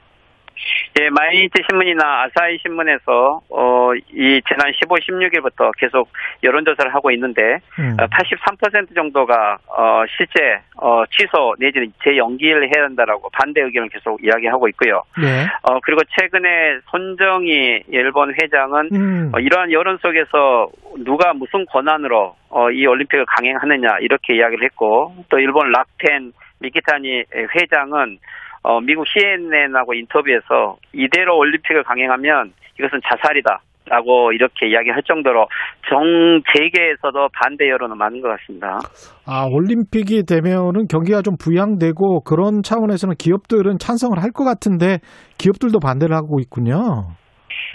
[1.01, 6.09] 예, 마이니치 신문이나 아사히 신문에서 어, 이 지난 15, 16일부터 계속
[6.43, 7.97] 여론조사를 하고 있는데 음.
[7.99, 14.69] 어, 83% 정도가 어, 실제 어, 취소 내지는 재연기를 해야 한다라고 반대 의견을 계속 이야기하고
[14.69, 15.03] 있고요.
[15.21, 15.47] 네.
[15.63, 19.33] 어, 그리고 최근에 손정희 일본 회장은 음.
[19.35, 20.69] 어, 이러한 여론 속에서
[21.05, 27.25] 누가 무슨 권한으로 어, 이 올림픽을 강행하느냐 이렇게 이야기를 했고 또 일본 락텐 미키타니
[27.57, 28.19] 회장은
[28.63, 33.61] 어, 미국 CNN하고 인터뷰에서 이대로 올림픽을 강행하면 이것은 자살이다.
[33.87, 35.49] 라고 이렇게 이야기할 정도로
[35.89, 38.79] 정재계에서도 반대 여론은 많은 것 같습니다.
[39.27, 44.99] 아 올림픽이 되면은 경기가 좀 부양되고 그런 차원에서는 기업들은 찬성을 할 것 같은데
[45.39, 47.09] 기업들도 반대를 하고 있군요.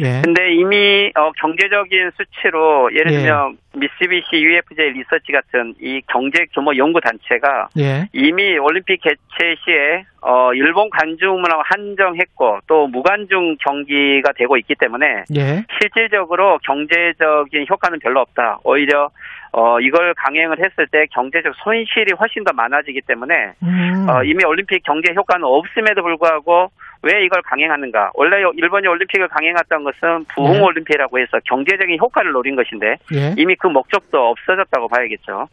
[0.02, 0.22] 예.
[0.24, 3.18] 근데 이미 어, 경제적인 수치로 예를 예.
[3.18, 3.80] 들면 예.
[3.80, 8.08] 미쓰비시 UFJ 리서치 같은 이 경제 규모 연구 단체가 예.
[8.14, 15.64] 이미 올림픽 개최 시에 어, 일본 관중문화 한정했고 또 무관중 경기가 되고 있기 때문에 예.
[15.80, 18.60] 실질적으로 경제적인 효과는 별로 없다.
[18.64, 19.12] 오히려
[19.52, 24.08] 어, 이걸 강행을 했을 때 경제적 손실이 훨씬 더 많아지기 때문에 음.
[24.10, 26.72] 어, 이미 올림픽 경제 효과는 없음에도 불구하고
[27.06, 28.12] 왜 이걸 강행하는가?
[28.16, 30.60] 원래 일본이 올림픽을 강행했던 것은 부흥 예.
[30.60, 33.36] 올림픽이라고 해서 경제적인 효과를 노린 것인데 예.
[33.38, 35.46] 이미 그 목적도 없어졌다고 봐야겠죠.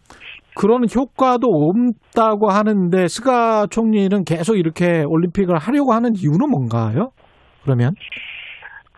[0.57, 7.11] 그런 효과도 없다고 하는데 스가 총리는 계속 이렇게 올림픽을 하려고 하는 이유는 뭔가요?
[7.65, 7.93] 그러면?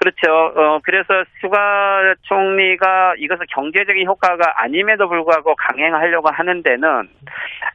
[0.04, 0.28] 그렇죠.
[0.28, 7.08] 어, 그래서 스가 총리가 이것을 경제적인 효과가 아님에도 불구하고 강행하려고 하는 데는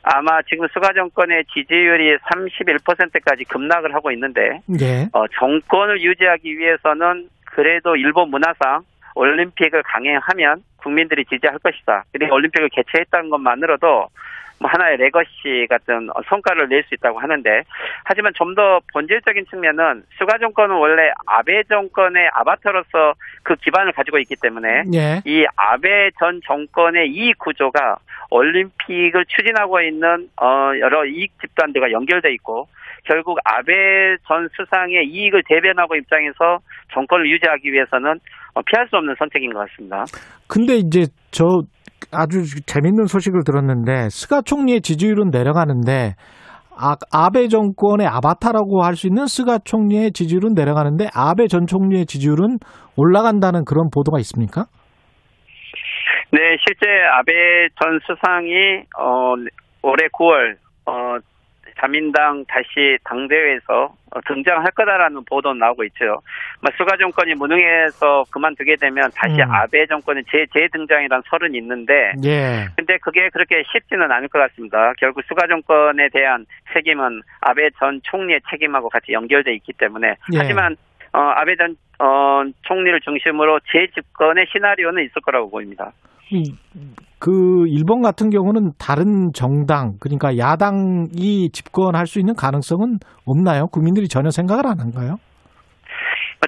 [0.04, 5.08] 아마 지금 스가 정권의 지지율이 31%까지 급락을 하고 있는데 예.
[5.12, 8.84] 어, 정권을 유지하기 위해서는 그래도 일본 문화상
[9.16, 12.06] 올림픽을 강행하면 국민들이 지지할 것이다.
[12.14, 14.08] 그리고 올림픽을 개최했다는 것만으로도
[14.60, 17.62] 뭐 하나의 legacy 같은 성과를 낼 수 있다고 하는데
[18.04, 23.14] 하지만 좀 더 본질적인 측면은 수가 정권은 원래 아베 정권의 아바타로서
[23.44, 25.22] 그 기반을 가지고 있기 때문에 예.
[25.24, 27.98] 이 아베 전 정권의 이익 구조가
[28.32, 32.68] 올림픽을 추진하고 있는 어 여러 이익 집단들과 연결돼 있고
[33.06, 36.60] 결국 아베 전 수상의 이익을 대변하고 입장에서
[36.94, 38.20] 정권을 유지하기 위해서는
[38.56, 40.06] 어, 피할 수 없는 선택인 것 같습니다.
[40.48, 41.46] 근데 이제 저
[42.12, 46.16] 아주 재밌는 소식을 들었는데 스가 총리의 지지율은 내려가는데
[46.82, 52.58] 아, 아베 정권의 아바타라고 할 수 있는 스가 총리의 지지율은 내려가는데 아베 전 총리의 지지율은
[52.96, 54.66] 올라간다는 그런 보도가 있습니까?
[56.32, 59.34] 네, 실제 아베 전 수상이 어,
[59.82, 60.56] 올해 9월
[60.86, 61.18] 어,
[61.80, 63.94] 자민당 다시 당대회에서
[64.28, 66.22] 등장할 거다라는 보도는 나오고 있죠.
[66.78, 69.52] 수가 정권이 무능해서 그만두게 되면 다시 음.
[69.52, 72.66] 아베 정권의 재, 재등장이란 설은 있는데, 예.
[72.76, 74.94] 근데 그게 그렇게 쉽지는 않을 것 같습니다.
[74.98, 80.38] 결국 수가 정권에 대한 책임은 아베 전 총리의 책임하고 같이 연결돼 있기 때문에, 예.
[80.38, 80.76] 하지만
[81.14, 85.92] 어, 아베 전 어, 총리를 중심으로 재집권의 시나리오는 있을 거라고 보입니다.
[87.20, 93.68] 그 일본 같은 경우는 다른 정당 그러니까 야당이 집권할 수 있는 가능성은 없나요?
[93.68, 95.18] 국민들이 전혀 생각을 안 한가요?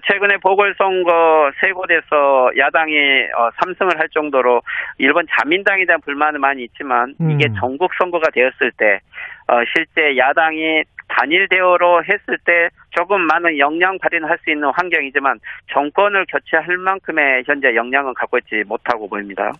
[0.07, 2.95] 최근에 보궐선거 세 곳에서 야당이
[3.38, 4.61] 어, 삼승을 할 정도로
[4.97, 7.55] 일본 자민당에 대한 불만은 많이 있지만 이게 음.
[7.59, 8.99] 전국 선거가 되었을 때
[9.47, 15.39] 어, 실제 야당이 단일 대우로 했을 때 조금 많은 역량 발휘할 수 있는 환경이지만
[15.73, 19.51] 정권을 교체할 만큼의 현재 역량은 갖고 있지 못하고 보입니다.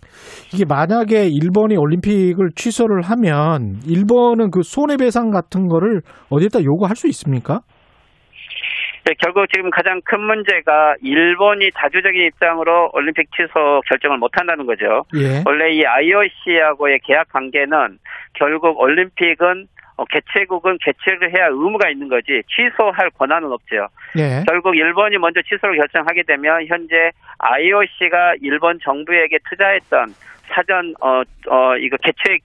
[0.54, 6.00] 이게 만약에 일본이 올림픽을 취소를 하면 일본은 그 손해배상 같은 거를
[6.30, 7.60] 어디에다 요구할 수 있습니까?
[9.04, 15.04] 네, 결국 지금 가장 큰 문제가 일본이 자주적인 입장으로 올림픽 취소 결정을 못 한다는 거죠.
[15.16, 15.42] 예.
[15.44, 17.98] 원래 이 IOC하고의 계약 관계는
[18.34, 19.66] 결국 올림픽은
[19.96, 23.88] 어, 개최국은 개최를 해야 의무가 있는 거지 취소할 권한은 없죠.
[24.16, 24.44] 예.
[24.48, 30.14] 결국 일본이 먼저 취소를 결정하게 되면 현재 IOC가 일본 정부에게 투자했던
[30.54, 32.38] 사전 어 어 이거 개최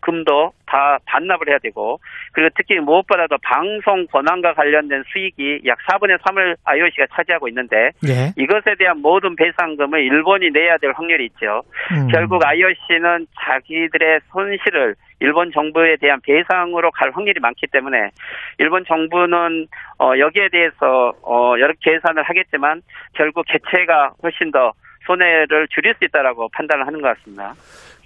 [0.00, 1.98] 금도 다 반납을 해야 되고
[2.32, 8.32] 그리고 특히 무엇보다도 방송 권한과 관련된 수익이 약 4분의 3을 IOC가 차지하고 있는데 예.
[8.36, 11.62] 이것에 대한 모든 배상금을 일본이 내야 될 확률이 있죠.
[11.92, 12.08] 음.
[12.08, 18.10] 결국 IOC는 자기들의 손실을 일본 정부에 대한 배상으로 갈 확률이 많기 때문에
[18.58, 19.66] 일본 정부는
[19.98, 22.80] 어 여기에 대해서 어 여러 계산을 하겠지만
[23.14, 24.72] 결국 개체가 훨씬 더
[25.06, 27.54] 손해를 줄일 수 있다라고 판단을 하는 것 같습니다.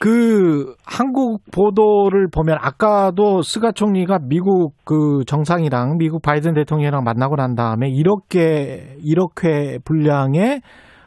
[0.05, 7.55] 그 한국 보도를 보면 아까도 스가 총리가 미국 그 정상이랑 미국 바이든 대통령이랑 만나고 난
[7.55, 10.60] 다음에 이렇게 이렇게 분량의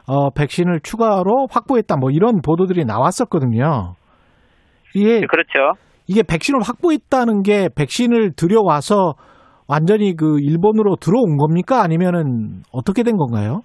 [0.08, 3.94] 어 백신을 추가로 확보했다 뭐 이런 보도들이 나왔었거든요.
[4.96, 5.78] 이게 그렇죠.
[6.08, 9.14] 이게 백신을 확보했다는 게 백신을 들여와서
[9.68, 13.60] 완전히 그 일본으로 들어온 겁니까 아니면은 어떻게 된 건가요?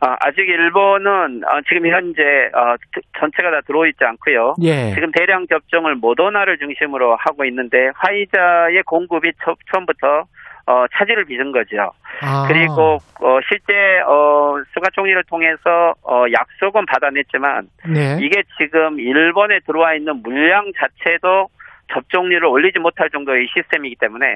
[0.00, 2.22] 어, 아직 일본은 어, 지금 현재
[2.54, 2.76] 어,
[3.18, 4.54] 전체가 다 들어오지 않고요.
[4.62, 4.94] 예.
[4.94, 10.24] 지금 대량 접종을 모더나를 중심으로 하고 있는데 화이자의 공급이 처, 음부터
[10.68, 11.90] 어, 차질을 빚은 거죠.
[12.22, 12.46] 아.
[12.46, 13.72] 그리고 어, 실제
[14.06, 18.18] 어, 스가 총리를 통해서 어, 약속은 받아냈지만 네.
[18.20, 21.48] 이게 지금 일본에 들어와 있는 물량 자체도
[21.92, 24.26] 접종률을 올리지 못할 정도의 시스템이기 때문에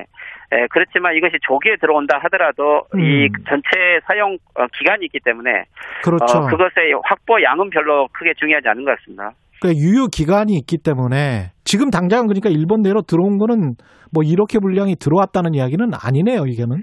[0.53, 3.01] 에, 그렇지만 이것이 조기에 들어온다 하더라도 음.
[3.01, 5.65] 이 전체 사용 어, 기간이 있기 때문에
[6.03, 6.39] 그렇죠.
[6.39, 9.33] 어, 그것의 확보 양은 별로 크게 중요하지 않은 것 같습니다.
[9.61, 13.75] 그 유효 기간이 있기 때문에 지금 당장 그러니까 일본 내로 들어온 거는
[14.13, 16.83] 뭐 이렇게 물량이 들어왔다는 이야기는 아니네요, 이게는.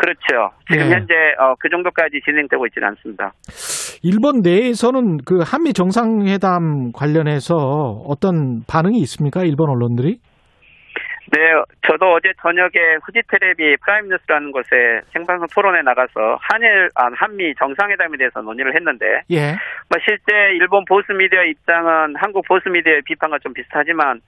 [0.00, 0.50] 그렇죠.
[0.70, 0.94] 지금 예.
[0.94, 3.32] 현재 어, 그 정도까지 진행되고 있지는 않습니다.
[4.02, 7.54] 일본 내에서는 그 한미 정상회담 관련해서
[8.08, 9.42] 어떤 반응이 있습니까?
[9.44, 10.18] 일본 언론들이?
[11.32, 11.38] 네,
[11.86, 18.16] 저도 어제 저녁에 후지 테레비 프라임 뉴스라는 곳에 생방송 토론에 나가서 한일 아, 한미 정상회담에
[18.16, 19.54] 대해서 논의를 했는데, 예.
[19.86, 24.20] 뭐 실제 일본 보수 미디어 입장은 한국 보수 미디어의 비판과 좀 비슷하지만,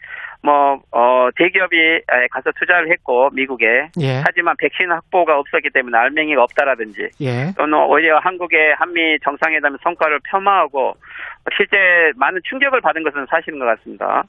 [0.43, 4.23] 뭐 어, 대기업이 가서 투자를 했고 미국에, 예.
[4.27, 7.52] 하지만 백신 확보가 없었기 때문에 알맹이가 없다라든지, 예.
[7.56, 10.94] 또는 오히려 한국의 한미 정상회담 성과를 폄하하고
[11.56, 11.77] 실제
[12.16, 14.24] 많은 충격을 받은 것은 사실인 것 같습니다.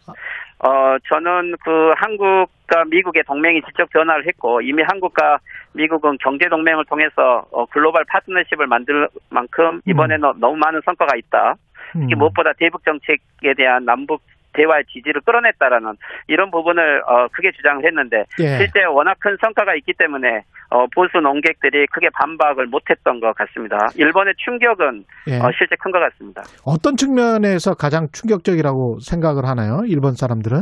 [0.59, 5.39] 어, 저는 그 한국과 미국의 동맹이 지적 변화를 했고 이미 한국과
[5.73, 10.39] 미국은 경제 동맹을 통해서 어, 글로벌 파트너십을 만들 만큼 이번에는 음.
[10.39, 11.55] 너무 많은 성과가 있다.
[11.91, 12.17] 특히 음.
[12.17, 14.21] 무엇보다 대북 정책에 대한 남북
[14.53, 15.93] 대화의 지지를 끌어냈다라는
[16.27, 18.57] 이런 부분을 어, 크게 주장을 했는데 예.
[18.57, 23.77] 실제 워낙 큰 성과가 있기 때문에 어, 보수 농객들이 크게 반박을 못했던 것 같습니다.
[23.95, 25.39] 일본의 충격은 예.
[25.39, 26.41] 어, 실제 큰 것 같습니다.
[26.65, 29.83] 어떤 측면에서 가장 충격적이라고 생각을 하나요?
[29.85, 30.57] 일본 사람들은?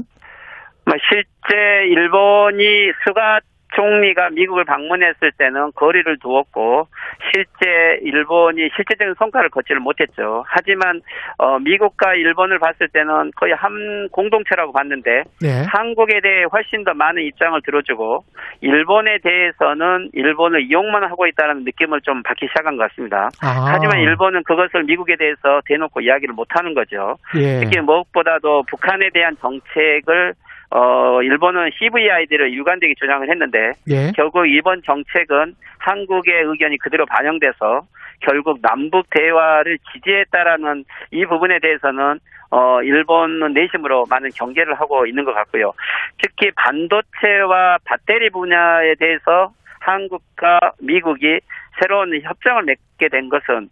[0.86, 3.40] 뭐 실제 일본이 스가
[3.76, 6.88] 총리가 미국을 방문했을 때는 거리를 두었고
[7.32, 10.44] 실제 일본이 실제적인 성과를 거치를 못했죠.
[10.48, 11.02] 하지만
[11.38, 15.66] 어, 미국과 일본을 봤을 때는 거의 한 공동체라고 봤는데 네.
[15.72, 18.24] 한국에 대해 훨씬 더 많은 입장을 들어주고
[18.62, 23.30] 일본에 대해서는 일본을 이용만 하고 있다는 느낌을 좀 받기 시작한 것 같습니다.
[23.42, 23.72] 아.
[23.74, 27.16] 하지만 일본은 그것을 미국에 대해서 대놓고 이야기를 못하는 거죠.
[27.38, 27.62] 예.
[27.62, 30.34] 특히 무엇보다도 북한에 대한 정책을
[30.72, 34.12] 어, 일본은 CVID를 일관되게 주장을 했는데 예.
[34.16, 37.82] 결국 이번 정책은 한국의 의견이 그대로 반영돼서
[38.22, 42.20] 결국 남북 대화를 지지했다라는 이 부분에 대해서는
[42.52, 45.74] 어, 일본은 내심으로 많은 경계를 하고 있는 것 같고요.
[46.22, 51.40] 특히 반도체와 배터리 분야에 대해서 한국과 미국이
[51.82, 53.70] 새로운 협정을 맺게 된 것은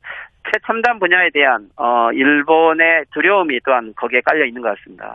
[0.51, 5.13] 최첨단 분야에 대한 어 일본의 두려움이 또한 거기에 깔려 있는 것 같습니다.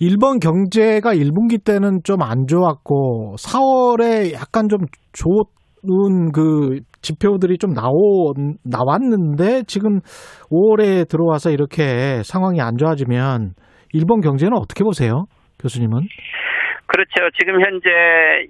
[0.00, 4.80] 일본 경제가 1분기 때는 좀 안 좋았고 4월에 약간 좀
[5.12, 8.32] 좋은 그 지표들이 좀 나오
[8.64, 10.00] 나왔는데 지금
[10.50, 13.52] 5월에 들어와서 이렇게 상황이 안 좋아지면
[13.92, 15.24] 일본 경제는 어떻게 보세요,
[15.60, 16.00] 교수님은?
[16.94, 17.28] 그렇죠.
[17.38, 17.90] 지금 현재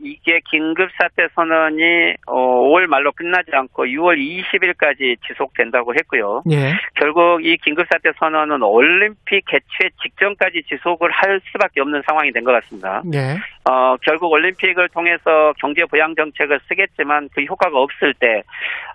[0.02, 2.34] 이게 긴급사태 선언이 어,
[2.68, 6.42] 5월 말로 끝나지 않고 6월 20일까지 지속된다고 했고요.
[6.50, 6.72] 예.
[6.96, 13.02] 결국 이 긴급사태 선언은 올림픽 개최 직전까지 지속을 할 수밖에 없는 상황이 된 것 같습니다.
[13.14, 13.38] 예.
[13.70, 18.42] 어, 결국 올림픽을 통해서 경제 부양 정책을 쓰겠지만 그 효과가 없을 때,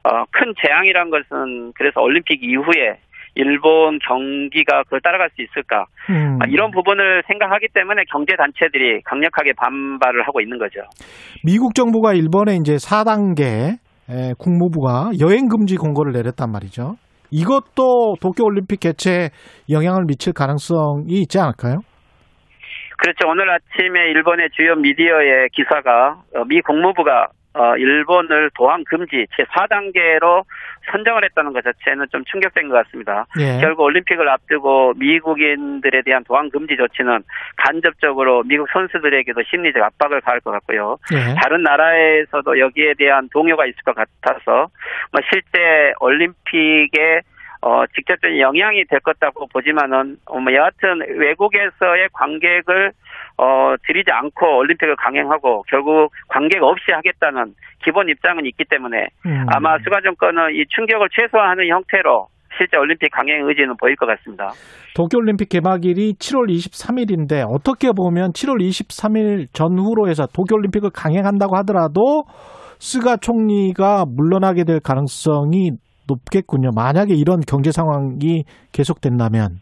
[0.04, 3.00] 어, 큰 재앙이란 것은 그래서 올림픽 이후에
[3.36, 6.40] 일본 경기가 그걸 따라갈 수 있을까 음.
[6.42, 10.82] 아, 이런 부분을 생각하기 때문에 경제 단체들이 강력하게 반발을 하고 있는 거죠.
[11.44, 13.78] 미국 정부가 일본에 이제 4단계
[14.38, 16.96] 국무부가 여행 금지 공고를 내렸단 말이죠.
[17.32, 19.30] 이것도 도쿄 올림픽 개최에
[19.70, 21.82] 영향을 미칠 가능성이 있지 않을까요?
[22.98, 23.30] 그렇죠.
[23.30, 27.28] 오늘 아침에 일본의 주요 미디어의 기사가 어, 미 국무부가
[27.60, 30.46] 어, 일본을 도항 금지 제 4단계로
[30.92, 33.26] 선정을 했다는 것 자체는 좀 충격적인 것 같습니다.
[33.38, 33.60] 예.
[33.60, 37.22] 결국 올림픽을 앞두고 미국인들에 대한 도항 금지 조치는
[37.58, 40.98] 간접적으로 미국 선수들에게도 심리적 압박을 가할 것 같고요.
[41.14, 41.36] 예.
[41.36, 44.70] 다른 나라에서도 여기에 대한 동요가 있을 것 같아서
[45.12, 47.24] 뭐 실제 올림픽에
[47.62, 52.92] 어, 직접적인 영향이 될 것같다고 보지만은, 어, 뭐, 여하튼 외국에서의 관객을,
[53.38, 57.54] 어, 들이지 않고 올림픽을 강행하고 결국 관객 없이 하겠다는
[57.84, 59.46] 기본 입장은 있기 때문에 음.
[59.50, 62.28] 아마 수가 정권은 이 충격을 최소화하는 형태로
[62.58, 64.52] 실제 올림픽 강행 의지는 보일 것 같습니다.
[64.96, 72.26] 도쿄올림픽 개막일이 7월 23일인데 어떻게 보면 7월 23일 전후로 해서 도쿄올림픽을 강행한다고 하더라도
[72.80, 75.72] 스가 총리가 물러나게 될 가능성이
[76.10, 76.72] 높겠군요.
[76.76, 79.62] 만약에 이런 경제 상황이 계속된다면.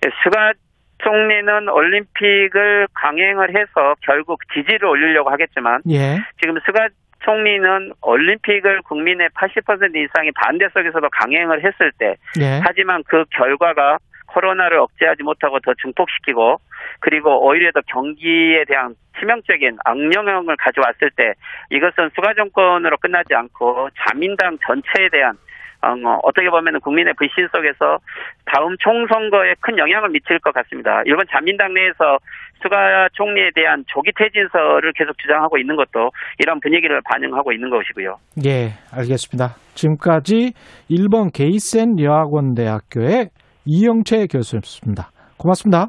[0.00, 0.52] 네, 스가
[0.98, 6.18] 총리는 올림픽을 강행을 해서 결국 지지를 올리려고 하겠지만 예.
[6.40, 6.88] 지금 스가
[7.24, 12.60] 총리는 올림픽을 국민의 80% 이상이 반대 속에서도 강행을 했을 때 예.
[12.62, 13.98] 하지만 그 결과가
[14.32, 16.58] 코로나를 억제하지 못하고 더 증폭시키고
[17.00, 21.34] 그리고 오히려 더 경기에 대한 치명적인 악영향을 가져왔을 때
[21.70, 25.36] 이것은 스가 정권으로 끝나지 않고 자민당 전체에 대한
[25.82, 27.98] 어, 뭐 어떻게 보면 국민의 불신 속에서
[28.46, 31.02] 다음 총선거에 큰 영향을 미칠 것 같습니다.
[31.06, 32.18] 일본 자민당 내에서
[32.62, 38.16] 수가 총리에 대한 조기 퇴진서를 계속 주장하고 있는 것도 이런 분위기를 반영하고 있는 것이고요.
[38.46, 39.56] 예, 알겠습니다.
[39.74, 40.52] 지금까지
[40.88, 43.30] 일본 게이센 여학원대학교의
[43.64, 45.10] 이영채 교수였습니다.
[45.36, 45.88] 고맙습니다.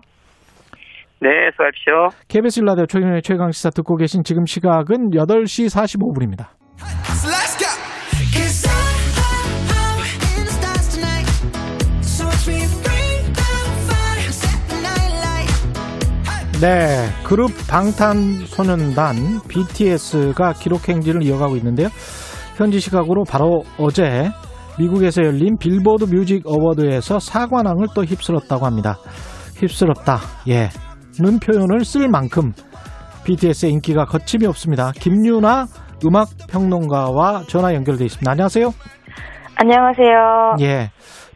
[1.21, 2.09] 네, 수고하십시오.
[2.27, 6.47] KBS 일라디오 최경의 최강시사 듣고 계신 지금 시각은 8시 45분입니다.
[16.61, 19.15] 네, 그룹 방탄소년단
[19.49, 21.89] BTS가 기록 행진을 이어가고 있는데요.
[22.55, 24.29] 현지 시각으로 바로 어제
[24.79, 28.95] 미국에서 열린 빌보드 뮤직 어워드에서 사관왕을 또 휩쓸었다고 합니다.
[29.57, 30.17] 휩쓸었다.
[30.49, 30.69] 예.
[31.21, 32.53] 는 표현을 쓸 만큼
[33.25, 34.91] BTS의 인기가 거침이 없습니다.
[34.95, 35.65] 김윤하
[36.05, 38.29] 음악 평론가와 전화 연결돼 있습니다.
[38.29, 38.71] 안녕하세요.
[39.55, 40.55] 안녕하세요.
[40.61, 40.89] 예.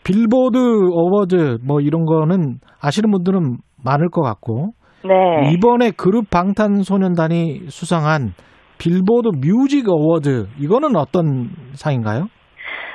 [0.03, 4.71] 빌보드 어워드 뭐 이런 거는 아시는 분들은 많을 것 같고
[5.03, 5.51] 네.
[5.51, 8.33] 이번에 그룹 방탄소년단이 수상한
[8.79, 12.27] 빌보드 뮤직 어워드 이거는 어떤 상인가요?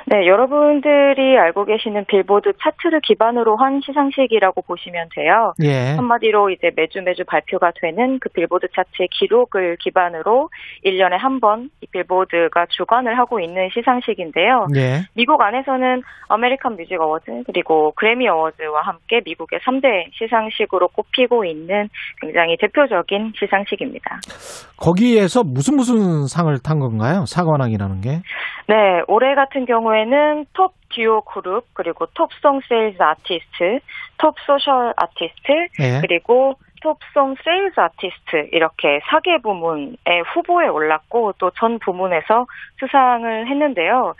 [0.05, 5.53] 네, 여러분들이 알고 계시는 빌보드 차트를 기반으로 한 시상식이라고 보시면 돼요.
[5.63, 5.95] 예.
[5.95, 10.49] 한마디로 이제 매주 매주 발표가 되는 그 빌보드 차트의 기록을 기반으로
[10.85, 14.67] 1년에 한 번 이 빌보드가 주관을 하고 있는 시상식인데요.
[14.75, 15.01] 예.
[15.15, 21.89] 미국 안에서는 아메리칸 뮤직 어워즈 그리고 그래미 어워즈와 함께 미국의 3대 시상식으로 꼽히고 있는
[22.21, 24.19] 굉장히 대표적인 시상식입니다.
[24.77, 27.25] 거기에서 무슨 무슨 상을 탄 건가요?
[27.25, 28.09] 사관왕이라는 게?
[28.67, 33.79] 네, 올해 같은 경우 에는 톱 듀오 그룹 그리고 톱송 세일즈 아티스트,
[34.17, 36.01] 톱 소셜 아티스트 네.
[36.01, 39.97] 그리고 톱송 세일즈 아티스트 이렇게 4개 부문의
[40.33, 42.45] 후보에 올랐고 또 전 부문에서
[42.79, 44.15] 수상을 했는데요.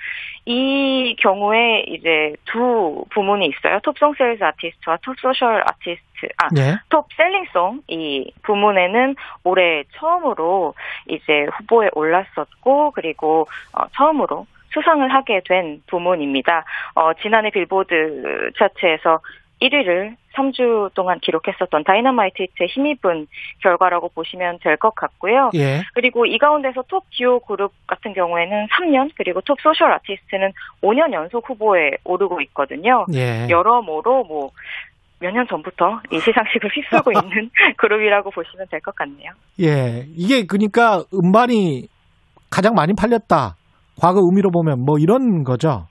[0.46, 3.80] 이 경우에 이제 두 부문이 있어요.
[3.82, 6.76] 톱송 세일즈 아티스트와 톱 소셜 아티스트, 아, 네.
[6.90, 10.74] 톱 셀링송 이 부문에는 올해 처음으로
[11.10, 16.66] 이제 후보에 올랐었고 그리고 어, 처음으로 수상을 하게 된 부문입니다.
[16.96, 19.20] 어, 지난해 빌보드 차트에서
[19.62, 23.28] 1위를 3주 동안 기록했었던 다이너마이트 히트에 힘입은
[23.62, 25.52] 결과라고 보시면 될 것 같고요.
[25.54, 25.84] 예.
[25.94, 30.52] 그리고 이 가운데서 Top Duo Group 같은 경우에는 3년 그리고 Top Social Artist는
[30.82, 33.06] 5년 연속 후보에 오르고 있거든요.
[33.14, 33.48] 예.
[33.50, 34.52] 여러모로 뭐
[35.22, 39.32] 몇 년 전부터 이 시상식을 휩쓸고 있는 그룹이라고 보시면 될 것 같네요.
[39.62, 41.88] 예, 이게 그러니까 음반이
[42.50, 43.56] 가장 많이 팔렸다.
[44.00, 45.88] 과거 의미로 보면 뭐 이런 거죠.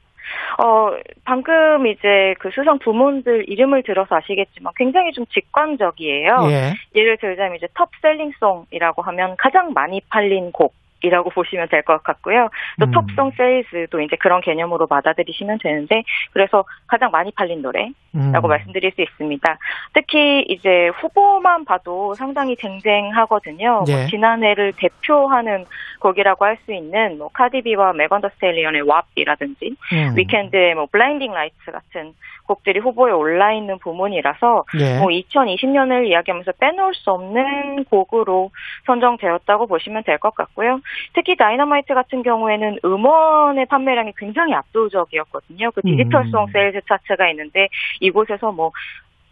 [0.59, 0.91] 어,
[1.25, 6.37] 방금 이제 그 수상 부문들 이름을 들어서 아시겠지만 굉장히 좀 직관적이에요.
[6.51, 6.75] 예.
[6.95, 10.75] 예를 들자면 이제 Top Selling Song이라고 하면 가장 많이 팔린 곡.
[11.03, 12.49] 이라고 보시면 될 것 같고요.
[12.79, 12.91] 또 음.
[12.93, 18.49] Top Song Sales도 이제 그런 개념으로 받아들이시면 되는데 그래서 가장 많이 팔린 노래라고 음.
[18.49, 19.59] 말씀드릴 수 있습니다.
[19.95, 23.85] 특히 이제 후보만 봐도 상당히 쟁쟁하거든요.
[23.89, 23.93] 예.
[23.93, 25.65] 뭐 지난해를 대표하는
[26.01, 30.17] 곡이라고 할 수 있는 뭐 카디비와 메건 더 스탤리언의 WAP이라든지 음.
[30.17, 32.15] 위켄드의 뭐 Blinding Lights 같은
[32.53, 34.99] 곡들이 후보에 올라 있는 부문이라서 예.
[34.99, 38.51] 뭐 2020년을 이야기하면서 빼놓을 수 없는 곡으로
[38.87, 40.79] 선정되었다고 보시면 될 것 같고요.
[41.15, 45.71] 특히 다이너마이트 같은 경우에는 음원의 판매량이 굉장히 압도적이었거든요.
[45.75, 46.47] 그 Digital Song 음.
[46.53, 47.69] Sales 차트가 있는데
[48.01, 48.71] 이곳에서 뭐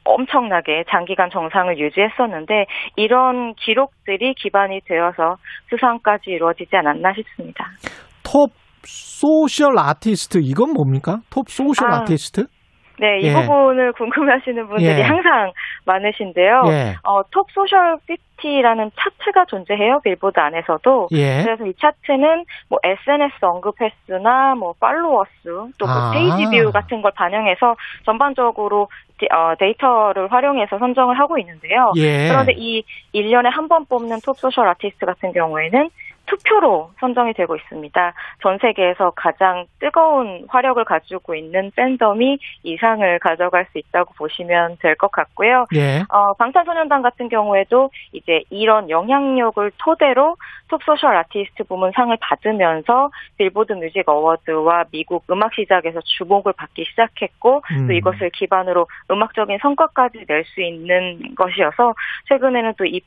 [0.05, 2.66] 엄청나게 장기간 정상을 유지했었는데
[2.97, 5.36] 이런 기록들이 기반이 되어서
[5.68, 7.66] 수상까지 이루어지지 않았나 싶습니다.
[8.24, 8.51] Top
[8.82, 11.20] Social Artist 이건 뭡니까?
[11.30, 12.47] Top Social Artist
[13.01, 13.32] 네, 이 예.
[13.32, 15.02] 부분을 궁금해하시는 분들이 예.
[15.02, 15.52] 항상
[15.86, 16.64] 많으신데요.
[16.68, 16.97] 예.
[17.02, 20.01] 어, Top Social Fifty라는 차트가 존재해요.
[20.05, 21.09] 빌보드 안에서도.
[21.12, 21.43] 예.
[21.43, 25.30] 그래서 이 차트는 뭐 SNS 언급 횟수나 뭐 followers
[25.78, 26.10] 또 뭐 아.
[26.12, 27.74] page view 같은 걸 반영해서
[28.05, 28.89] 전반적으로
[29.32, 31.93] 어, 데이터를 활용해서 선정을 하고 있는데요.
[31.97, 32.28] 예.
[32.28, 32.82] 그런데 이
[33.14, 35.89] 1년에 한 번 뽑는 Top Social Artist 같은 경우에는
[36.31, 38.12] 투표로 선정이 되고 있습니다.
[38.43, 44.94] 전 세계에서 가장 뜨거운 화력을 가지고 있는 팬덤이 이 상을 가져갈 수 있다고 보시면 될
[45.01, 45.65] 것 같고요.
[45.74, 46.01] 예.
[46.09, 50.36] 어, 방탄소년단 같은 경우에도 이제 이런 영향력을 토대로
[50.68, 57.62] Top Social Artist 부문 상을 받으면서 빌보드 뮤직 어워드와 미국 음악 시장에서 주목을 받기 시작했고
[57.73, 57.86] 음.
[57.86, 61.94] 또 이것을 기반으로 음악적인 성과까지 낼 수 있는 것이어서
[62.28, 63.01] 최근에는 또 이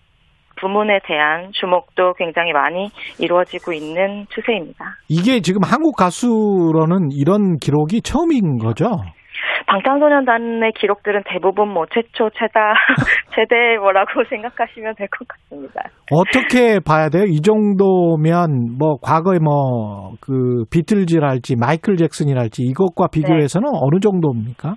[0.64, 4.86] 부문에 대한 주목도 굉장히 많이 이루어지고 있는 추세입니다.
[5.10, 8.86] 이게 지금 한국 가수로는 이런 기록이 처음인 거죠?
[9.68, 12.74] 방탄소년단의 기록들은 대부분 뭐 최초, 최다,
[13.36, 15.82] 최대 뭐라고 생각하시면 될 것 같습니다.
[16.12, 17.24] 어떻게 봐야 돼요?
[17.28, 23.80] 이 정도면 뭐 과거에 뭐 그 비틀즈랄지 마이클 잭슨이랄지 이것과 비교해서는 네.
[23.82, 24.76] 어느 정도입니까?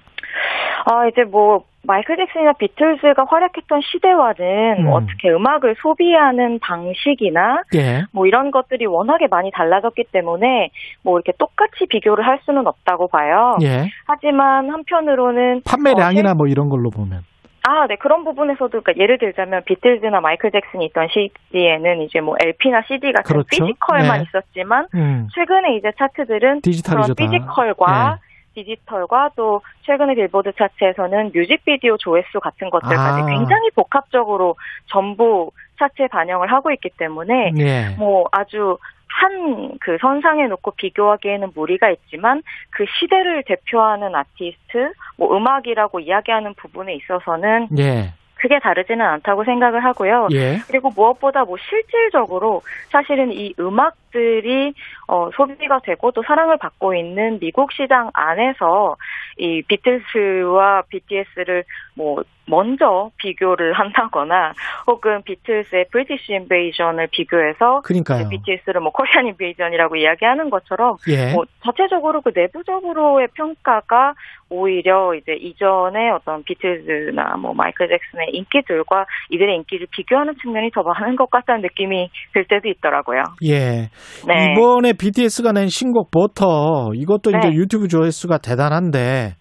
[0.85, 4.93] 아, 이제 뭐, 마이클 잭슨이나 비틀즈가 활약했던 시대와는 음.
[4.93, 8.03] 어떻게 음악을 소비하는 방식이나 예.
[8.13, 10.71] 뭐 이런 것들이 워낙에 많이 달라졌기 때문에
[11.03, 13.57] 뭐 이렇게 똑같이 비교를 할 수는 없다고 봐요.
[13.63, 13.89] 예.
[14.07, 17.23] 하지만 한편으로는 판매량이나 어, 뭐 이런 걸로 보면
[17.69, 17.97] 아, 네.
[17.97, 23.25] 그런 부분에서도, 그러니까 예를 들자면, 비틀즈나 마이클 잭슨이 있던 시기에는 이제 뭐 LP나 CD 같은
[23.25, 23.49] 그렇죠.
[23.51, 24.25] physical만 네.
[24.25, 25.27] 있었지만, 음.
[25.35, 28.26] 최근에 이제 차트들은 디지털이죠, 그런 physical과 네.
[28.57, 33.27] 디지털과 또 최근에 빌보드 차트에서는 뮤직비디오 조회수 같은 것들까지 아.
[33.27, 34.57] 굉장히 복합적으로
[34.87, 37.95] 전부 차트에 반영을 하고 있기 때문에 예.
[37.99, 38.79] 뭐 아주
[39.09, 46.95] 한 그 선상에 놓고 비교하기에는 무리가 있지만 그 시대를 대표하는 아티스트, 뭐 음악이라고 이야기하는 부분에
[46.95, 48.13] 있어서는 예.
[48.47, 50.29] 크게 다르지는 않다고 생각을 하고요.
[50.33, 50.59] 예.
[50.69, 54.73] 그리고 무엇보다 뭐 실질적으로 사실은 이 음악들이
[55.09, 58.97] 어, 소비가 되고 또 사랑을 받고 있는 미국 시장 안에서
[59.37, 61.65] 이 비틀스와 BTS를
[61.97, 64.53] 뭐 먼저 비교를 한다거나
[64.87, 68.29] 혹은 비틀스의 브리티시 인베이전을 비교해서 그러니까요.
[68.29, 71.33] BTS를 뭐 코리안 인베이전이라고 이야기하는 것처럼 예.
[71.33, 74.15] 뭐 자체적으로 그 내부적으로의 평가가
[74.49, 81.17] 오히려 이제 이전에 어떤 비틀즈나 뭐 마이클 잭슨의 인기들과 이들의 인기를 비교하는 측면이 더 많은
[81.17, 83.23] 것 같다는 느낌이 들 때도 있더라고요.
[83.45, 83.89] 예.
[84.27, 84.53] 네.
[84.53, 87.39] 이번에 BTS가 낸 신곡 버터 이것도 네.
[87.39, 89.35] 이제 유튜브 조회수가 대단한데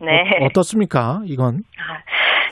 [0.00, 0.22] 네.
[0.44, 1.62] 어떻습니까 이건?
[1.78, 2.00] 아,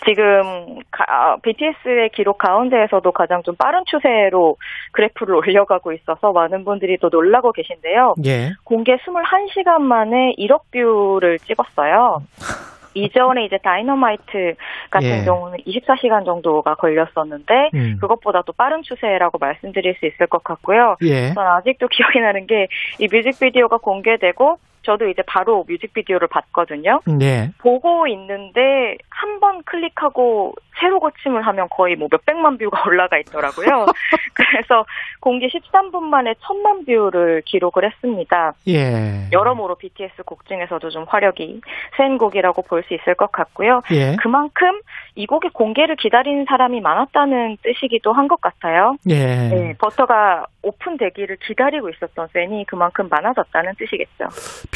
[0.07, 4.57] 지금 가, BTS의 기록 가운데에서도 가장 좀 빠른 추세로
[4.93, 8.15] 그래프를 올려가고 있어서 많은 분들이 또 놀라고 계신데요.
[8.27, 8.51] 예.
[8.65, 12.23] 공개 21시간 만에 1억 view를 찍었어요.
[12.95, 14.55] 이전에 이제 다이너마이트
[14.91, 15.25] 같은 예.
[15.25, 17.97] 경우는 24시간 정도가 걸렸었는데 음.
[18.01, 20.97] 그것보다 또 빠른 추세라고 말씀드릴 수 있을 것 같고요.
[21.03, 21.33] 예.
[21.33, 22.66] 전 아직도 기억이 나는 게
[22.99, 24.59] 이 뮤직비디오가 공개되고
[24.89, 27.01] 저도 이제 바로 뮤직비디오를 봤거든요.
[27.06, 27.51] 네.
[27.59, 33.86] 보고 있는데 한 번 클릭하고 새로 고침을 하면 거의 뭐 몇백만 view가 올라가 있더라고요.
[34.35, 34.85] 그래서
[35.20, 38.52] 공개 13분 만에 천만 view를 기록을 했습니다.
[38.66, 39.28] 예.
[39.32, 41.60] 여러모로 BTS 곡 중에서도 좀 화력이
[41.97, 43.82] 센 곡이라고 볼 수 있을 것 같고요.
[43.93, 44.16] 예.
[44.16, 44.81] 그만큼
[45.15, 48.97] 이 곡의 공개를 기다리는 사람이 많았다는 뜻이기도 한 것 같아요.
[49.09, 49.48] 예.
[49.48, 54.27] 네, 버터가 오픈되기를 기다리고 있었던 팬이 그만큼 많아졌다는 뜻이겠죠.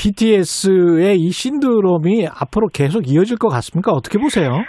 [0.03, 3.93] BTS의 이 신드롬이 앞으로 계속 이어질 것 같습니까?
[3.93, 4.65] 어떻게 보세요?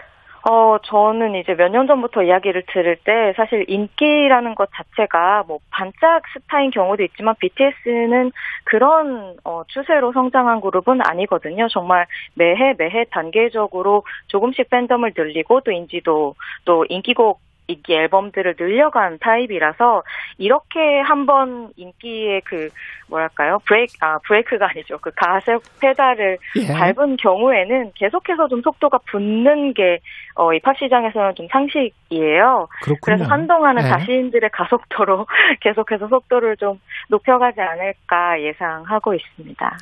[0.46, 6.22] 어, 저는 이제 몇 년 전부터 이야기를 들을 때 사실 인기라는 것 자체가 뭐 반짝
[6.34, 8.32] 스타인 경우도 있지만 BTS는
[8.66, 11.68] 그런 어, 추세로 성장한 그룹은 아니거든요.
[11.70, 12.06] 정말
[12.36, 16.36] 매해 매해 단계적으로 조금씩 팬덤을 늘리고 또 인지도
[16.66, 20.04] 또 인기곡 인기 앨범들을 늘려간 타입이라서
[20.38, 22.70] 이렇게 한번 인기의 그
[23.10, 26.74] 뭐랄까요 브레이크 아 브레이크가 아니죠 그 가속 페달을 예.
[26.74, 30.00] 밟은 경우에는 계속해서 좀 속도가 붙는 게
[30.36, 32.68] 어, 이 팝 시장에서는 좀 상식이에요.
[32.84, 33.00] 그렇군요.
[33.04, 33.88] 그래서 한동안은 예.
[33.90, 35.26] 자신들의 가속도로
[35.62, 36.80] 계속해서 속도를 좀
[37.10, 39.78] 높여가지 않을까 예상하고 있습니다.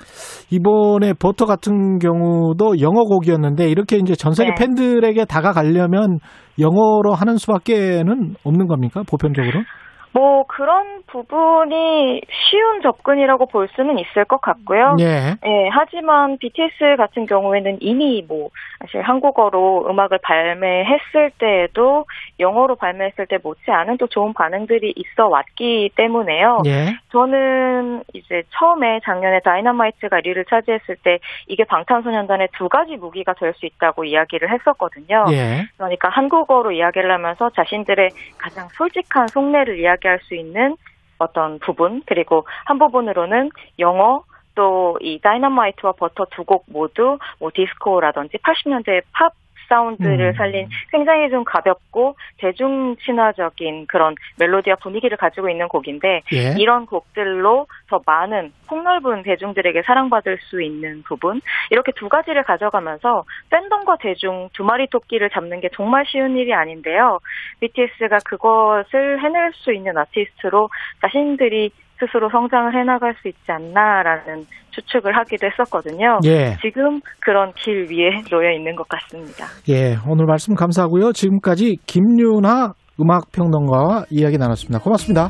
[0.52, 4.56] 이번에 버터 같은 경우도 영어 곡이었는데 이렇게 이제 전 세계 네.
[4.60, 6.20] 팬들에게 다가가려면
[6.60, 9.04] 영어로 하는 수밖에는 없는 겁니까?
[9.08, 9.64] 보편적으로?
[10.14, 14.98] 뭐 그런 부분이 쉬운 접근이라고 볼 수는 있을 것 같고요.
[15.00, 15.36] 예.
[15.46, 15.70] 예.
[15.72, 22.06] 하지만 BTS 같은 경우에는 이미 뭐 사실 한국어로 음악을 발매했을 때에도
[22.40, 26.64] 영어로 발매했을 때 못지않은 또 좋은 반응들이 있어 왔기 때문에요.
[26.66, 26.98] 예.
[27.12, 33.66] 저는 이제 처음에 작년에 다이너마이트가 1위를 차지했을 때 이게 방탄소년단의 두 가지 무기가 될 수
[33.66, 35.26] 있다고 이야기를 했었거든요.
[35.32, 35.68] 예.
[35.78, 40.76] 그러니까 한국어로 이야기를 하면서 자신들의 가장 솔직한 속내를 이야기 할 수 있는
[41.20, 43.50] 어떤 부분 그리고 한 부분으로는
[43.80, 44.24] 영어
[44.56, 49.34] 또 이 다이너마이트와 버터 두 곡 모두 뭐 디스코라든지 80년대 팝
[49.72, 50.34] 사운드를 음.
[50.34, 56.56] 살린 굉장히 좀 가볍고 대중 친화적인 그런 멜로디와 분위기를 가지고 있는 곡인데 예.
[56.58, 63.98] 이런 곡들로 더 많은 폭넓은 대중들에게 사랑받을 수 있는 부분 이렇게 두 가지를 가져가면서 팬덤과
[64.02, 67.20] 대중 두 마리 토끼를 잡는 게 정말 쉬운 일이 아닌데요.
[67.62, 70.70] BTS가 그것을 해낼 수 있는 아티스트로
[71.02, 71.72] 자신들이
[72.02, 76.20] 스스로 성장을 해나갈 수 있지 않나라는 추측을 하기도 했었거든요.
[76.26, 76.58] 예.
[76.62, 79.46] 지금 그런 길 위에 놓여 있는 것 같습니다.
[79.70, 81.12] 예, 오늘 말씀 감사하고요.
[81.14, 84.80] 지금까지 김윤아 음악평론가와 이야기 나눴습니다.
[84.80, 85.30] 고맙습니다.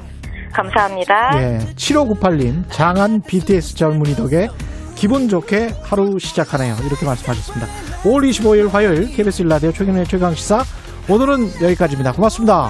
[0.53, 1.31] 감사합니다.
[1.35, 4.48] 예, 7598님, 장한 BTS 젊은이 덕에
[4.95, 6.76] 기분 좋게 하루 시작하네요.
[6.85, 7.65] 이렇게 말씀하셨습니다.
[8.03, 10.60] 5월 25일 화요일 KBS 일라디오 최경의 최강시사
[11.10, 12.11] 오늘은 여기까지입니다.
[12.14, 12.69] 고맙습니다.